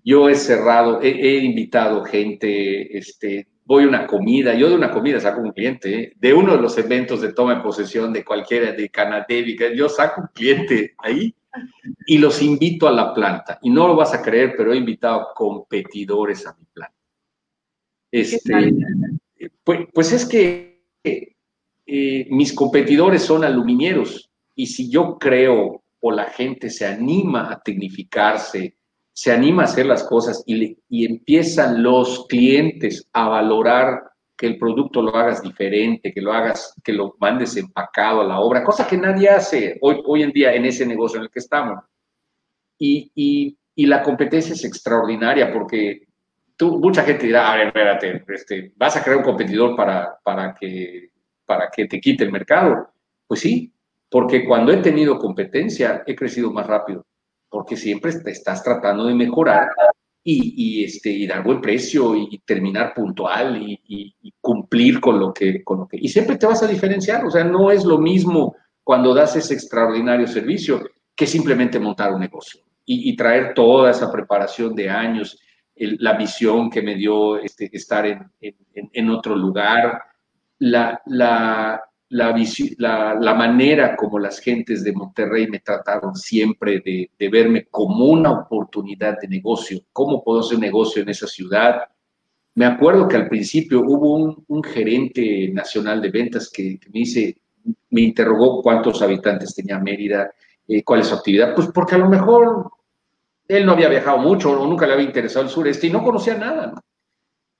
Yo 0.03 0.29
he 0.29 0.35
cerrado, 0.35 1.01
he, 1.01 1.37
invitado 1.39 2.05
gente, 2.05 2.97
este, 2.97 3.47
voy 3.65 3.83
a 3.83 3.87
una 3.87 4.07
comida, 4.07 4.53
yo 4.53 4.69
de 4.69 4.75
una 4.75 4.91
comida 4.91 5.19
saco 5.19 5.41
un 5.41 5.51
cliente, 5.51 5.99
¿eh? 5.99 6.13
de 6.15 6.33
uno 6.33 6.55
de 6.55 6.61
los 6.61 6.77
eventos 6.77 7.21
de 7.21 7.33
toma 7.33 7.55
de 7.55 7.61
posesión 7.61 8.11
de 8.11 8.23
cualquiera, 8.23 8.71
de 8.71 8.89
Canadévica, 8.89 9.73
yo 9.73 9.89
saco 9.89 10.21
un 10.21 10.27
cliente 10.33 10.93
ahí 10.97 11.33
y 12.05 12.17
los 12.17 12.41
invito 12.41 12.87
a 12.87 12.91
la 12.91 13.13
planta. 13.13 13.59
Y 13.61 13.69
no 13.69 13.87
lo 13.87 13.95
vas 13.95 14.13
a 14.13 14.21
creer, 14.21 14.55
pero 14.57 14.73
he 14.73 14.77
invitado 14.77 15.29
competidores 15.35 16.45
a 16.47 16.55
mi 16.55 16.65
planta. 16.65 16.95
Este, 18.11 18.73
pues, 19.63 19.87
pues, 19.93 20.11
es 20.11 20.25
que 20.25 20.83
eh, 21.85 22.27
mis 22.29 22.53
competidores 22.53 23.23
son 23.23 23.43
aluminieros 23.43 24.29
y 24.55 24.67
si 24.67 24.89
yo 24.89 25.17
creo 25.17 25.83
o 25.99 26.11
la 26.11 26.25
gente 26.25 26.69
se 26.69 26.85
anima 26.85 27.51
a 27.51 27.59
tecnificarse, 27.59 28.75
se 29.13 29.31
anima 29.31 29.61
a 29.61 29.65
hacer 29.65 29.85
las 29.85 30.03
cosas 30.03 30.43
y, 30.47 30.75
empiezan 31.05 31.83
los 31.83 32.25
clientes 32.27 33.07
a 33.13 33.29
valorar 33.29 34.11
que 34.35 34.47
el 34.47 34.57
producto 34.57 35.01
lo 35.01 35.15
hagas 35.15 35.43
diferente, 35.43 36.11
que 36.11 36.21
lo 36.21 36.33
hagas, 36.33 36.73
que 36.83 36.91
lo 36.91 37.15
mandes 37.19 37.55
empacado 37.55 38.21
a 38.21 38.25
la 38.25 38.39
obra, 38.39 38.63
cosa 38.63 38.87
que 38.87 38.97
nadie 38.97 39.29
hace 39.29 39.77
hoy, 39.81 40.01
hoy 40.05 40.23
en 40.23 40.31
día 40.31 40.53
en 40.53 40.65
ese 40.65 40.85
negocio 40.85 41.17
en 41.17 41.25
el 41.25 41.29
que 41.29 41.39
estamos. 41.39 41.79
Y, 42.79 43.11
y, 43.13 43.57
y 43.75 43.85
la 43.85 44.01
competencia 44.01 44.53
es 44.53 44.65
extraordinaria 44.65 45.53
porque 45.53 46.07
tú, 46.57 46.79
mucha 46.79 47.03
gente 47.03 47.27
dirá, 47.27 47.53
a 47.53 47.57
ver, 47.57 47.67
espérate, 47.67 48.23
este, 48.27 48.73
vas 48.75 48.97
a 48.97 49.03
crear 49.03 49.17
un 49.17 49.23
competidor 49.23 49.75
para, 49.75 50.17
para, 50.23 50.55
que, 50.55 51.11
para 51.45 51.69
que 51.69 51.85
te 51.85 52.01
quite 52.01 52.23
el 52.23 52.31
mercado. 52.31 52.89
Pues 53.27 53.41
sí, 53.41 53.71
porque 54.09 54.45
cuando 54.45 54.71
he 54.71 54.77
tenido 54.77 55.19
competencia 55.19 56.03
he 56.07 56.15
crecido 56.15 56.51
más 56.51 56.65
rápido, 56.65 57.05
porque 57.53 57.77
siempre 57.77 58.11
te 58.19 58.31
estás 58.31 58.63
tratando 58.63 59.05
de 59.05 59.13
mejorar 59.13 59.69
y, 60.23 60.55
y 60.57 60.85
este, 60.85 61.11
y 61.11 61.27
dar 61.27 61.43
buen 61.43 61.61
precio 61.61 62.15
y 62.15 62.39
terminar 62.39 62.95
puntual 62.95 63.61
y, 63.61 63.79
y, 63.87 64.33
cumplir 64.41 64.99
con 64.99 65.19
lo, 65.19 65.31
que, 65.31 65.63
con 65.63 65.81
lo 65.81 65.87
que... 65.87 65.97
Y 66.01 66.09
siempre 66.09 66.35
te 66.35 66.47
vas 66.47 66.63
a 66.63 66.67
diferenciar, 66.67 67.23
o 67.23 67.29
sea, 67.29 67.43
no 67.43 67.69
es 67.69 67.85
lo 67.85 67.99
mismo 67.99 68.55
cuando 68.83 69.13
das 69.13 69.35
ese 69.35 69.53
extraordinario 69.53 70.25
servicio 70.25 70.81
que 71.15 71.27
simplemente 71.27 71.79
montar 71.79 72.11
un 72.11 72.21
negocio 72.21 72.61
y, 72.85 73.15
traer 73.15 73.53
toda 73.53 73.91
esa 73.91 74.11
preparación 74.11 74.73
de 74.73 74.89
años, 74.89 75.39
la 75.75 76.17
visión 76.17 76.71
que 76.71 76.81
me 76.81 76.95
dio 76.95 77.37
este, 77.37 77.69
estar 77.71 78.07
en, 78.07 78.31
en, 78.41 78.55
en 78.91 79.09
otro 79.11 79.35
lugar, 79.35 80.01
la, 80.57 80.99
la, 81.05 81.79
la, 82.13 83.15
la, 83.19 83.33
manera 83.33 83.95
como 83.95 84.19
las 84.19 84.39
gentes 84.39 84.83
de 84.83 84.93
Monterrey 84.93 85.47
me 85.47 85.59
trataron 85.59 86.15
siempre 86.15 86.79
de, 86.79 87.09
verme 87.29 87.65
como 87.71 88.05
una 88.05 88.31
oportunidad 88.31 89.17
de 89.19 89.27
negocio, 89.27 89.79
cómo 89.91 90.23
puedo 90.23 90.41
hacer 90.41 90.59
negocio 90.59 91.01
en 91.01 91.09
esa 91.09 91.27
ciudad. 91.27 91.81
Me 92.55 92.65
acuerdo 92.65 93.07
que 93.07 93.15
al 93.15 93.27
principio 93.27 93.81
hubo 93.81 94.43
un, 94.47 94.63
gerente 94.63 95.49
nacional 95.51 96.01
de 96.01 96.11
ventas 96.11 96.51
que, 96.51 96.79
me 96.93 96.99
dice, 96.99 97.35
me 97.89 98.01
interrogó 98.01 98.61
cuántos 98.61 99.01
habitantes 99.01 99.55
tenía 99.55 99.79
Mérida, 99.79 100.31
eh, 100.67 100.83
cuál 100.83 100.99
es 100.99 101.07
su 101.07 101.15
actividad, 101.15 101.55
pues 101.55 101.69
porque 101.73 101.95
a 101.95 101.99
lo 101.99 102.09
mejor 102.09 102.69
él 103.47 103.65
no 103.65 103.71
había 103.71 103.89
viajado 103.89 104.19
mucho 104.19 104.51
o 104.51 104.67
nunca 104.67 104.85
le 104.85 104.93
había 104.93 105.05
interesado 105.05 105.45
el 105.45 105.51
sureste 105.51 105.87
y 105.87 105.91
no 105.91 106.03
conocía 106.03 106.35
nada. 106.35 106.73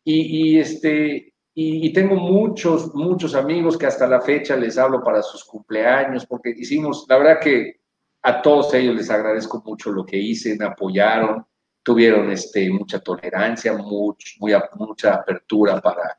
Y, 0.06 0.60
este, 0.60 1.33
y, 1.56 1.94
tengo 1.94 2.16
muchos, 2.16 2.96
muchos 2.96 3.36
amigos 3.36 3.78
que 3.78 3.86
hasta 3.86 4.08
la 4.08 4.22
fecha 4.22 4.56
les 4.56 4.76
hablo 4.78 5.04
para 5.04 5.22
sus 5.22 5.44
cumpleaños, 5.44 6.26
porque 6.26 6.50
hicimos, 6.50 7.06
la 7.08 7.18
verdad 7.20 7.40
que 7.40 7.80
a 8.24 8.42
todos 8.42 8.74
ellos 8.74 8.96
les 8.96 9.10
agradezco 9.12 9.62
mucho 9.64 9.92
lo 9.92 10.04
que 10.04 10.18
hice, 10.18 10.58
me 10.58 10.66
apoyaron, 10.66 11.46
tuvieron 11.84 12.32
este, 12.32 12.72
mucha 12.72 13.00
tolerancia, 13.00 13.74
much, 13.74 14.40
muy, 14.40 14.54
mucha 14.78 15.14
apertura 15.14 15.80
para, 15.80 16.18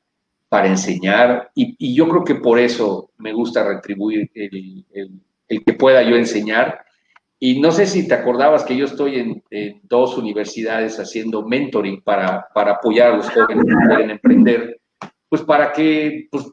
para 0.49 0.69
enseñar, 0.69 1.51
y, 1.53 1.75
y, 1.79 1.97
yo 1.97 2.09
creo 2.09 2.23
que 2.23 2.37
por 2.37 2.61
eso 2.61 3.11
me 3.19 3.33
gusta 3.33 3.67
retribuir 3.67 4.31
el, 4.35 4.87
el, 4.93 5.21
el, 5.49 5.65
que 5.65 5.73
pueda 5.73 6.03
yo 6.03 6.15
enseñar. 6.15 6.85
Y 7.41 7.61
no 7.61 7.73
sé 7.73 7.87
si 7.87 8.07
te 8.07 8.15
acordabas 8.15 8.63
que 8.63 8.77
yo 8.77 8.85
estoy 8.85 9.19
en, 9.19 9.43
en 9.51 9.81
dos 9.83 10.17
universidades 10.17 11.01
haciendo 11.01 11.45
mentoring 11.45 12.03
para, 12.03 12.47
para 12.55 12.75
apoyar 12.75 13.13
a 13.13 13.17
los 13.17 13.29
jóvenes 13.31 13.65
que 13.65 13.89
quieren 13.89 14.11
emprender 14.11 14.81
pues 15.35 15.43
para 15.43 15.73
que, 15.73 16.29
pues, 16.31 16.49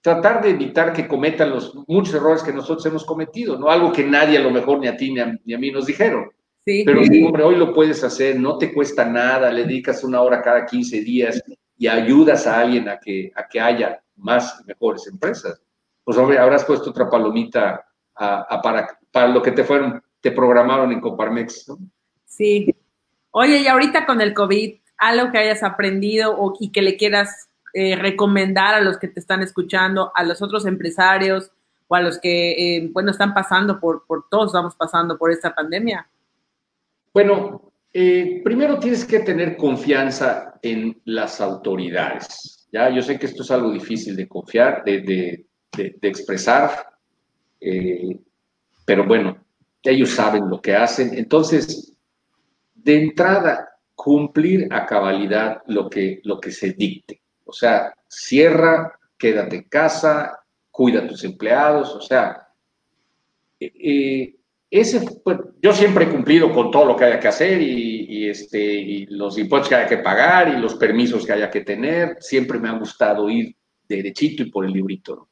tratar 0.00 0.42
de 0.42 0.48
evitar 0.48 0.94
que 0.94 1.06
cometan 1.06 1.50
los 1.50 1.74
muchos 1.86 2.14
errores 2.14 2.42
que 2.42 2.54
nosotros 2.54 2.86
hemos 2.86 3.04
cometido, 3.04 3.58
¿no? 3.58 3.68
Algo 3.68 3.92
que 3.92 4.02
nadie 4.02 4.38
a 4.38 4.40
lo 4.40 4.50
mejor 4.50 4.78
ni 4.78 4.88
a 4.88 4.96
ti 4.96 5.12
ni 5.12 5.20
a, 5.20 5.58
mí 5.58 5.70
nos 5.70 5.84
dijeron. 5.84 6.30
Sí. 6.64 6.84
Pero 6.86 7.02
hombre, 7.02 7.42
hoy 7.42 7.56
lo 7.56 7.74
puedes 7.74 8.02
hacer, 8.02 8.40
no 8.40 8.56
te 8.56 8.72
cuesta 8.72 9.04
nada, 9.04 9.52
le 9.52 9.64
dedicas 9.64 10.02
una 10.04 10.22
hora 10.22 10.40
cada 10.40 10.64
15 10.64 11.02
días 11.02 11.42
y 11.76 11.86
ayudas 11.86 12.46
a 12.46 12.60
alguien 12.60 12.88
a 12.88 12.98
que, 12.98 13.30
a 13.34 13.46
que 13.46 13.60
haya 13.60 14.02
más 14.16 14.58
y 14.62 14.68
mejores 14.68 15.06
empresas. 15.06 15.60
Pues 16.02 16.16
hombre, 16.16 16.38
habrás 16.38 16.64
puesto 16.64 16.88
otra 16.88 17.10
palomita 17.10 17.84
a, 18.14 18.62
para, 18.62 18.88
para 19.12 19.28
lo 19.28 19.42
que 19.42 19.52
te 19.52 19.64
fueron, 19.64 20.02
te 20.22 20.30
programaron 20.30 20.90
en 20.92 21.02
Coparmex, 21.02 21.68
¿no? 21.68 21.76
Sí. 22.24 22.74
Oye, 23.32 23.58
y 23.58 23.66
ahorita 23.66 24.06
con 24.06 24.22
el 24.22 24.32
COVID, 24.32 24.76
algo 24.96 25.30
que 25.30 25.36
hayas 25.40 25.62
aprendido 25.62 26.34
o, 26.38 26.54
y 26.58 26.72
que 26.72 26.80
le 26.80 26.96
quieras 26.96 27.50
eh, 27.76 27.96
recomendar 27.96 28.72
a 28.74 28.80
los 28.80 28.98
que 28.98 29.08
te 29.08 29.18
están 29.18 29.42
escuchando, 29.42 30.12
a 30.14 30.22
los 30.22 30.40
otros 30.40 30.64
empresarios 30.64 31.50
o 31.88 31.96
a 31.96 32.00
los 32.00 32.20
que, 32.20 32.52
eh, 32.76 32.88
bueno, 32.92 33.10
están 33.10 33.34
pasando 33.34 33.80
por, 33.80 34.06
por, 34.06 34.28
todos 34.30 34.46
estamos 34.46 34.76
pasando 34.76 35.18
por 35.18 35.32
esta 35.32 35.52
pandemia? 35.52 36.08
Bueno, 37.12 37.72
eh, 37.92 38.40
primero 38.44 38.78
tienes 38.78 39.04
que 39.04 39.18
tener 39.20 39.56
confianza 39.56 40.54
en 40.62 41.00
las 41.04 41.40
autoridades. 41.40 42.68
Ya, 42.70 42.90
yo 42.90 43.02
sé 43.02 43.18
que 43.18 43.26
esto 43.26 43.42
es 43.42 43.50
algo 43.50 43.72
difícil 43.72 44.14
de 44.14 44.28
confiar, 44.28 44.84
de, 44.84 45.00
de, 45.00 45.46
de, 45.76 46.08
expresar, 46.08 46.70
pero 48.86 49.04
bueno, 49.04 49.36
ellos 49.82 50.10
saben 50.10 50.48
lo 50.48 50.60
que 50.60 50.76
hacen. 50.76 51.18
Entonces, 51.18 51.92
de 52.72 53.02
entrada, 53.02 53.68
cumplir 53.96 54.68
a 54.70 54.86
cabalidad 54.86 55.62
lo 55.66 55.90
que, 55.90 56.20
lo 56.22 56.38
que 56.38 56.52
se 56.52 56.72
dicte. 56.72 57.23
O 57.44 57.52
sea, 57.52 57.94
cierra, 58.08 58.98
quédate 59.18 59.56
en 59.56 59.64
casa, 59.64 60.40
cuida 60.70 61.00
a 61.00 61.06
tus 61.06 61.24
empleados, 61.24 61.94
o 61.94 62.00
sea, 62.00 62.48
eh, 63.60 63.72
eh, 63.80 64.36
ese, 64.70 65.20
pues, 65.22 65.38
yo 65.62 65.72
siempre 65.72 66.04
he 66.04 66.10
cumplido 66.10 66.52
con 66.52 66.70
todo 66.70 66.84
lo 66.84 66.96
que 66.96 67.04
haya 67.04 67.20
que 67.20 67.28
hacer 67.28 67.62
y, 67.62 68.28
este, 68.28 68.58
y 68.58 69.06
los 69.06 69.38
impuestos 69.38 69.68
que 69.68 69.76
haya 69.76 69.86
que 69.86 69.98
pagar 69.98 70.48
y 70.48 70.56
los 70.56 70.74
permisos 70.74 71.24
que 71.24 71.32
haya 71.32 71.48
que 71.48 71.60
tener. 71.60 72.16
Siempre 72.18 72.58
me 72.58 72.68
ha 72.68 72.72
gustado 72.72 73.30
ir 73.30 73.54
derechito 73.88 74.42
y 74.42 74.50
por 74.50 74.64
el 74.64 74.72
librito. 74.72 75.28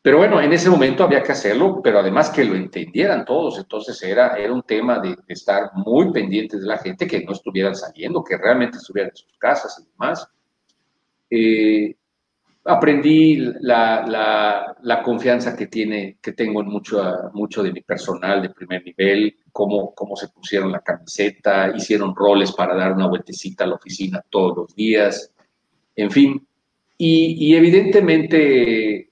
Pero 0.00 0.16
bueno, 0.16 0.40
en 0.40 0.50
ese 0.54 0.70
momento 0.70 1.04
había 1.04 1.22
que 1.22 1.32
hacerlo, 1.32 1.82
pero 1.84 1.98
además 1.98 2.30
que 2.30 2.42
lo 2.42 2.54
entendieran 2.54 3.26
todos. 3.26 3.58
Entonces 3.58 4.02
era, 4.02 4.34
era 4.38 4.52
un 4.52 4.62
tema 4.62 4.98
de, 4.98 5.14
estar 5.28 5.72
muy 5.74 6.10
pendientes 6.10 6.62
de 6.62 6.66
la 6.66 6.78
gente, 6.78 7.06
que 7.06 7.22
no 7.22 7.32
estuvieran 7.32 7.76
saliendo, 7.76 8.24
que 8.24 8.38
realmente 8.38 8.78
estuvieran 8.78 9.10
en 9.10 9.16
sus 9.16 9.36
casas 9.36 9.78
y 9.78 9.90
demás. 9.92 10.26
Eh, 11.30 11.94
aprendí 12.64 13.36
la, 13.60 14.76
confianza 15.04 15.56
que, 15.56 15.66
tiene, 15.66 16.18
que 16.20 16.32
tengo 16.32 16.60
en 16.60 16.68
mucho, 16.68 17.02
mucho 17.32 17.62
de 17.62 17.72
mi 17.72 17.80
personal 17.80 18.42
de 18.42 18.50
primer 18.50 18.84
nivel, 18.84 19.34
cómo, 19.52 19.94
cómo 19.94 20.16
se 20.16 20.28
pusieron 20.28 20.72
la 20.72 20.80
camiseta, 20.80 21.72
hicieron 21.74 22.14
roles 22.14 22.52
para 22.52 22.74
dar 22.74 22.92
una 22.92 23.06
vueltecita 23.06 23.64
a 23.64 23.68
la 23.68 23.74
oficina 23.76 24.22
todos 24.28 24.56
los 24.56 24.74
días, 24.74 25.32
en 25.96 26.10
fin. 26.10 26.46
Y, 26.98 27.54
evidentemente 27.54 28.98
eh, 28.98 29.08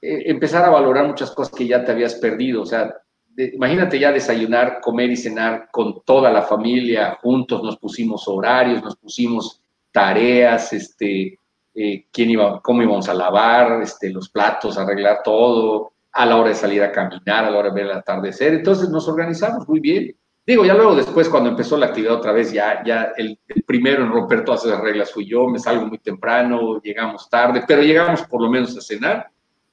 empezar 0.00 0.64
a 0.64 0.70
valorar 0.70 1.08
muchas 1.08 1.32
cosas 1.32 1.52
que 1.54 1.66
ya 1.66 1.84
te 1.84 1.90
habías 1.90 2.14
perdido, 2.14 2.62
o 2.62 2.66
sea, 2.66 2.94
imagínate 3.36 3.98
ya 3.98 4.12
desayunar, 4.12 4.80
comer 4.80 5.10
y 5.10 5.16
cenar 5.16 5.68
con 5.72 6.02
toda 6.04 6.30
la 6.30 6.42
familia, 6.42 7.18
juntos 7.20 7.62
nos 7.64 7.78
pusimos 7.78 8.28
horarios, 8.28 8.82
nos 8.82 8.96
pusimos 8.96 9.60
tareas, 9.90 10.72
este, 10.72 11.38
eh, 11.74 12.06
quién 12.12 12.30
iba, 12.30 12.60
cómo 12.60 12.82
íbamos 12.82 13.08
a 13.08 13.14
lavar 13.14 13.82
este, 13.82 14.10
los 14.10 14.28
platos, 14.28 14.76
arreglar 14.76 15.20
todo, 15.24 15.92
a 16.12 16.26
la 16.26 16.36
hora 16.36 16.50
de 16.50 16.54
salir 16.54 16.82
a 16.82 16.92
caminar, 16.92 17.44
a 17.44 17.50
la 17.50 17.58
hora 17.58 17.70
de 17.70 17.74
ver 17.74 17.86
el 17.86 17.98
atardecer. 17.98 18.54
Entonces 18.54 18.90
nos 18.90 19.08
organizamos 19.08 19.66
muy 19.68 19.80
bien. 19.80 20.14
Digo, 20.44 20.64
ya 20.64 20.74
luego 20.74 20.96
después, 20.96 21.28
cuando 21.28 21.50
empezó 21.50 21.76
la 21.76 21.86
actividad 21.86 22.14
otra 22.14 22.32
vez, 22.32 22.52
ya, 22.52 22.82
ya 22.84 23.12
el, 23.16 23.38
primero 23.64 24.02
en 24.02 24.10
romper 24.10 24.44
todas 24.44 24.64
esas 24.64 24.80
reglas 24.80 25.12
fui 25.12 25.26
yo, 25.26 25.46
me 25.46 25.58
salgo 25.58 25.86
muy 25.86 25.98
temprano, 25.98 26.80
llegamos 26.82 27.30
tarde, 27.30 27.62
pero 27.66 27.82
llegamos 27.82 28.22
por 28.24 28.42
lo 28.42 28.50
menos 28.50 28.76
a 28.76 28.80
cenar 28.80 29.28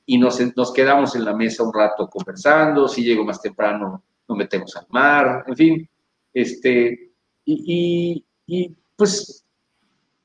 y 0.06 0.18
nos, 0.18 0.40
nos 0.56 0.72
quedamos 0.72 1.16
en 1.16 1.26
la 1.26 1.34
mesa 1.34 1.64
un 1.64 1.74
rato 1.74 2.08
conversando, 2.08 2.88
si 2.88 3.04
llego 3.04 3.26
más 3.26 3.42
temprano 3.42 4.04
nos 4.28 4.38
metemos 4.38 4.76
al 4.76 4.86
mar, 4.90 5.44
en 5.48 5.56
fin, 5.56 5.90
este, 6.32 7.14
y, 7.46 8.24
y, 8.26 8.26
y 8.46 8.76
pues 8.96 9.44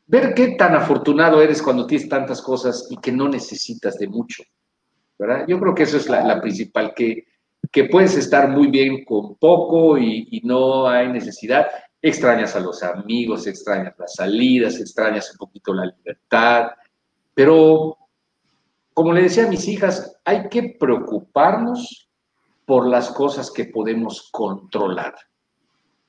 ver 0.07 0.35
qué 0.35 0.49
tan 0.49 0.75
afortunado 0.75 1.41
eres 1.41 1.63
cuando 1.63 1.87
tienes 1.87 2.09
tantas 2.09 2.43
cosas 2.43 2.87
y 2.91 2.97
que 2.99 3.13
no 3.13 3.29
necesitas 3.29 3.99
de 3.99 4.09
mucho, 4.09 4.43
¿verdad? 5.19 5.45
Yo 5.49 5.59
creo 5.59 5.75
que 5.75 5.85
eso 5.85 5.97
es 5.97 6.09
la, 6.09 6.41
principal, 6.41 6.93
que, 6.95 7.27
que 7.73 7.85
puedes 7.85 8.17
estar 8.17 8.49
muy 8.49 8.69
bien 8.69 9.05
con 9.05 9.37
poco 9.37 9.99
y, 9.99 10.41
no 10.45 10.87
hay 10.89 11.09
necesidad. 11.09 11.67
Extrañas 12.03 12.55
a 12.55 12.61
los 12.61 12.83
amigos, 12.83 13.47
extrañas 13.47 13.95
las 13.99 14.15
salidas, 14.15 14.79
extrañas 14.79 15.31
un 15.33 15.39
poquito 15.39 15.73
la 15.73 15.87
libertad, 15.87 16.69
pero 17.33 17.97
como 18.93 19.13
le 19.13 19.23
decía 19.23 19.47
a 19.47 19.49
mis 19.49 19.67
hijas, 19.67 20.17
hay 20.25 20.49
que 20.51 20.77
preocuparnos 20.79 22.11
por 22.67 22.87
las 22.87 23.11
cosas 23.11 23.51
que 23.51 23.65
podemos 23.65 24.29
controlar 24.31 25.15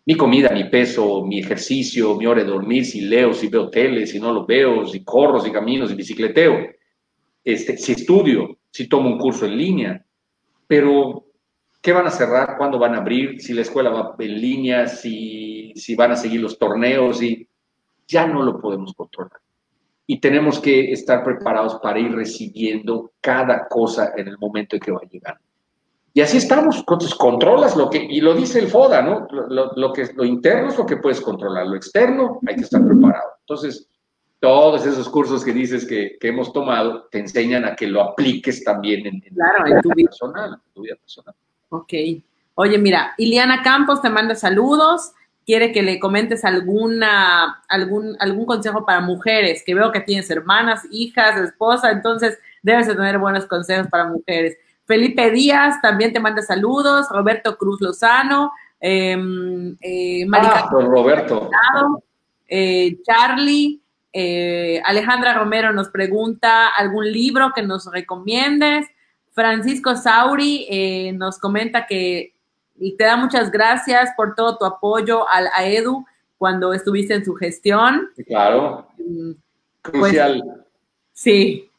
mi 0.05 0.15
comida, 0.15 0.51
mi 0.51 0.65
peso, 0.65 1.25
mi 1.25 1.39
ejercicio, 1.39 2.15
mi 2.15 2.27
hora 2.27 2.43
de 2.43 2.49
dormir, 2.49 2.85
si 2.85 3.01
leo, 3.01 3.33
si 3.33 3.47
veo 3.47 3.69
tele, 3.69 4.05
si 4.05 4.19
no 4.19 4.31
lo 4.31 4.45
veo, 4.45 4.85
si 4.85 5.03
corro, 5.03 5.39
si 5.39 5.51
camino, 5.51 5.87
si 5.87 5.95
bicicleteo, 5.95 6.69
este, 7.43 7.77
si 7.77 7.93
estudio, 7.93 8.59
si 8.69 8.87
tomo 8.87 9.09
un 9.09 9.17
curso 9.17 9.45
en 9.45 9.57
línea. 9.57 10.05
Pero, 10.67 11.25
¿qué 11.81 11.91
van 11.91 12.05
a 12.05 12.11
cerrar? 12.11 12.55
¿Cuándo 12.57 12.77
van 12.77 12.93
a 12.93 12.99
abrir? 12.99 13.41
Si 13.41 13.53
la 13.53 13.61
escuela 13.61 13.89
va 13.89 14.15
en 14.19 14.39
línea, 14.39 14.87
si, 14.87 15.73
si 15.75 15.95
van 15.95 16.11
a 16.11 16.15
seguir 16.15 16.39
los 16.41 16.59
torneos, 16.59 17.21
y 17.23 17.47
ya 18.07 18.27
no 18.27 18.43
lo 18.43 18.61
podemos 18.61 18.93
controlar. 18.93 19.39
Y 20.05 20.19
tenemos 20.19 20.59
que 20.59 20.91
estar 20.91 21.23
preparados 21.23 21.79
para 21.81 21.99
ir 21.99 22.11
recibiendo 22.11 23.13
cada 23.19 23.67
cosa 23.67 24.13
en 24.15 24.27
el 24.27 24.37
momento 24.37 24.75
en 24.75 24.81
que 24.81 24.91
va 24.91 25.01
llegando. 25.09 25.44
Y 26.15 26.21
así 26.21 26.37
estamos, 26.37 26.77
entonces 26.77 27.13
controlas 27.13 27.75
lo 27.75 27.89
que, 27.89 27.97
y 27.97 28.21
lo 28.21 28.33
dice 28.33 28.59
el 28.59 28.69
FODA, 28.69 29.01
¿no? 29.01 29.27
Lo, 29.49 29.91
que, 29.91 30.13
lo 30.15 30.23
interno 30.23 30.69
es 30.69 30.77
lo 30.77 30.85
que 30.85 30.95
puedes 30.95 31.19
controlar, 31.19 31.67
lo 31.67 31.75
externo 31.75 32.39
hay 32.47 32.55
que 32.55 32.61
estar 32.61 32.81
preparado. 32.85 33.31
Entonces, 33.41 33.89
todos 34.39 34.85
esos 34.85 35.09
cursos 35.09 35.43
que 35.43 35.51
dices 35.51 35.85
que, 35.85 36.17
hemos 36.21 36.53
tomado 36.53 37.09
te 37.11 37.19
enseñan 37.19 37.65
a 37.65 37.75
que 37.75 37.87
lo 37.87 38.01
apliques 38.01 38.63
también 38.63 39.05
en, 39.05 39.21
tu 39.81 39.89
vida 39.93 40.05
personal, 40.05 40.57
tu 40.73 40.83
vida 40.83 40.95
personal. 40.95 41.35
Ok. 41.67 41.93
Oye, 42.53 42.77
mira, 42.77 43.13
Iliana 43.17 43.61
Campos 43.61 44.01
te 44.01 44.09
manda 44.09 44.35
saludos, 44.35 45.11
quiere 45.45 45.73
que 45.73 45.83
le 45.83 45.99
comentes 45.99 46.45
alguna, 46.45 47.61
algún, 47.67 48.15
algún 48.21 48.45
consejo 48.45 48.85
para 48.85 49.01
mujeres, 49.01 49.63
que 49.65 49.75
veo 49.75 49.91
que 49.91 49.99
tienes 49.99 50.29
hermanas, 50.31 50.83
hijas, 50.91 51.37
esposa, 51.41 51.91
entonces 51.91 52.39
debes 52.63 52.87
de 52.87 52.95
tener 52.95 53.19
buenos 53.19 53.45
consejos 53.47 53.89
para 53.89 54.07
mujeres. 54.07 54.57
Felipe 54.85 55.31
Díaz 55.31 55.81
también 55.81 56.13
te 56.13 56.19
manda 56.19 56.41
saludos, 56.41 57.07
Roberto 57.09 57.57
Cruz 57.57 57.81
Lozano, 57.81 58.51
em, 58.79 59.75
eh, 59.81 60.27
ah, 60.31 60.67
pues 60.71 60.85
Roberto. 60.85 61.49
Eh, 62.47 62.99
Charlie, 63.03 63.81
eh, 64.13 64.81
Alejandra 64.85 65.33
Romero 65.33 65.73
nos 65.73 65.89
pregunta 65.89 66.69
algún 66.69 67.11
libro 67.11 67.51
que 67.55 67.63
nos 67.63 67.91
recomiendes. 67.91 68.87
Francisco 69.31 69.95
Sauri 69.95 70.67
eh, 70.69 71.11
nos 71.13 71.39
comenta 71.39 71.85
que 71.87 72.33
te 72.97 73.03
da 73.03 73.17
muchas 73.17 73.51
gracias 73.51 74.11
por 74.15 74.35
todo 74.35 74.57
tu 74.57 74.65
apoyo 74.65 75.27
al, 75.27 75.47
a 75.53 75.65
Edu 75.65 76.05
cuando 76.37 76.73
estuviste 76.73 77.15
en 77.15 77.25
su 77.25 77.33
gestión. 77.35 78.09
Claro. 78.27 78.87
Mm, 78.97 79.31
pues, 79.81 80.13
Crucial. 80.13 80.43
sí, 81.11 81.69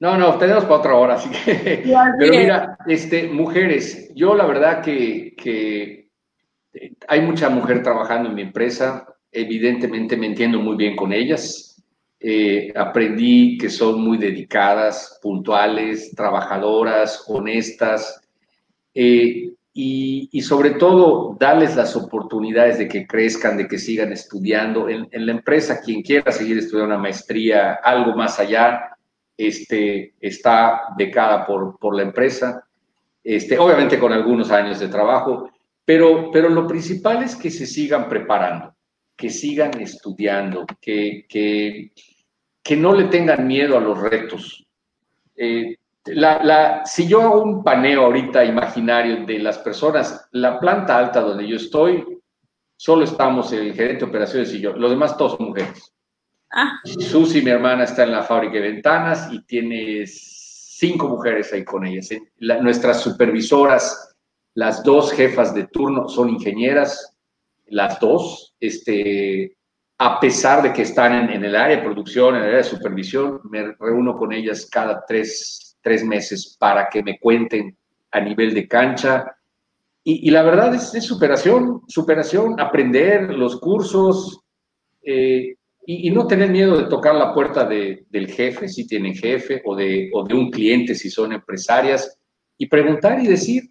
no, 0.00 0.16
no, 0.16 0.38
tenemos 0.38 0.64
para 0.64 0.76
otra 0.76 0.94
hora, 0.94 1.14
así 1.14 1.28
que. 1.30 1.82
Pero 2.18 2.32
mira, 2.32 2.78
este, 2.86 3.28
mujeres, 3.28 4.10
yo 4.14 4.34
la 4.34 4.46
verdad 4.46 4.82
que, 4.82 5.34
eh, 5.44 6.94
hay 7.06 7.20
mucha 7.20 7.50
mujer 7.50 7.82
trabajando 7.82 8.30
en 8.30 8.34
mi 8.34 8.42
empresa, 8.42 9.06
evidentemente 9.30 10.16
me 10.16 10.26
entiendo 10.26 10.58
muy 10.58 10.76
bien 10.76 10.96
con 10.96 11.12
ellas. 11.12 11.66
Eh, 12.18 12.72
aprendí 12.74 13.58
que 13.58 13.68
son 13.68 14.00
muy 14.02 14.16
dedicadas, 14.16 15.18
puntuales, 15.22 16.14
trabajadoras, 16.14 17.24
honestas. 17.28 18.22
Eh, 18.94 19.52
y, 19.72 20.42
sobre 20.42 20.70
todo 20.72 21.36
darles 21.38 21.76
las 21.76 21.94
oportunidades 21.94 22.78
de 22.78 22.88
que 22.88 23.06
crezcan, 23.06 23.56
de 23.56 23.68
que 23.68 23.78
sigan 23.78 24.12
estudiando. 24.12 24.88
En, 24.88 25.08
en, 25.10 25.26
la 25.26 25.32
empresa, 25.32 25.80
quien 25.80 26.02
quiera 26.02 26.32
seguir 26.32 26.58
estudiando 26.58 26.94
una 26.94 27.02
maestría, 27.02 27.74
algo 27.74 28.14
más 28.16 28.38
allá, 28.40 28.89
este, 29.46 30.14
está 30.20 30.82
becada 30.96 31.46
por, 31.46 31.78
por 31.78 31.96
la 31.96 32.02
empresa, 32.02 32.64
este, 33.22 33.58
obviamente 33.58 33.98
con 33.98 34.12
algunos 34.12 34.50
años 34.50 34.78
de 34.80 34.88
trabajo, 34.88 35.50
pero, 35.84 36.30
lo 36.32 36.66
principal 36.68 37.24
es 37.24 37.34
que 37.34 37.50
se 37.50 37.66
sigan 37.66 38.08
preparando, 38.08 38.76
que 39.16 39.28
sigan 39.28 39.80
estudiando, 39.80 40.64
que, 40.80 41.92
no 42.76 42.94
le 42.94 43.04
tengan 43.08 43.46
miedo 43.46 43.76
a 43.76 43.80
los 43.80 43.98
retos. 43.98 44.64
Eh, 45.34 45.76
la, 46.06 46.44
la, 46.44 46.86
si 46.86 47.08
yo 47.08 47.20
hago 47.22 47.42
un 47.42 47.64
paneo 47.64 48.04
ahorita 48.04 48.44
imaginario 48.44 49.26
de 49.26 49.40
las 49.40 49.58
personas, 49.58 50.28
la 50.30 50.60
planta 50.60 50.96
alta 50.96 51.22
donde 51.22 51.48
yo 51.48 51.56
estoy, 51.56 52.04
solo 52.76 53.04
estamos 53.04 53.52
el 53.52 53.74
gerente 53.74 54.04
de 54.04 54.10
operaciones 54.10 54.54
y 54.54 54.60
yo, 54.60 54.72
los 54.74 54.90
demás 54.90 55.16
todos 55.16 55.40
mujeres. 55.40 55.92
Ah. 56.52 56.80
Susi, 56.84 57.42
mi 57.42 57.50
hermana, 57.50 57.84
está 57.84 58.02
en 58.02 58.12
la 58.12 58.22
fábrica 58.22 58.54
de 58.54 58.72
ventanas 58.72 59.28
y 59.32 59.42
tiene 59.42 60.04
cinco 60.06 61.08
mujeres 61.08 61.52
ahí 61.52 61.64
con 61.64 61.86
ellas. 61.86 62.08
nuestras 62.38 63.00
supervisoras, 63.00 64.16
las 64.54 64.82
dos 64.82 65.12
jefas 65.12 65.54
de 65.54 65.66
turno, 65.68 66.08
son 66.08 66.30
ingenieras, 66.30 67.16
las 67.66 68.00
dos. 68.00 68.54
Este, 68.58 69.56
a 69.98 70.18
pesar 70.18 70.62
de 70.62 70.72
que 70.72 70.82
están 70.82 71.30
en, 71.30 71.44
el 71.44 71.54
área 71.54 71.76
de 71.76 71.82
producción, 71.82 72.34
en 72.34 72.42
el 72.42 72.48
área 72.48 72.56
de 72.58 72.64
supervisión, 72.64 73.40
me 73.44 73.72
reúno 73.78 74.16
con 74.16 74.32
ellas 74.32 74.66
cada 74.66 75.04
tres, 75.06 75.76
tres 75.82 76.04
meses 76.04 76.56
para 76.58 76.88
que 76.88 77.02
me 77.02 77.18
cuenten 77.20 77.76
a 78.10 78.20
nivel 78.20 78.54
de 78.54 78.66
cancha. 78.66 79.36
Y, 80.02 80.30
la 80.30 80.42
verdad 80.42 80.74
es, 80.74 80.94
es, 80.94 81.04
superación, 81.04 81.82
superación, 81.86 82.58
aprender 82.58 83.34
los 83.34 83.60
cursos. 83.60 84.40
Eh, 85.02 85.54
y, 85.92 86.10
no 86.10 86.26
tener 86.26 86.50
miedo 86.50 86.76
de 86.78 86.88
tocar 86.88 87.14
la 87.14 87.32
puerta 87.32 87.64
de, 87.64 88.04
del 88.10 88.28
jefe, 88.28 88.68
si 88.68 88.86
tienen 88.86 89.14
jefe, 89.14 89.62
o 89.64 89.74
de, 89.74 90.10
o 90.12 90.24
de 90.24 90.34
un 90.34 90.50
cliente, 90.50 90.94
si 90.94 91.10
son 91.10 91.32
empresarias, 91.32 92.18
y 92.56 92.66
preguntar 92.66 93.20
y 93.20 93.26
decir, 93.26 93.64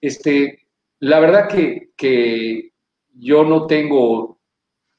este, 0.00 0.66
la 1.00 1.20
verdad 1.20 1.48
que, 1.48 1.90
que 1.96 2.72
yo 3.14 3.44
no 3.44 3.66
tengo 3.66 4.38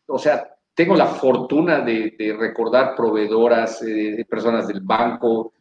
o 0.09 0.17
sea, 0.17 0.55
tengo 0.73 0.95
la 0.95 1.07
fortuna 1.07 1.81
de, 1.81 2.35
recordar 2.37 2.95
proveedoras, 2.95 3.81
eh, 3.83 4.25
personas 4.29 4.67
del 4.67 4.81
banco, 4.81 5.53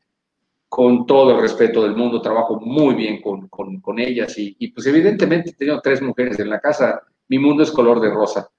con 0.69 1.07
todo 1.07 1.35
el 1.35 1.41
respeto 1.41 1.83
del 1.83 1.97
mundo, 1.97 2.21
trabajo 2.21 2.61
muy 2.61 2.95
bien 2.95 3.23
con, 3.23 3.49
con, 3.49 3.99
ellas 3.99 4.35
y, 4.37 4.69
pues 4.69 4.87
evidentemente 4.87 5.53
tengo 5.53 5.81
tres 5.81 6.03
mujeres 6.03 6.39
en 6.41 6.51
la 6.51 6.61
casa, 6.61 7.03
mi 7.29 7.39
mundo 7.39 7.63
es 7.63 7.71
color 7.71 8.01
de 8.01 8.11
rosa. 8.11 8.51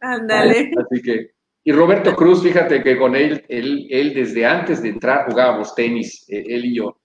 Ándale. 0.00 0.70
Así 0.76 1.02
que, 1.02 1.32
y 1.68 1.72
Roberto 1.72 2.16
Cruz, 2.16 2.42
fíjate 2.42 2.82
que 2.82 2.96
con 2.96 3.14
él, 3.14 3.44
él, 3.46 3.86
él 3.90 4.14
desde 4.14 4.46
antes 4.46 4.80
de 4.80 4.88
entrar 4.88 5.26
jugábamos 5.28 5.74
tenis, 5.74 6.24
eh, 6.26 6.42
él 6.48 6.64
y 6.64 6.76
yo, 6.76 6.98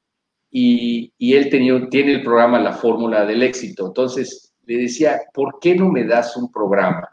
y, 0.49 1.11
y 1.17 1.33
él 1.33 1.49
tenía, 1.49 1.89
tiene 1.89 2.13
el 2.13 2.23
programa 2.23 2.61
La 2.61 2.71
Fórmula 2.71 3.25
del 3.25 3.43
Éxito, 3.43 3.87
entonces 3.87 4.53
le 4.63 4.77
decía, 4.77 5.19
¿por 5.33 5.59
qué 5.59 5.75
no 5.75 5.89
me 5.91 6.05
das 6.05 6.37
un 6.37 6.49
programa 6.49 7.09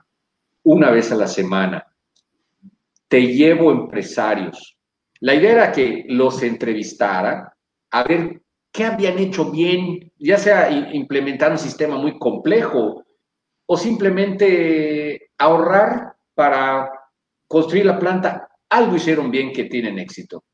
una 0.63 0.93
vez 0.93 1.11
a 1.11 1.17
la 1.17 1.27
semana? 1.27 1.85
Te 3.09 3.21
llevo 3.21 3.73
empresarios, 3.73 4.79
la 5.19 5.35
idea 5.35 5.51
era 5.51 5.73
que 5.73 6.05
los 6.07 6.45
entrevistara 6.45 7.53
a 7.91 8.05
ver 8.05 8.43
qué 8.71 8.85
habían 8.85 9.19
hecho 9.19 9.51
bien, 9.51 10.13
ya 10.21 10.39
sea 10.39 10.71
implementar 10.71 11.51
un 11.51 11.59
sistema 11.59 11.97
muy 11.97 12.17
complejo 12.17 13.05
o 13.67 13.77
simplemente 13.77 15.33
ahorrar 15.37 16.15
para 16.37 16.93
construir 17.51 17.85
la 17.85 17.99
planta. 17.99 18.49
Algo 18.69 18.95
hicieron 18.95 19.29
bien 19.29 19.53
que 19.53 19.65
tienen 19.65 19.99
éxito. 19.99 20.45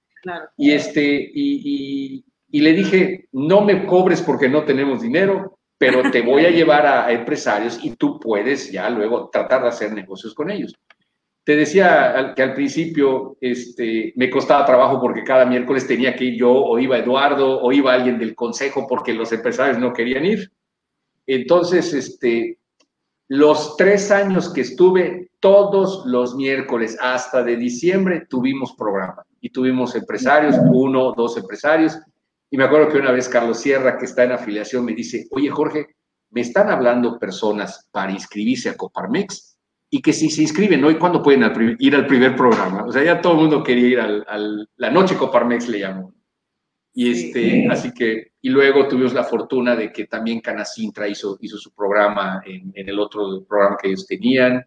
Y, 0.56 0.70
este, 0.70 1.30
y, 1.34 2.24
le 2.50 2.72
dije, 2.72 3.28
no 3.32 3.60
me 3.60 3.84
cobres 3.84 4.22
porque 4.22 4.48
no 4.48 4.64
tenemos 4.64 5.02
dinero, 5.02 5.58
pero 5.76 6.10
te 6.10 6.22
voy 6.22 6.46
a 6.46 6.50
llevar 6.50 6.86
a 6.86 7.12
empresarios 7.12 7.78
y 7.84 7.90
tú 7.96 8.18
puedes 8.18 8.72
ya 8.72 8.88
luego 8.88 9.28
tratar 9.30 9.62
de 9.62 9.68
hacer 9.68 9.92
negocios 9.92 10.34
con 10.34 10.50
ellos. 10.50 10.74
Te 11.44 11.54
decía 11.54 12.32
que 12.34 12.42
al 12.42 12.54
principio 12.54 13.36
este, 13.42 14.14
me 14.16 14.30
costaba 14.30 14.64
trabajo 14.64 14.98
porque 14.98 15.22
cada 15.22 15.44
miércoles 15.44 15.86
tenía 15.86 16.16
que 16.16 16.24
ir 16.24 16.38
yo, 16.38 16.50
o 16.50 16.78
iba 16.78 16.96
Eduardo, 16.96 17.60
o 17.60 17.72
iba 17.72 17.92
alguien 17.92 18.18
del 18.18 18.34
consejo 18.34 18.86
porque 18.88 19.12
los 19.12 19.30
empresarios 19.32 19.78
no 19.78 19.92
querían 19.92 20.24
ir. 20.24 20.50
Entonces, 21.26 21.92
este, 21.92 22.58
los 23.28 23.76
tres 23.76 24.10
años 24.10 24.52
que 24.52 24.60
estuve, 24.60 25.30
todos 25.40 26.04
los 26.06 26.34
miércoles 26.34 26.96
hasta 27.00 27.42
de 27.42 27.56
diciembre 27.56 28.26
tuvimos 28.28 28.74
programa 28.74 29.24
y 29.40 29.50
tuvimos 29.50 29.94
empresarios, 29.94 30.56
uno, 30.72 31.12
dos 31.12 31.36
empresarios. 31.36 31.98
Y 32.50 32.56
me 32.56 32.64
acuerdo 32.64 32.88
que 32.88 32.98
una 32.98 33.12
vez 33.12 33.28
Carlos 33.28 33.58
Sierra, 33.58 33.98
que 33.98 34.04
está 34.04 34.24
en 34.24 34.32
afiliación, 34.32 34.84
me 34.84 34.94
dice, 34.94 35.26
oye 35.30 35.50
Jorge, 35.50 35.96
me 36.30 36.40
están 36.40 36.70
hablando 36.70 37.18
personas 37.18 37.88
para 37.90 38.12
inscribirse 38.12 38.70
a 38.70 38.76
Coparmex 38.76 39.56
y 39.90 40.02
que 40.02 40.12
si 40.12 40.30
se 40.30 40.42
inscriben 40.42 40.84
hoy, 40.84 40.96
¿cuándo 40.98 41.22
pueden 41.22 41.76
ir 41.78 41.94
al 41.94 42.06
primer 42.06 42.36
programa? 42.36 42.84
O 42.84 42.92
sea, 42.92 43.04
ya 43.04 43.20
todo 43.20 43.34
el 43.34 43.38
mundo 43.40 43.62
quería 43.62 43.88
ir 43.88 44.00
al, 44.00 44.68
la 44.76 44.90
noche 44.90 45.16
Coparmex 45.16 45.68
le 45.68 45.80
llamó. 45.80 46.12
Y 46.98 47.12
este, 47.12 47.68
así 47.68 47.92
que, 47.92 48.32
y 48.40 48.48
luego 48.48 48.88
tuvimos 48.88 49.12
la 49.12 49.22
fortuna 49.22 49.76
de 49.76 49.92
que 49.92 50.06
también 50.06 50.40
Canacintra 50.40 51.06
hizo, 51.06 51.36
hizo 51.42 51.58
su 51.58 51.74
programa 51.74 52.40
en, 52.46 52.72
el 52.74 52.98
otro 52.98 53.44
programa 53.46 53.76
que 53.76 53.88
ellos 53.88 54.06
tenían. 54.06 54.64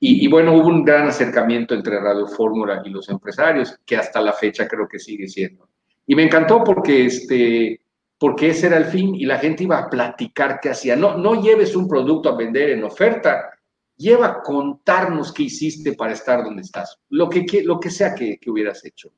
Y, 0.00 0.26
bueno, 0.28 0.54
hubo 0.54 0.68
un 0.68 0.82
gran 0.86 1.06
acercamiento 1.06 1.74
entre 1.74 2.00
Radio 2.00 2.26
Fórmula 2.28 2.80
y 2.82 2.88
los 2.88 3.10
empresarios, 3.10 3.78
que 3.84 3.94
hasta 3.94 4.22
la 4.22 4.32
fecha 4.32 4.66
creo 4.66 4.88
que 4.88 4.98
sigue 4.98 5.28
siendo. 5.28 5.68
Y 6.06 6.14
me 6.14 6.22
encantó 6.22 6.64
porque, 6.64 7.04
este, 7.04 7.82
porque 8.16 8.48
ese 8.48 8.68
era 8.68 8.78
el 8.78 8.86
fin 8.86 9.14
y 9.14 9.26
la 9.26 9.38
gente 9.38 9.64
iba 9.64 9.76
a 9.76 9.90
platicar 9.90 10.60
qué 10.62 10.70
hacía. 10.70 10.96
No, 10.96 11.18
no 11.18 11.42
lleves 11.42 11.76
un 11.76 11.86
producto 11.86 12.30
a 12.30 12.36
vender 12.38 12.70
en 12.70 12.84
oferta, 12.84 13.50
lleva 13.98 14.26
a 14.28 14.42
contarnos 14.42 15.30
qué 15.30 15.42
hiciste 15.42 15.92
para 15.92 16.14
estar 16.14 16.42
donde 16.42 16.62
estás, 16.62 16.98
lo 17.10 17.28
que, 17.28 17.44
lo 17.64 17.78
que 17.78 17.90
sea 17.90 18.14
que, 18.14 18.38
hubieras 18.46 18.82
hecho. 18.86 19.10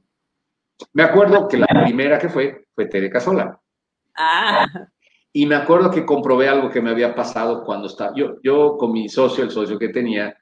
Me 0.92 1.02
acuerdo 1.02 1.48
que 1.48 1.58
la 1.58 1.66
primera 1.66 2.18
que 2.18 2.28
fue 2.28 2.68
fue 2.74 2.86
Tere 2.86 3.10
Casola. 3.10 3.60
Ah. 4.16 4.66
Y 5.32 5.46
me 5.46 5.56
acuerdo 5.56 5.90
que 5.90 6.06
comprobé 6.06 6.48
algo 6.48 6.70
que 6.70 6.80
me 6.80 6.90
había 6.90 7.14
pasado 7.14 7.64
cuando 7.64 7.88
estaba, 7.88 8.12
yo, 8.14 8.36
yo 8.42 8.76
con 8.76 8.92
mi 8.92 9.08
socio, 9.08 9.44
el 9.44 9.50
socio 9.50 9.78
que 9.78 9.88
tenía, 9.88 10.36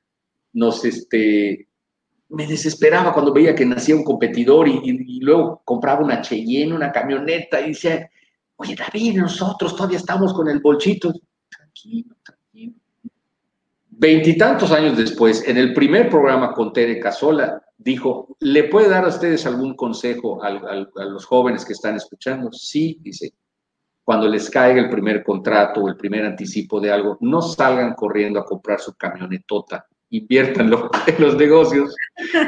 nos, 0.53 0.85
este, 0.85 1.69
me 2.29 2.47
desesperaba 2.47 3.13
cuando 3.13 3.33
veía 3.33 3.55
que 3.55 3.65
nacía 3.65 3.95
un 3.95 4.05
competidor 4.05 4.69
y, 4.69 4.81
y, 4.85 5.21
luego 5.21 5.63
compraba 5.65 6.05
una 6.05 6.21
Cheyenne, 6.21 6.75
una 6.75 6.93
camioneta 6.93 7.61
y 7.61 7.69
decía, 7.69 8.09
oye 8.57 8.75
David, 8.75 9.19
nosotros 9.19 9.77
todavía 9.77 9.99
estamos 9.99 10.33
con 10.33 10.49
el 10.49 10.61
bolchito. 10.61 11.13
Tranquilo, 11.49 12.16
Veintitantos 13.99 14.73
años 14.73 14.95
después, 14.99 15.49
en 15.49 15.57
el 15.57 15.73
primer 15.73 16.11
programa 16.11 16.53
con 16.53 16.71
Tere 16.71 17.01
Casola, 17.01 17.63
dijo, 17.79 18.37
¿le 18.41 18.65
puede 18.65 18.91
dar 18.91 19.07
a 19.07 19.09
ustedes 19.09 19.47
algún 19.47 19.75
consejo 19.75 20.45
a, 20.45 20.51
los 20.51 21.25
jóvenes 21.25 21.65
que 21.65 21.73
están 21.73 21.97
escuchando? 21.97 22.53
Sí, 22.53 22.99
dice, 23.01 23.33
cuando 24.05 24.29
les 24.29 24.51
caiga 24.51 24.83
el 24.83 24.91
primer 24.91 25.25
contrato 25.25 25.81
o 25.81 25.89
el 25.89 25.97
primer 25.97 26.27
anticipo 26.27 26.79
de 26.79 26.93
algo, 26.93 27.17
no 27.23 27.41
salgan 27.41 27.95
corriendo 27.95 28.39
a 28.39 28.45
comprar 28.45 28.81
su 28.81 28.95
camionetota, 28.97 29.87
inviértanlo 30.11 30.91
en 31.07 31.15
los 31.19 31.35
negocios. 31.39 31.97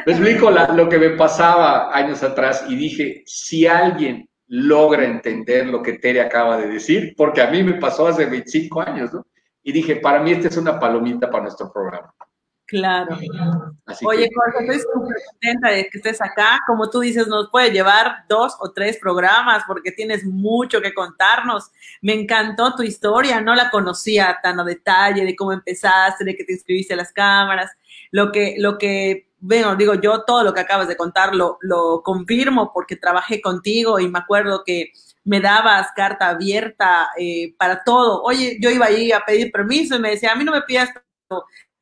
Me 0.04 0.12
explico 0.12 0.50
lo 0.50 0.86
que 0.90 0.98
me 0.98 1.10
pasaba 1.16 1.96
años 1.96 2.22
atrás 2.22 2.66
y 2.68 2.76
dije, 2.76 3.22
si 3.24 3.66
alguien 3.66 4.28
logra 4.48 5.02
entender 5.02 5.66
lo 5.68 5.82
que 5.82 5.94
Tere 5.94 6.20
acaba 6.20 6.58
de 6.58 6.68
decir, 6.68 7.14
porque 7.16 7.40
a 7.40 7.50
mí 7.50 7.62
me 7.62 7.80
pasó 7.80 8.06
hace 8.06 8.26
25 8.26 8.82
años, 8.82 9.14
¿no? 9.14 9.24
Y 9.68 9.72
dije, 9.72 9.96
para 9.96 10.22
mí 10.22 10.32
esta 10.32 10.48
es 10.48 10.56
una 10.56 10.80
palomita 10.80 11.28
para 11.30 11.42
nuestro 11.42 11.70
programa. 11.70 12.14
Claro. 12.66 13.18
Oye, 14.02 14.30
Jorge, 14.34 14.64
estoy 14.64 14.78
súper 14.78 15.16
contenta 15.30 15.68
de 15.68 15.90
que 15.90 15.98
estés 15.98 16.22
acá. 16.22 16.58
Como 16.66 16.88
tú 16.88 17.00
dices, 17.00 17.26
nos 17.26 17.50
puede 17.50 17.70
llevar 17.70 18.24
dos 18.30 18.56
o 18.60 18.72
tres 18.72 18.96
programas 18.98 19.64
porque 19.66 19.92
tienes 19.92 20.24
mucho 20.24 20.80
que 20.80 20.94
contarnos. 20.94 21.70
Me 22.00 22.14
encantó 22.14 22.74
tu 22.74 22.82
historia, 22.82 23.42
no 23.42 23.54
la 23.54 23.68
conocía 23.70 24.38
tan 24.42 24.58
a 24.58 24.64
detalle 24.64 25.26
de 25.26 25.36
cómo 25.36 25.52
empezaste, 25.52 26.24
de 26.24 26.34
que 26.34 26.44
te 26.44 26.54
inscribiste 26.54 26.94
a 26.94 26.96
las 26.96 27.12
cámaras. 27.12 27.70
Lo 28.10 28.32
que, 28.32 28.54
lo 28.56 28.78
que, 28.78 29.28
bueno, 29.38 29.76
digo, 29.76 29.96
yo 29.96 30.24
todo 30.24 30.44
lo 30.44 30.54
que 30.54 30.60
acabas 30.60 30.88
de 30.88 30.96
contar 30.96 31.34
lo, 31.34 31.58
lo 31.60 32.02
confirmo 32.02 32.72
porque 32.72 32.96
trabajé 32.96 33.42
contigo 33.42 34.00
y 34.00 34.08
me 34.08 34.20
acuerdo 34.20 34.62
que 34.64 34.92
me 35.28 35.40
dabas 35.40 35.88
carta 35.94 36.30
abierta 36.30 37.08
eh, 37.18 37.54
para 37.58 37.84
todo. 37.84 38.22
Oye, 38.22 38.56
yo 38.60 38.70
iba 38.70 38.86
ahí 38.86 39.12
a 39.12 39.20
pedir 39.20 39.52
permiso 39.52 39.94
y 39.94 40.00
me 40.00 40.10
decía, 40.10 40.32
a 40.32 40.36
mí 40.36 40.42
no 40.42 40.52
me 40.52 40.62
pidas 40.62 40.90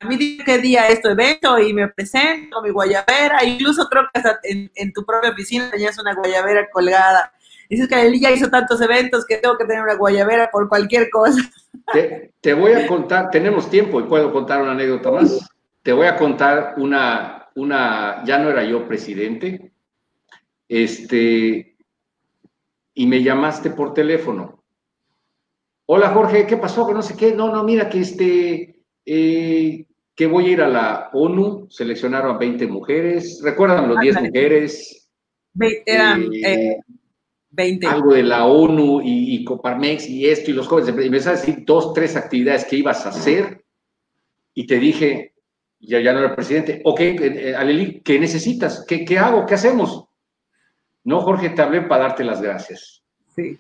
a 0.01 0.07
mí 0.09 0.17
dije 0.17 0.45
qué 0.45 0.59
día 0.59 0.89
esto 0.89 1.11
evento 1.11 1.59
y 1.59 1.73
me 1.73 1.89
presento 1.89 2.61
mi 2.61 2.71
guayabera, 2.71 3.45
incluso 3.45 3.89
creo 3.89 4.03
que 4.13 4.19
hasta 4.19 4.41
en, 4.43 4.93
tu 4.93 5.05
propia 5.07 5.31
oficina 5.31 5.71
tenías 5.71 5.99
una 5.99 6.15
guayabera 6.15 6.69
colgada. 6.71 7.33
Dices 7.71 7.89
que 7.89 8.19
ya 8.19 8.31
hizo 8.31 8.51
tantos 8.51 8.81
eventos 8.81 9.25
que 9.25 9.37
tengo 9.39 9.57
que 9.57 9.65
tener 9.65 9.83
una 9.83 9.95
guayabera 9.95 10.51
por 10.51 10.69
cualquier 10.69 11.09
cosa. 11.09 11.41
Te, 11.93 12.33
te, 12.41 12.53
voy 12.53 12.73
a 12.73 12.87
contar, 12.87 13.31
tenemos 13.31 13.71
tiempo 13.71 14.01
y 14.01 14.05
puedo 14.05 14.33
contar 14.33 14.61
una 14.61 14.73
anécdota 14.73 15.11
más. 15.13 15.49
Te 15.83 15.93
voy 15.93 16.09
a 16.09 16.17
contar 16.17 16.75
una, 16.79 17.49
una, 17.55 18.25
ya 18.25 18.39
no 18.39 18.51
era 18.51 18.65
yo 18.65 18.87
presidente, 18.89 19.73
este, 20.69 21.76
y 22.97 23.07
me 23.07 23.23
llamaste 23.23 23.71
por 23.71 23.95
teléfono. 23.95 24.65
Hola 25.85 26.11
Jorge, 26.11 26.47
¿qué 26.47 26.57
pasó? 26.57 26.87
Que 26.89 26.95
no 26.95 27.03
sé 27.03 27.15
qué. 27.17 27.33
No, 27.33 27.53
no, 27.53 27.63
mira 27.63 27.89
que 27.89 28.01
este, 28.01 28.83
eh, 29.05 29.87
que 30.15 30.27
voy 30.27 30.47
a 30.47 30.49
ir 30.49 30.63
a 30.63 30.69
la 30.69 31.11
ONU, 31.13 31.67
seleccionaron 31.71 32.35
a 32.35 32.39
20 32.39 32.67
mujeres. 32.67 33.41
¿Recuerdan 33.45 33.89
los 33.89 34.01
10 34.01 34.23
mujeres? 34.23 35.11
eran 35.85 36.29
20. 37.51 37.87
Eh, 37.87 37.89
algo 37.89 38.15
de 38.15 38.23
la 38.23 38.47
ONU 38.47 39.03
y, 39.05 39.45
Coparmex 39.45 40.09
y 40.09 40.27
esto 40.27 40.51
y 40.51 40.55
los 40.55 40.67
jóvenes. 40.67 41.07
Y 41.07 41.11
me 41.11 41.19
a 41.19 41.33
decir 41.33 41.65
dos, 41.67 41.93
tres 41.93 42.17
actividades 42.17 42.65
que 42.65 42.77
ibas 42.77 43.05
a 43.05 43.11
hacer 43.11 43.63
y 44.55 44.67
te 44.67 44.79
dije, 44.79 45.35
ya, 45.81 46.01
ya 46.01 46.15
no 46.15 46.21
era 46.21 46.35
presidente, 46.35 46.81
ok, 46.83 47.01
eh, 47.01 47.55
Aleli, 47.55 48.01
¿qué 48.01 48.19
necesitas? 48.19 48.87
¿Qué, 48.89 49.05
¿Qué 49.05 49.19
hago? 49.19 49.45
¿Qué 49.45 49.55
hacemos? 49.55 50.07
No, 51.07 51.21
Jorge, 51.21 51.51
te 51.51 51.63
hablé 51.63 51.83
para 51.83 52.09
darte 52.09 52.25
las 52.25 52.43
gracias. 52.43 53.01
Sí. 53.35 53.57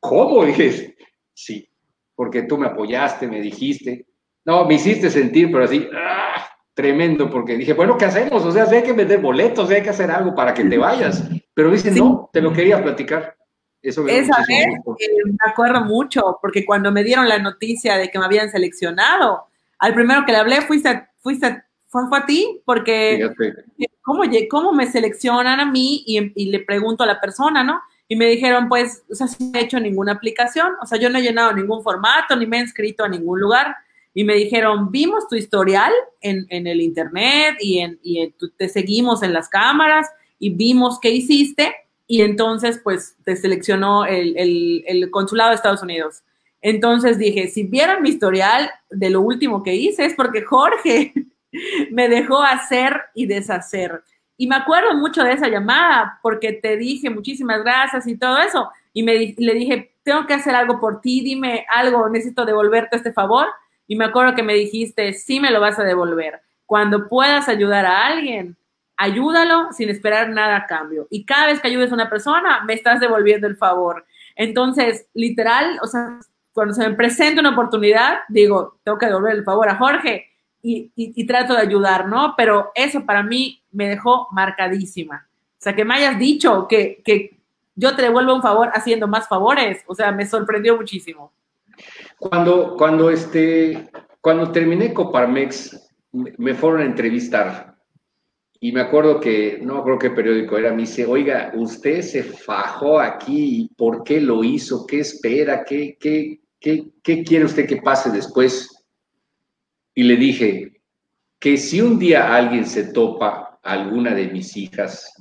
¿Cómo? 0.00 0.42
Dije, 0.46 0.96
sí, 1.34 1.68
porque 2.14 2.44
tú 2.44 2.56
me 2.56 2.66
apoyaste, 2.66 3.26
me 3.26 3.42
dijiste. 3.42 4.06
No, 4.46 4.64
me 4.64 4.74
hiciste 4.74 5.10
sentir, 5.10 5.52
pero 5.52 5.64
así, 5.64 5.86
¡ah! 5.94 6.48
tremendo, 6.72 7.28
porque 7.28 7.58
dije, 7.58 7.74
bueno, 7.74 7.98
¿qué 7.98 8.06
hacemos? 8.06 8.42
O 8.42 8.50
sea, 8.50 8.64
hay 8.64 8.82
que 8.82 8.94
vender 8.94 9.20
boletos, 9.20 9.68
hay 9.68 9.82
que 9.82 9.90
hacer 9.90 10.10
algo 10.10 10.34
para 10.34 10.54
que 10.54 10.64
te 10.64 10.78
vayas. 10.78 11.28
Pero 11.52 11.70
dice, 11.70 11.90
no, 11.90 12.30
te 12.32 12.40
lo 12.40 12.54
quería 12.54 12.82
platicar. 12.82 13.36
Eso 13.82 14.02
me 14.02 14.16
Esa 14.16 14.38
vez 14.48 14.68
eh, 14.98 15.08
me 15.26 15.50
acuerdo 15.52 15.84
mucho, 15.84 16.38
porque 16.40 16.64
cuando 16.64 16.90
me 16.90 17.04
dieron 17.04 17.28
la 17.28 17.38
noticia 17.38 17.98
de 17.98 18.10
que 18.10 18.18
me 18.18 18.24
habían 18.24 18.48
seleccionado, 18.48 19.48
al 19.78 19.92
primero 19.92 20.24
que 20.24 20.32
le 20.32 20.38
hablé 20.38 20.62
fuiste, 20.62 21.08
fuiste 21.18 21.64
fue, 21.88 22.02
a 22.12 22.24
ti, 22.24 22.62
porque 22.64 23.28
¿cómo, 24.08 24.22
¿cómo, 24.48 24.72
me 24.72 24.90
seleccionan 24.90 25.60
a 25.60 25.70
mí? 25.70 26.02
Y, 26.06 26.46
le 26.46 26.60
pregunto 26.60 27.04
a 27.04 27.06
la 27.06 27.20
persona, 27.20 27.62
¿no? 27.62 27.78
Y 28.08 28.16
me 28.16 28.24
dijeron, 28.24 28.66
pues, 28.66 29.02
o 29.10 29.14
sea, 29.14 29.26
no 29.38 29.58
he 29.58 29.64
hecho 29.64 29.78
ninguna 29.78 30.12
aplicación, 30.12 30.72
o 30.82 30.86
sea, 30.86 30.98
yo 30.98 31.10
no 31.10 31.18
he 31.18 31.22
llenado 31.22 31.52
ningún 31.52 31.82
formato, 31.82 32.34
ni 32.34 32.46
me 32.46 32.56
he 32.56 32.60
inscrito 32.62 33.04
a 33.04 33.08
ningún 33.08 33.38
lugar. 33.38 33.76
y 34.14 34.24
me 34.24 34.34
dijeron, 34.34 34.90
vimos 34.90 35.28
tu 35.28 35.36
historial 35.36 35.92
en, 36.22 36.66
el 36.66 36.80
internet 36.80 37.56
y, 37.60 37.78
en, 37.80 38.00
y 38.02 38.34
te 38.56 38.68
seguimos 38.68 39.22
en 39.22 39.34
las 39.34 39.48
cámaras 39.48 40.08
y 40.38 40.50
vimos 40.50 40.98
qué 41.00 41.10
hiciste 41.10 41.74
y 42.06 42.22
entonces 42.22 42.80
pues 42.82 43.14
te 43.24 43.36
seleccionó 43.36 44.06
el, 44.06 44.34
el, 44.86 45.10
consulado 45.10 45.50
de 45.50 45.56
Estados 45.56 45.82
Unidos. 45.82 46.22
Entonces 46.62 47.18
dije, 47.18 47.46
si 47.48 47.62
vieran 47.64 48.02
mi 48.02 48.08
historial 48.08 48.70
de 48.90 49.10
lo 49.10 49.20
último 49.20 49.62
que 49.62 49.76
hice 49.76 50.06
es 50.06 50.14
porque 50.14 50.42
Jorge 50.42 51.12
me 51.90 52.08
dejó 52.08 52.42
hacer 52.42 53.00
y 53.14 53.26
deshacer. 53.26 54.02
Y 54.36 54.46
me 54.46 54.54
acuerdo 54.54 54.94
mucho 54.94 55.24
de 55.24 55.32
esa 55.32 55.48
llamada 55.48 56.20
porque 56.22 56.52
te 56.52 56.76
dije 56.76 57.10
muchísimas 57.10 57.62
gracias 57.62 58.06
y 58.06 58.16
todo 58.16 58.38
eso. 58.38 58.70
Y 58.92 59.02
me, 59.02 59.34
le 59.36 59.54
dije, 59.54 59.94
tengo 60.04 60.26
que 60.26 60.34
hacer 60.34 60.54
algo 60.54 60.78
por 60.78 61.00
ti, 61.00 61.22
dime 61.22 61.66
algo, 61.68 62.08
necesito 62.08 62.46
devolverte 62.46 62.96
este 62.96 63.12
favor. 63.12 63.48
Y 63.88 63.96
me 63.96 64.04
acuerdo 64.04 64.34
que 64.34 64.42
me 64.42 64.54
dijiste, 64.54 65.12
sí 65.12 65.40
me 65.40 65.50
lo 65.50 65.60
vas 65.60 65.78
a 65.78 65.84
devolver. 65.84 66.40
Cuando 66.66 67.08
puedas 67.08 67.48
ayudar 67.48 67.84
a 67.84 68.06
alguien, 68.06 68.56
ayúdalo 68.96 69.72
sin 69.72 69.88
esperar 69.88 70.28
nada 70.28 70.56
a 70.56 70.66
cambio. 70.66 71.08
Y 71.10 71.24
cada 71.24 71.46
vez 71.46 71.60
que 71.60 71.68
ayudes 71.68 71.90
a 71.90 71.94
una 71.94 72.10
persona, 72.10 72.62
me 72.64 72.74
estás 72.74 73.00
devolviendo 73.00 73.46
el 73.46 73.56
favor. 73.56 74.06
Entonces, 74.36 75.06
literal, 75.14 75.78
o 75.82 75.86
sea, 75.86 76.20
cuando 76.52 76.74
se 76.74 76.88
me 76.88 76.94
presenta 76.94 77.40
una 77.40 77.50
oportunidad, 77.50 78.20
digo, 78.28 78.78
tengo 78.84 78.98
que 78.98 79.06
devolver 79.06 79.34
el 79.34 79.44
favor 79.44 79.68
a 79.68 79.76
Jorge 79.76 80.27
y, 80.62 81.26
trato 81.26 81.54
de 81.54 81.60
ayudar, 81.60 82.08
¿no? 82.08 82.34
Pero 82.36 82.70
eso 82.74 83.04
para 83.04 83.22
mí 83.22 83.62
me 83.72 83.88
dejó 83.88 84.28
marcadísima. 84.32 85.28
O 85.52 85.60
sea, 85.60 85.74
que 85.74 85.84
me 85.84 85.94
hayas 85.94 86.18
dicho 86.18 86.66
que, 86.68 87.02
que 87.04 87.38
yo 87.74 87.94
te 87.94 88.02
devuelvo 88.02 88.34
un 88.34 88.42
favor 88.42 88.70
haciendo 88.74 89.06
más 89.06 89.28
favores, 89.28 89.82
o 89.86 89.94
sea, 89.94 90.12
me 90.12 90.26
sorprendió 90.26 90.76
muchísimo. 90.76 91.32
Cuando, 92.18 92.76
cuando, 92.76 93.10
este, 93.10 93.88
cuando 94.20 94.50
terminé 94.50 94.92
Coparmex, 94.92 95.88
me 96.12 96.54
fueron 96.54 96.80
a 96.80 96.84
entrevistar 96.84 97.68
y 98.60 98.72
me 98.72 98.80
acuerdo 98.80 99.20
que, 99.20 99.60
no 99.62 99.84
creo 99.84 99.98
qué 99.98 100.10
periódico 100.10 100.58
era, 100.58 100.72
me 100.72 100.82
dice, 100.82 101.06
oiga, 101.06 101.52
usted 101.54 102.02
se 102.02 102.24
fajó 102.24 102.98
aquí, 102.98 103.70
¿por 103.76 104.02
qué 104.02 104.20
lo 104.20 104.42
hizo? 104.42 104.84
¿Qué 104.84 105.00
espera? 105.00 105.64
¿Qué, 105.64 105.96
qué, 106.00 106.40
qué, 106.58 106.88
qué 107.04 107.22
quiere 107.22 107.44
usted 107.44 107.68
que 107.68 107.76
pase 107.76 108.10
después? 108.10 108.77
Y 109.98 110.04
le 110.04 110.16
dije, 110.16 110.80
que 111.40 111.56
si 111.56 111.80
un 111.80 111.98
día 111.98 112.32
alguien 112.32 112.64
se 112.64 112.92
topa 112.92 113.58
a 113.60 113.72
alguna 113.72 114.14
de 114.14 114.28
mis 114.28 114.56
hijas 114.56 115.12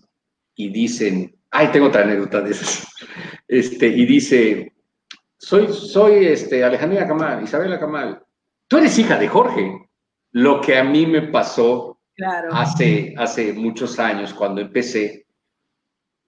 y 0.54 0.70
dicen, 0.70 1.36
ay, 1.50 1.70
tengo 1.72 1.88
otra 1.88 2.04
anécdota 2.04 2.42
de 2.42 2.52
esas, 2.52 2.88
este, 3.48 3.88
y 3.88 4.06
dice, 4.06 4.72
soy, 5.36 5.74
soy 5.74 6.28
este, 6.28 6.64
Alejandra 6.64 7.08
Camal, 7.08 7.44
Isabela 7.44 7.80
Camal, 7.80 8.22
tú 8.68 8.78
eres 8.78 9.00
hija 9.00 9.18
de 9.18 9.28
Jorge. 9.28 9.90
Lo 10.34 10.62
que 10.62 10.78
a 10.78 10.84
mí 10.84 11.08
me 11.08 11.24
pasó 11.24 12.00
hace, 12.52 13.16
hace 13.18 13.54
muchos 13.54 13.98
años 13.98 14.32
cuando 14.32 14.62
empecé, 14.62 15.26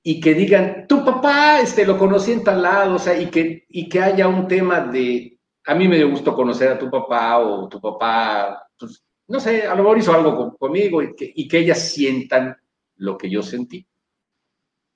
y 0.02 0.20
que 0.20 0.34
digan, 0.34 0.88
tu 0.88 1.06
papá 1.06 1.60
este, 1.60 1.86
lo 1.86 2.00
conocí 2.00 2.32
en 2.32 2.43
tal 2.43 2.64
lado, 2.64 2.95
o 2.95 3.00
sea, 3.00 3.16
y 3.16 3.28
que, 3.28 3.68
y 3.70 3.88
que 3.88 4.02
haya 4.02 4.28
un 4.28 4.47
tema 4.47 4.80
de, 4.80 5.38
a 5.70 5.76
mí 5.76 5.88
me 5.88 5.97
dio 5.97 6.09
gusto 6.09 6.34
conocer 6.34 6.72
a 6.72 6.80
tu 6.80 6.89
papá 6.89 7.38
o 7.38 7.70
tu 7.70 7.80
papá, 7.80 8.67
pues, 8.78 9.03
no 9.28 9.39
sé, 9.39 9.67
a 9.67 9.76
lo 9.76 9.84
mejor 9.84 9.99
hizo 9.99 10.11
algo 10.11 10.57
conmigo 10.57 11.03
y 11.03 11.15
que, 11.15 11.32
y 11.36 11.47
que 11.47 11.59
ellas 11.59 11.91
sientan 11.91 12.57
lo 12.95 13.15
que 13.15 13.30
yo 13.30 13.43
sentí. 13.43 13.86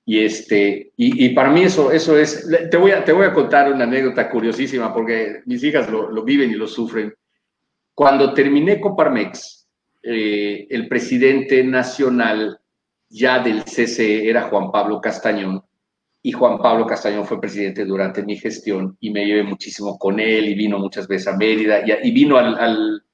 Y, 0.04 0.24
este, 0.24 0.92
y, 0.96 1.28
para 1.28 1.50
mí 1.50 1.62
eso, 1.62 1.92
eso 1.92 2.18
es, 2.18 2.46
te 2.70 2.76
voy, 2.76 2.90
a, 2.90 3.04
te 3.04 3.12
voy 3.12 3.24
a 3.24 3.32
contar 3.32 3.72
una 3.72 3.84
anécdota 3.84 4.28
curiosísima 4.28 4.92
porque 4.92 5.42
mis 5.46 5.62
hijas 5.62 5.88
lo, 5.88 6.10
lo 6.10 6.24
viven 6.24 6.50
y 6.50 6.54
lo 6.54 6.66
sufren. 6.66 7.14
Cuando 7.94 8.34
terminé 8.34 8.80
Coparmex, 8.80 9.68
eh, 10.02 10.66
el 10.68 10.88
presidente 10.88 11.62
nacional 11.62 12.58
ya 13.08 13.38
del 13.38 13.62
CCE 13.62 14.28
era 14.28 14.48
Juan 14.48 14.72
Pablo 14.72 15.00
Castañón, 15.00 15.62
y 16.26 16.32
Juan 16.32 16.56
Pablo 16.56 16.86
Castañón 16.86 17.26
fue 17.26 17.38
presidente 17.38 17.84
durante 17.84 18.24
mi 18.24 18.38
gestión 18.38 18.96
y 18.98 19.10
me 19.10 19.26
llevé 19.26 19.42
muchísimo 19.42 19.98
con 19.98 20.18
él 20.18 20.48
y 20.48 20.54
vino 20.54 20.78
muchas 20.78 21.06
veces 21.06 21.28
a 21.28 21.36
Mérida 21.36 21.82
y, 22.02 22.10
vino 22.12 22.38
al, 22.38 23.04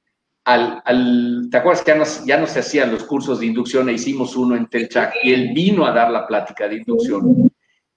al, 0.45 1.49
¿te 1.51 1.57
acuerdas 1.57 1.83
que 1.83 1.91
ya 1.91 1.99
no, 1.99 2.05
ya 2.25 2.39
no 2.39 2.47
se 2.47 2.61
hacían 2.61 2.93
los 2.93 3.03
cursos 3.03 3.41
de 3.41 3.47
inducción 3.47 3.89
e 3.89 3.95
hicimos 3.95 4.37
uno 4.37 4.55
en 4.55 4.69
Telchac 4.69 5.15
y 5.25 5.33
él 5.33 5.51
vino 5.53 5.85
a 5.85 5.91
dar 5.91 6.13
la 6.13 6.25
plática 6.25 6.69
de 6.69 6.77
inducción? 6.77 7.51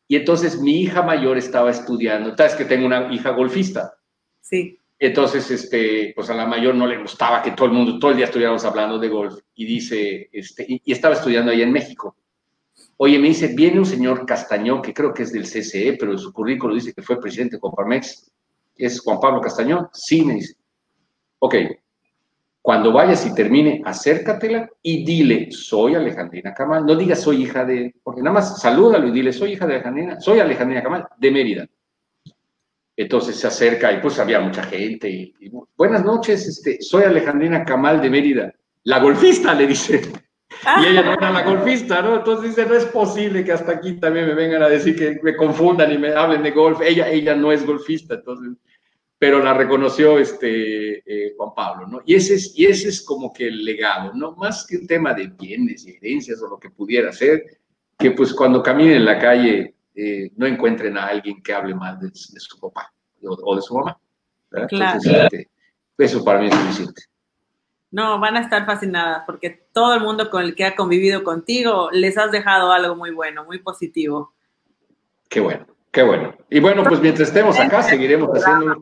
Y 0.08 0.16
entonces 0.16 0.60
mi 0.60 0.82
hija 0.82 1.04
mayor 1.04 1.38
estaba 1.38 1.70
estudiando, 1.70 2.36
sabes 2.36 2.56
que 2.56 2.66
tengo 2.66 2.88
una 2.88 3.14
hija 3.14 3.30
golfista. 3.30 3.94
Sí. 4.42 4.80
Entonces, 4.98 5.52
este, 5.52 6.14
pues 6.16 6.32
a 6.32 6.34
la 6.34 6.48
mayor 6.48 6.74
no 6.74 6.88
le 6.88 6.98
gustaba 6.98 7.44
que 7.44 7.52
todo 7.52 7.68
el 7.68 7.74
mundo, 7.74 8.00
todo 8.00 8.12
el 8.12 8.18
día 8.18 8.26
estuviéramos 8.26 8.66
hablando 8.66 8.98
de 8.98 9.10
golf. 9.10 9.38
Y 9.54 9.66
dice, 9.66 10.30
este, 10.32 10.66
y, 10.68 10.92
estaba 10.92 11.14
estudiando 11.14 11.52
ahí 11.52 11.62
en 11.62 11.72
México. 11.72 12.16
Oye, 12.98 13.20
me 13.20 13.30
dice, 13.30 13.48
viene 13.48 13.80
un 13.80 13.86
señor 13.86 14.26
Castañón, 14.26 14.82
que 14.82 14.94
creo 14.94 15.14
que 15.14 15.24
es 15.24 15.34
del 15.34 15.44
CCE, 15.44 15.98
pero 16.00 16.12
en 16.12 16.20
su 16.20 16.32
currículo 16.32 16.76
dice 16.76 16.94
que 16.94 17.02
fue 17.02 17.20
presidente 17.20 17.58
de 17.58 17.60
Coparmex. 17.60 18.32
¿Es 18.76 19.02
Juan 19.02 19.20
Pablo 19.20 19.42
Castañón? 19.42 19.90
Sí, 19.94 20.24
me 20.24 20.36
dice. 20.36 20.56
Ok, 21.40 21.56
cuando 22.64 22.94
vayas 22.94 23.26
y 23.26 23.36
termine, 23.36 23.82
acércatela 23.84 24.70
y 24.82 25.04
dile, 25.04 25.52
soy 25.52 25.96
Alejandrina 25.96 26.54
Camal. 26.54 26.86
No 26.86 26.96
digas 26.96 27.20
soy 27.20 27.44
hija 27.44 27.66
de, 27.66 27.94
porque 28.02 28.22
nada 28.22 28.36
más 28.36 28.62
salúdalo 28.62 29.10
y 29.10 29.12
dile, 29.12 29.34
soy 29.34 29.52
hija 29.52 29.68
de 29.68 29.74
Alejandrina, 29.74 30.22
soy 30.22 30.40
Alejandrina 30.40 30.82
Camal, 30.82 31.06
de 31.18 31.30
Mérida. 31.32 31.68
Entonces 32.96 33.36
se 33.36 33.48
acerca 33.48 33.92
y 33.92 34.00
pues 34.00 34.18
había 34.18 34.40
mucha 34.40 34.64
gente. 34.64 35.10
Y, 35.10 35.52
Buenas 35.76 36.06
noches, 36.06 36.48
este, 36.48 36.82
soy 36.82 37.04
Alejandrina 37.04 37.66
Camal 37.66 38.02
de 38.02 38.10
Mérida. 38.10 38.54
La 38.84 39.00
golfista, 39.00 39.54
le 39.54 39.68
dice. 39.68 40.02
Y 40.82 40.86
ella 40.88 41.04
no 41.04 41.14
era 41.14 41.32
la 41.32 41.44
golfista, 41.44 42.02
¿no? 42.02 42.18
Entonces 42.18 42.56
dice, 42.56 42.66
no 42.66 42.76
es 42.76 42.86
posible 42.86 43.44
que 43.44 43.52
hasta 43.52 43.74
aquí 43.74 43.94
también 43.94 44.28
me 44.28 44.34
vengan 44.34 44.64
a 44.64 44.70
decir 44.70 44.96
que 44.96 45.20
me 45.22 45.36
confundan 45.36 45.92
y 45.92 45.98
me 45.98 46.14
hablen 46.14 46.44
de 46.44 46.52
golf. 46.52 46.80
Ella, 46.82 47.10
ella 47.10 47.36
no 47.36 47.52
es 47.52 47.66
golfista, 47.66 48.16
entonces, 48.16 48.58
pero 49.18 49.40
la 49.40 49.54
reconoció 49.54 50.18
este, 50.18 50.98
eh, 51.06 51.34
Juan 51.38 51.50
Pablo, 51.56 51.88
¿no? 51.88 52.02
Y 52.06 52.16
ese, 52.16 52.36
es, 52.36 52.54
y 52.58 52.66
ese 52.66 52.90
es 52.90 53.02
como 53.02 53.32
que 53.34 53.48
el 53.48 53.64
legado, 53.64 54.14
¿no? 54.14 54.36
Más 54.36 54.66
que 54.66 54.78
un 54.78 54.88
tema 54.88 55.14
de 55.14 55.28
bienes 55.28 55.86
y 55.86 55.96
herencias 55.96 56.42
o 56.42 56.48
lo 56.48 56.60
que 56.60 56.70
pudiera 56.70 57.12
ser, 57.12 57.44
que 57.98 58.12
pues 58.12 58.34
cuando 58.34 58.62
caminen 58.62 58.98
en 58.98 59.06
la 59.06 59.20
calle 59.20 59.76
eh, 59.96 60.32
no 60.36 60.46
encuentren 60.46 60.98
a 60.98 61.08
alguien 61.08 61.42
que 61.42 61.54
hable 61.54 61.76
mal 61.76 62.00
de, 62.00 62.10
su 62.14 62.60
papá 62.60 62.92
o, 63.22 63.56
de 63.56 63.62
su 63.62 63.76
mamá. 63.76 64.00
Claro. 64.50 65.00
Este, 65.02 65.50
eso 65.98 66.24
para 66.24 66.40
mí 66.40 66.48
es 66.48 66.56
suficiente. 66.56 67.04
No, 67.94 68.20
van 68.20 68.36
a 68.36 68.40
estar 68.40 68.66
fascinadas 68.66 69.22
porque 69.24 69.52
todo 69.72 69.94
el 69.94 70.02
mundo 70.02 70.32
con 70.32 70.44
el 70.44 70.56
que 70.56 70.66
ha 70.66 70.76
convivido 70.76 71.24
contigo 71.24 71.90
les 71.92 72.18
has 72.18 72.32
dejado 72.32 72.72
algo 72.72 72.96
muy 72.96 73.12
bueno, 73.12 73.46
muy 73.46 73.60
positivo. 73.60 74.34
Qué 75.30 75.40
bueno, 75.40 75.68
qué 75.92 76.02
bueno. 76.02 76.36
Y 76.50 76.60
bueno, 76.60 76.84
pues 76.84 77.00
mientras 77.02 77.28
estemos 77.28 77.60
acá 77.60 77.84
seguiremos 77.84 78.30
haciendo. 78.34 78.82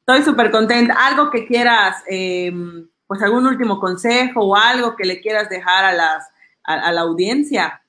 Estoy 0.00 0.22
súper 0.24 0.50
contenta. 0.50 0.94
Algo 1.06 1.30
que 1.30 1.46
quieras, 1.46 2.02
em, 2.08 2.88
pues 3.06 3.22
algún 3.22 3.46
último 3.46 3.78
consejo 3.78 4.40
o 4.40 4.56
algo 4.56 4.96
que 4.96 5.04
le 5.04 5.20
quieras 5.20 5.48
dejar 5.48 5.84
a, 5.84 5.92
las, 5.92 6.28
a 6.64 6.90
la 6.90 7.02
audiencia. 7.02 7.80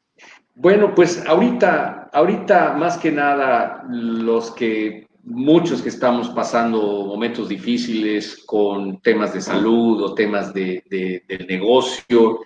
Bueno, 0.54 0.94
pues 0.94 1.26
ahorita, 1.26 2.12
ahorita 2.14 2.74
más 2.74 3.00
que 3.00 3.12
nada, 3.12 3.84
los 3.90 4.52
que, 4.52 5.08
muchos 5.24 5.82
que 5.82 5.90
estamos 5.90 6.30
pasando 6.30 7.06
momentos 7.06 7.48
difíciles 7.50 8.44
con 8.46 9.02
temas 9.02 9.34
de 9.34 9.42
salud 9.42 10.02
o 10.04 10.14
temas 10.14 10.54
de, 10.54 10.84
del 10.90 11.48
negocio, 11.48 12.42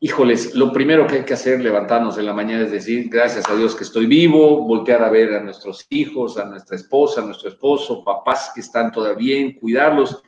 híjoles, 0.00 0.54
lo 0.54 0.72
primero 0.72 1.06
que 1.06 1.16
hay 1.16 1.24
que 1.24 1.34
hacer, 1.34 1.60
levantarnos 1.60 2.18
en 2.18 2.26
la 2.26 2.32
mañana, 2.32 2.64
es 2.64 2.72
decir, 2.72 3.08
gracias 3.10 3.48
a 3.48 3.56
Dios 3.56 3.74
que 3.74 3.84
estoy 3.84 4.06
vivo, 4.06 4.64
voltear 4.64 5.02
a 5.02 5.10
ver 5.10 5.34
a 5.34 5.42
nuestros 5.42 5.86
hijos, 5.90 6.38
a 6.38 6.44
nuestra 6.44 6.76
esposa, 6.76 7.20
a 7.20 7.24
nuestro 7.24 7.48
esposo, 7.48 8.04
papás 8.04 8.52
que 8.54 8.60
están 8.60 8.92
todavía 8.92 9.16
bien, 9.18 9.52
cuidarlos. 9.58 10.22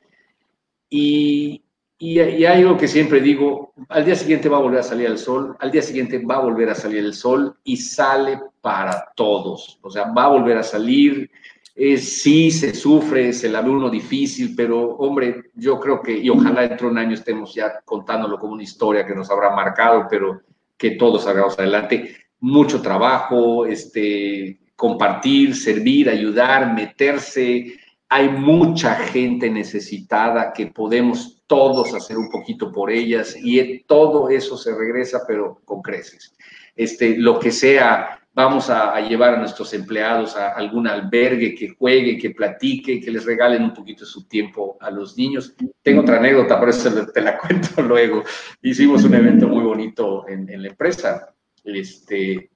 Y, 0.91 1.63
y, 1.99 2.19
hay 2.19 2.45
algo 2.45 2.77
que 2.77 2.89
siempre 2.89 3.21
digo, 3.21 3.73
al 3.89 4.05
día 4.05 4.15
siguiente 4.15 4.49
va 4.49 4.59
a 4.59 4.63
volver 4.63 4.81
a 4.81 4.83
salir 4.83 5.07
el 5.07 5.19
sol, 5.19 5.57
al 5.59 5.71
día 5.71 5.83
siguiente 5.83 6.19
va 6.19 6.37
a 6.37 6.41
volver 6.41 6.69
a 6.69 6.75
salir 6.75 6.99
el 6.99 7.15
sol 7.15 7.57
y 7.65 7.77
sale 7.77 8.41
para 8.61 9.13
todos. 9.17 9.79
O 9.83 9.91
sea, 9.91 10.13
va 10.13 10.25
a 10.25 10.29
volver 10.29 10.59
a 10.59 10.63
salir. 10.63 11.31
Sí, 11.75 12.51
se 12.51 12.75
sufre, 12.75 13.33
se 13.33 13.49
la 13.49 13.63
ve 13.63 13.71
uno 13.71 13.89
difícil, 13.89 14.55
pero 14.55 14.97
hombre, 14.97 15.51
yo 15.55 15.81
creo 15.81 16.03
que, 16.03 16.17
y 16.17 16.29
ojalá 16.29 16.63
dentro 16.63 16.87
de 16.87 16.93
un 16.93 16.99
año 16.99 17.15
estemos 17.15 17.55
ya 17.55 17.81
contándolo 17.85 18.39
como 18.39 18.53
una 18.53 18.63
historia 18.63 19.07
que 19.07 19.15
nos 19.15 19.31
habrá 19.31 19.51
marcado, 19.51 20.07
pero 20.09 20.43
que 20.77 20.93
todos 20.93 21.25
salgamos 21.25 21.59
adelante. 21.59 22.17
Mucho 22.41 22.83
trabajo, 22.83 23.67
este, 23.67 24.59
compartir, 24.77 25.55
servir, 25.55 26.11
ayudar, 26.11 26.75
meterse. 26.75 27.79
Hay 28.09 28.29
mucha 28.29 28.95
gente 28.97 29.49
necesitada 29.49 30.53
que 30.53 30.67
podemos 30.67 31.43
todos 31.47 31.95
hacer 31.95 32.19
un 32.19 32.31
poquito 32.31 32.73
por 32.73 32.91
ellas 32.91 33.37
y 33.37 33.85
todo 33.85 34.29
eso 34.29 34.57
se 34.57 34.75
regresa, 34.75 35.23
pero 35.27 35.61
con 35.65 35.81
creces. 35.83 36.35
Este, 36.75 37.17
lo 37.17 37.39
que 37.39 37.53
sea 37.53 38.22
vamos 38.35 38.71
a, 38.71 38.99
llevar 39.01 39.35
a 39.35 39.39
nuestros 39.39 39.73
empleados 39.75 40.37
a 40.37 40.51
algún 40.51 40.87
albergue 40.87 41.55
que 41.55 41.71
juegue, 41.71 42.19
que 42.19 42.31
platique, 42.31 43.01
que 43.01 43.11
les 43.11 43.25
regalen 43.25 43.63
un 43.63 43.75
poquito 43.75 44.05
de 44.05 44.11
su 44.11 44.27
tiempo 44.27 44.79
a 44.81 44.91
los 44.91 45.17
niños. 45.17 45.55
Tengo 45.83 46.01
otra 46.01 46.17
anécdota, 46.17 46.59
por 46.59 46.71
eso 46.71 47.07
te 47.07 47.21
la 47.21 47.39
cuento 47.39 47.83
luego. 47.83 48.23
Hicimos 48.63 49.05
un 49.05 49.15
evento 49.15 49.49
muy 49.49 49.63
bonito 49.63 50.27
en, 50.29 50.63
la 50.63 50.69
empresa, 50.69 51.35
este, 51.65 52.51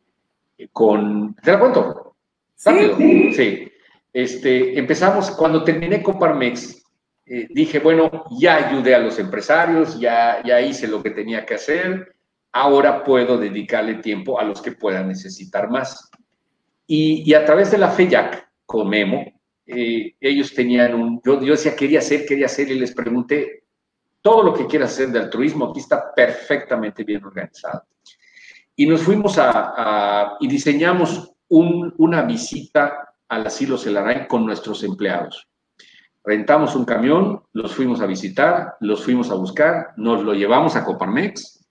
con, 0.72 1.34
¿te 1.36 1.52
la 1.52 1.58
cuento? 1.58 2.16
Rápido. 2.64 2.96
Sí. 2.96 3.70
Este, 4.12 4.78
empezamos, 4.78 5.30
cuando 5.32 5.62
terminé 5.62 6.02
con 6.02 6.18
Parmex, 6.18 6.82
eh, 7.26 7.48
dije, 7.50 7.80
bueno, 7.80 8.24
ya 8.38 8.68
ayudé 8.68 8.94
a 8.94 9.00
los 9.00 9.18
empresarios, 9.18 10.00
ya, 10.00 10.42
ya 10.42 10.60
hice 10.62 10.88
lo 10.88 11.02
que 11.02 11.10
tenía 11.10 11.44
que 11.44 11.56
hacer, 11.56 12.15
ahora 12.56 13.04
puedo 13.04 13.36
dedicarle 13.36 13.96
tiempo 13.96 14.40
a 14.40 14.44
los 14.44 14.62
que 14.62 14.72
puedan 14.72 15.08
necesitar 15.08 15.68
más. 15.70 16.10
Y, 16.86 17.34
a 17.34 17.44
través 17.44 17.70
de 17.70 17.78
la 17.78 17.90
FEYAC, 17.90 18.48
con 18.64 18.88
Memo, 18.88 19.24
eh, 19.66 20.14
ellos 20.20 20.54
tenían 20.54 20.94
un, 20.94 21.20
yo, 21.24 21.40
yo 21.42 21.52
decía, 21.52 21.76
quería 21.76 21.98
hacer, 21.98 22.24
quería 22.24 22.46
hacer, 22.46 22.70
y 22.70 22.78
les 22.78 22.94
pregunté, 22.94 23.64
todo 24.22 24.42
lo 24.42 24.54
que 24.54 24.66
quieras 24.66 24.92
hacer 24.92 25.08
de 25.08 25.18
altruismo 25.18 25.66
aquí 25.66 25.80
está 25.80 26.14
perfectamente 26.14 27.04
bien 27.04 27.22
organizado. 27.24 27.82
Y 28.74 28.86
nos 28.86 29.02
fuimos 29.02 29.36
a, 29.38 30.36
y 30.40 30.48
diseñamos 30.48 31.32
una 31.48 32.22
visita 32.22 33.14
al 33.28 33.46
asilo 33.46 33.76
Celarain 33.76 34.26
con 34.26 34.46
nuestros 34.46 34.82
empleados. 34.82 35.46
Rentamos 36.24 36.74
un 36.74 36.84
camión, 36.84 37.42
los 37.52 37.74
fuimos 37.74 38.00
a 38.00 38.06
visitar, 38.06 38.76
los 38.80 39.04
fuimos 39.04 39.30
a 39.30 39.34
buscar, 39.34 39.92
nos 39.96 40.22
lo 40.22 40.32
llevamos 40.34 40.74
a 40.74 40.84
Coparmex, 40.84 41.65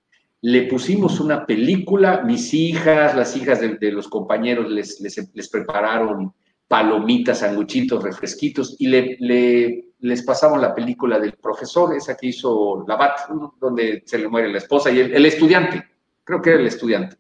le 0.45 0.67
pusimos 0.67 1.19
una 1.19 1.43
película, 1.43 2.21
mis 2.21 2.53
hijas, 2.53 3.15
las 3.15 3.35
hijas 3.35 3.59
de, 3.61 3.91
los 3.91 4.07
compañeros 4.07 4.69
les, 4.69 5.49
prepararon 5.51 6.35
palomitas, 6.67 7.39
sanguchitos, 7.39 8.03
refresquitos 8.03 8.75
y 8.77 8.87
le, 8.87 9.87
les 9.97 10.21
pasamos 10.21 10.61
la 10.61 10.75
película 10.75 11.17
del 11.17 11.33
profesor, 11.33 11.95
esa 11.95 12.15
que 12.15 12.27
hizo 12.27 12.85
Labat, 12.87 13.21
donde 13.59 14.03
se 14.05 14.19
le 14.19 14.27
muere 14.27 14.51
la 14.51 14.59
esposa 14.59 14.91
y 14.91 14.99
el, 14.99 15.25
estudiante, 15.25 15.83
creo 16.23 16.39
que 16.43 16.51
era 16.51 16.59
el 16.59 16.67
estudiante. 16.67 17.17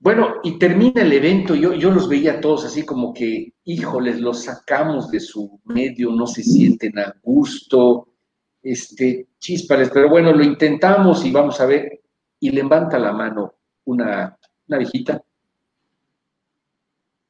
Bueno, 0.00 0.34
y 0.42 0.58
termina 0.58 1.00
el 1.00 1.14
evento, 1.14 1.54
yo, 1.54 1.72
yo 1.72 1.90
los 1.90 2.10
veía 2.10 2.42
todos 2.42 2.66
así 2.66 2.84
como 2.84 3.14
que, 3.14 3.54
híjoles, 3.64 4.20
los 4.20 4.42
sacamos 4.44 5.10
de 5.10 5.20
su 5.20 5.58
medio, 5.64 6.10
no 6.10 6.26
se 6.26 6.42
sienten 6.42 6.98
a 6.98 7.14
gusto, 7.22 8.13
este, 8.64 9.28
chispales, 9.38 9.90
pero 9.92 10.08
bueno, 10.08 10.32
lo 10.32 10.42
intentamos 10.42 11.24
y 11.24 11.30
vamos 11.30 11.60
a 11.60 11.66
ver. 11.66 12.00
Y 12.40 12.50
levanta 12.50 12.98
la 12.98 13.12
mano 13.12 13.54
una, 13.84 14.36
una 14.66 14.78
viejita 14.78 15.22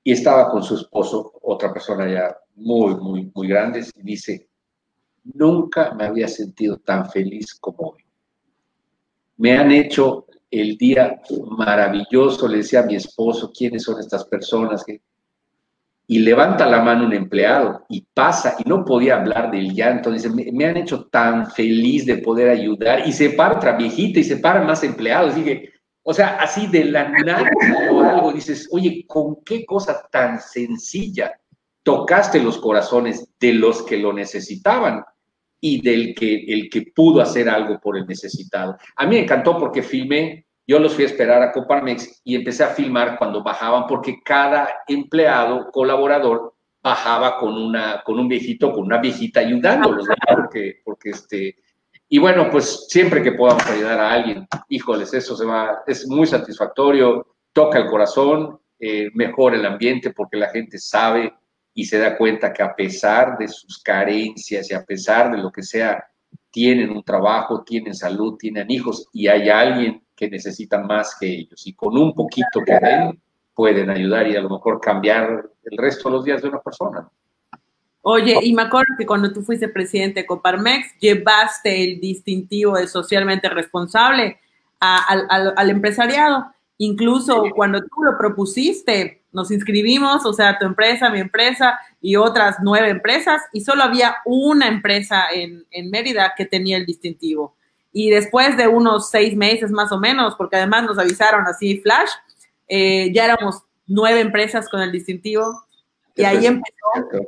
y 0.05 0.13
estaba 0.13 0.51
con 0.51 0.63
su 0.63 0.77
esposo, 0.77 1.33
otra 1.43 1.73
persona 1.73 2.07
ya 2.07 2.37
muy, 2.57 2.95
muy, 2.97 3.33
muy 3.35 3.49
grande, 3.49 3.85
y 3.97 4.03
dice, 4.03 4.49
nunca 5.25 5.95
me 5.95 6.05
había 6.05 6.29
sentido 6.29 6.77
tan 6.77 7.09
feliz 7.11 7.55
como 7.55 7.91
hoy. 7.91 8.05
Me 9.39 9.57
han 9.57 9.73
hecho 9.73 10.27
el 10.51 10.77
día 10.77 11.21
maravilloso, 11.57 12.47
le 12.47 12.59
decía 12.59 12.81
a 12.81 12.87
mi 12.87 12.97
esposo, 12.97 13.51
¿quiénes 13.51 13.83
son 13.83 13.99
estas 13.99 14.27
personas? 14.27 14.85
Y 16.07 16.19
levanta 16.19 16.67
la 16.67 16.83
mano 16.83 17.07
un 17.07 17.15
empleado 17.15 17.85
y 17.89 18.07
pasa 18.13 18.57
y 18.59 18.69
no 18.69 18.85
podía 18.85 19.17
hablar 19.17 19.51
del 19.51 19.73
llanto, 19.75 20.11
dice, 20.11 20.29
me, 20.29 20.67
han 20.67 20.77
hecho 20.77 21.07
tan 21.07 21.51
feliz 21.51 22.05
de 22.05 22.19
poder 22.19 22.51
ayudar 22.51 23.09
y 23.09 23.13
se 23.13 23.31
para 23.31 23.57
otra 23.57 23.77
viejita 23.77 24.21
y 24.21 24.25
se 24.25 24.37
paran 24.37 24.67
más 24.67 24.85
empleados, 24.85 25.35
dije, 25.35 25.73
o 26.03 26.13
sea, 26.13 26.37
así 26.37 26.67
de 26.67 26.85
la 26.85 27.09
nada 27.09 27.51
o 27.91 28.03
algo, 28.03 28.33
dices, 28.33 28.69
oye, 28.71 29.05
¿con 29.07 29.43
qué 29.45 29.65
cosa 29.65 30.07
tan 30.13 30.39
sencilla 30.41 31.33
tocaste 31.83 32.39
los 32.41 32.59
corazones 32.59 33.27
de 33.41 33.55
los 33.55 33.83
que 33.83 33.97
lo 33.97 34.13
necesitaban 34.13 35.03
y 35.61 35.81
del 35.81 36.15
que 36.15 36.45
el 36.47 36.69
que 36.69 36.93
pudo 36.95 37.23
hacer 37.23 37.49
algo 37.49 37.81
por 37.81 37.97
el 37.97 38.07
necesitado? 38.07 38.77
A 38.97 39.07
mí 39.07 39.17
me 39.17 39.23
encantó 39.23 39.59
porque 39.59 39.83
filmé 39.83 40.45
yo 40.67 40.79
los 40.79 40.95
fui 40.95 41.05
a 41.05 41.09
esperar 41.09 41.43
a 41.43 41.53
Coparmex 41.53 42.23
y 42.25 42.35
empecé 42.35 42.65
a 42.65 42.69
filmar 42.69 43.19
cuando 43.19 43.43
bajaban, 43.43 43.87
porque 43.87 44.23
cada 44.25 44.69
empleado, 44.87 45.71
colaborador, 45.71 46.55
bajaba 46.83 47.39
con, 47.39 47.55
una, 47.55 48.03
con 48.05 48.19
un 48.19 48.29
viejito, 48.29 48.73
con 48.73 48.85
una 48.85 48.99
viejita 48.99 49.41
ayudándolos, 49.41 50.07
porque, 50.35 50.81
porque 50.85 51.11
este, 51.11 51.57
y 52.09 52.19
bueno, 52.19 52.51
pues 52.51 52.87
siempre 52.89 53.23
que 53.23 53.33
podamos 53.33 53.67
ayudar 53.67 53.99
a 53.99 54.13
alguien, 54.13 54.47
híjoles, 54.69 55.15
eso 55.15 55.37
es 55.87 56.07
muy 56.07 56.27
satisfactorio, 56.27 57.27
toca 57.53 57.79
el 57.79 57.87
corazón, 57.87 58.61
eh, 58.79 59.11
mejora 59.15 59.57
el 59.57 59.65
ambiente 59.65 60.11
porque 60.11 60.37
la 60.37 60.51
gente 60.51 60.79
sabe 60.79 61.33
y 61.73 61.87
se 61.87 61.99
da 61.99 62.17
cuenta 62.17 62.53
que 62.53 62.63
a 62.63 62.75
pesar 62.75 63.39
de 63.39 63.49
sus 63.49 63.83
carencias 63.83 64.71
y 64.71 64.75
a 64.75 64.85
pesar 64.85 65.31
de 65.31 65.39
lo 65.39 65.51
que 65.51 65.63
sea, 65.63 66.05
tienen 66.55 66.91
un 66.91 67.03
trabajo, 67.03 67.65
tienen 67.65 67.97
salud, 67.97 68.37
tienen 68.39 68.71
hijos 68.71 69.09
y 69.13 69.27
hay 69.27 69.49
alguien 69.49 70.01
que 70.15 70.31
necesitan 70.31 70.87
más 70.87 71.17
que 71.19 71.27
ellos. 71.27 71.67
Y 71.67 71.75
con 71.75 71.99
un 71.99 72.15
poquito 72.15 72.61
que 72.65 72.75
den, 72.75 73.21
pueden 73.53 73.91
ayudar 73.91 74.29
y 74.29 74.37
a 74.37 74.41
lo 74.41 74.51
mejor 74.51 74.81
cambiar 74.81 75.51
el 75.65 75.77
resto 75.77 76.09
de 76.09 76.15
los 76.15 76.25
días 76.25 76.43
de 76.43 76.49
una 76.51 76.61
persona. 76.61 77.09
Oye, 78.03 78.39
y 78.41 78.55
me 78.55 78.63
acuerdo 78.63 78.95
que 78.97 79.05
cuando 79.05 79.33
tú 79.33 79.43
fuiste 79.43 79.67
presidente 79.67 80.21
de 80.21 80.27
Coparmex, 80.27 80.97
llevaste 81.01 81.83
el 81.83 82.01
distintivo 82.01 82.77
de 82.77 82.87
socialmente 82.87 83.49
responsable 83.49 84.39
al, 84.79 85.71
empresariado. 85.71 86.47
Incluso 86.79 87.47
cuando 87.57 87.81
tú 87.81 88.05
lo 88.05 88.17
propusiste, 88.17 89.24
nos 89.35 89.51
inscribimos, 89.51 90.25
o 90.25 90.33
sea, 90.33 90.59
tu 90.59 90.65
empresa, 90.65 91.11
mi 91.11 91.21
empresa 91.21 91.79
y 92.01 92.17
otras 92.17 92.57
nueve 92.63 92.89
empresas, 92.89 93.43
y 93.53 93.61
solo 93.61 93.83
había 93.83 94.17
una 94.25 94.69
empresa 94.69 95.25
en, 95.33 95.67
en 95.71 95.91
Mérida 95.91 96.35
que 96.37 96.47
tenía 96.47 96.77
el 96.77 96.87
distintivo. 96.87 97.57
Y 97.93 98.11
después 98.11 98.57
de 98.57 98.67
unos 98.67 99.11
seis 99.11 99.37
meses 99.37 99.71
más 99.71 99.93
o 99.93 99.99
menos, 99.99 100.35
porque 100.37 100.57
además 100.57 100.85
nos 100.85 100.99
avisaron 100.99 101.47
así 101.47 101.81
flash, 101.81 102.11
eh, 102.69 103.13
ya 103.13 103.27
éramos 103.27 103.63
nueve 103.87 104.21
empresas 104.21 104.69
con 104.69 104.81
el 104.81 104.91
distintivo. 104.91 105.65
Y 106.17 106.25
ahí 106.25 106.47
empezó 106.47 106.75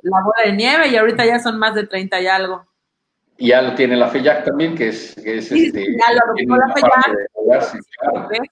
la 0.03 0.23
bola 0.23 0.45
de 0.45 0.53
nieve 0.53 0.89
y 0.89 0.97
ahorita 0.97 1.27
ya 1.27 1.41
son 1.41 1.59
más 1.59 1.75
de 1.75 1.87
30 1.87 2.21
y 2.21 2.27
algo. 2.29 2.67
Y 3.37 3.49
ya 3.49 3.63
lo 3.63 3.75
tiene 3.75 3.97
la 3.97 4.09
FEYAC 4.09 4.45
también, 4.45 4.75
que 4.75 4.89
es, 4.89 5.15
que 5.15 5.39
es 5.39 5.49
sí, 5.49 5.67
este, 5.67 5.85
ya 5.85 6.13
lo 6.15 6.57
la 6.57 6.73
FEYAC. 8.29 8.51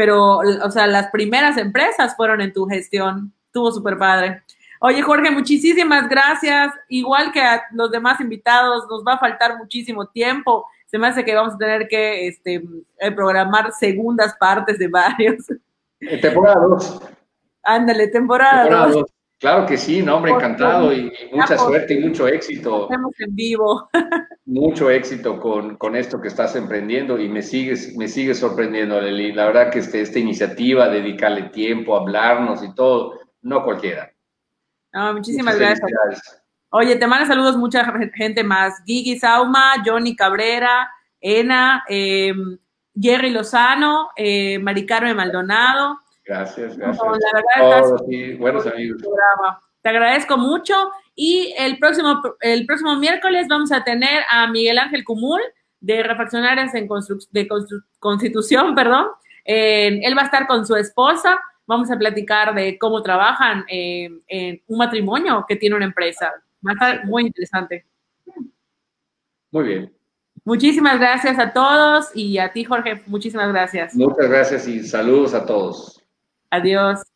Pero, 0.00 0.38
o 0.38 0.70
sea, 0.70 0.86
las 0.86 1.10
primeras 1.10 1.58
empresas 1.58 2.16
fueron 2.16 2.40
en 2.40 2.54
tu 2.54 2.64
gestión. 2.64 3.34
Estuvo 3.44 3.70
súper 3.70 3.98
padre. 3.98 4.42
Oye, 4.80 5.02
Jorge, 5.02 5.30
muchísimas 5.30 6.08
gracias. 6.08 6.72
Igual 6.88 7.32
que 7.32 7.42
a 7.42 7.62
los 7.72 7.90
demás 7.90 8.18
invitados, 8.18 8.86
nos 8.88 9.04
va 9.04 9.14
a 9.14 9.18
faltar 9.18 9.58
muchísimo 9.58 10.06
tiempo 10.06 10.66
se 10.90 10.98
me 10.98 11.06
hace 11.06 11.24
que 11.24 11.34
vamos 11.34 11.54
a 11.54 11.58
tener 11.58 11.86
que 11.86 12.26
este, 12.26 12.64
eh, 12.98 13.12
programar 13.12 13.72
segundas 13.72 14.34
partes 14.38 14.78
de 14.78 14.88
varios. 14.88 15.48
Eh, 16.00 16.18
temporada 16.18 16.66
2. 16.66 17.00
Ándale, 17.62 18.08
temporada 18.08 18.88
2. 18.88 19.06
Claro 19.40 19.64
que 19.64 19.78
sí, 19.78 20.02
no, 20.02 20.16
hombre, 20.16 20.32
encantado 20.32 20.92
y 20.92 21.10
mucha 21.32 21.56
suerte 21.56 21.94
y 21.94 22.00
mucho 22.00 22.28
éxito. 22.28 22.82
Estamos 22.82 23.14
en 23.20 23.34
vivo. 23.34 23.88
Mucho 24.44 24.90
éxito 24.90 25.38
con, 25.38 25.76
con, 25.76 25.94
esto 25.94 26.20
que 26.20 26.26
estás 26.26 26.56
emprendiendo 26.56 27.18
y 27.18 27.28
me 27.28 27.40
sigues, 27.40 27.96
me 27.96 28.08
sigues 28.08 28.40
sorprendiendo, 28.40 29.00
Leli. 29.00 29.32
La 29.32 29.46
verdad 29.46 29.70
que 29.70 29.78
este, 29.78 30.00
esta 30.00 30.18
iniciativa, 30.18 30.88
dedicarle 30.88 31.44
tiempo, 31.50 31.96
hablarnos 31.96 32.62
y 32.64 32.74
todo, 32.74 33.18
no 33.42 33.62
cualquiera. 33.62 34.12
No, 34.92 35.14
muchísimas 35.14 35.56
gracias. 35.56 36.42
Oye, 36.70 36.96
te 36.96 37.06
manda 37.06 37.26
saludos 37.26 37.56
mucha 37.56 37.84
gente 38.12 38.44
más. 38.44 38.82
Gigi 38.84 39.18
Sauma, 39.18 39.74
Johnny 39.86 40.16
Cabrera, 40.16 40.90
Ena, 41.20 41.84
em, 41.88 42.58
Jerry 43.00 43.30
Lozano, 43.30 44.08
eh, 44.16 44.58
Mari 44.58 44.84
Carmen 44.84 45.16
Maldonado. 45.16 45.98
Gracias, 46.30 46.78
gracias. 46.78 47.04
la 47.04 47.64
verdad, 47.64 48.38
buenos 48.38 48.64
amigos. 48.64 49.02
Te 49.82 49.88
agradezco 49.88 50.38
mucho 50.38 50.74
y 51.16 51.52
el 51.58 51.76
próximo, 51.80 52.22
el 52.40 52.66
próximo 52.66 52.94
miércoles 52.94 53.48
vamos 53.48 53.72
a 53.72 53.82
tener 53.82 54.22
a 54.30 54.46
Miguel 54.46 54.78
Ángel 54.78 55.02
Cumul 55.02 55.40
de 55.80 56.04
Refaccionarias 56.04 56.72
en 56.76 56.88
de 57.32 57.48
Constitución, 57.98 58.74
perdón. 58.76 59.08
él 59.44 60.16
va 60.16 60.22
a 60.22 60.26
estar 60.26 60.46
con 60.46 60.64
su 60.64 60.76
esposa. 60.76 61.36
Vamos 61.66 61.90
a 61.90 61.98
platicar 61.98 62.54
de 62.54 62.78
cómo 62.78 63.02
trabajan 63.02 63.64
en 63.66 64.62
un 64.68 64.78
matrimonio 64.78 65.44
que 65.48 65.56
tiene 65.56 65.74
una 65.74 65.86
empresa. 65.86 66.30
Va 66.64 66.70
a 66.70 66.74
estar 66.74 67.06
muy 67.06 67.26
interesante. 67.26 67.86
Muy 69.50 69.64
bien. 69.64 69.92
Muchísimas 70.44 71.00
gracias 71.00 71.40
a 71.40 71.52
todos 71.52 72.12
y 72.14 72.38
a 72.38 72.52
ti, 72.52 72.62
Jorge, 72.62 73.02
muchísimas 73.06 73.48
gracias. 73.48 73.96
Muchas 73.96 74.28
gracias 74.28 74.68
y 74.68 74.84
saludos 74.84 75.34
a 75.34 75.44
todos. 75.44 76.00
Adiós. 76.50 77.09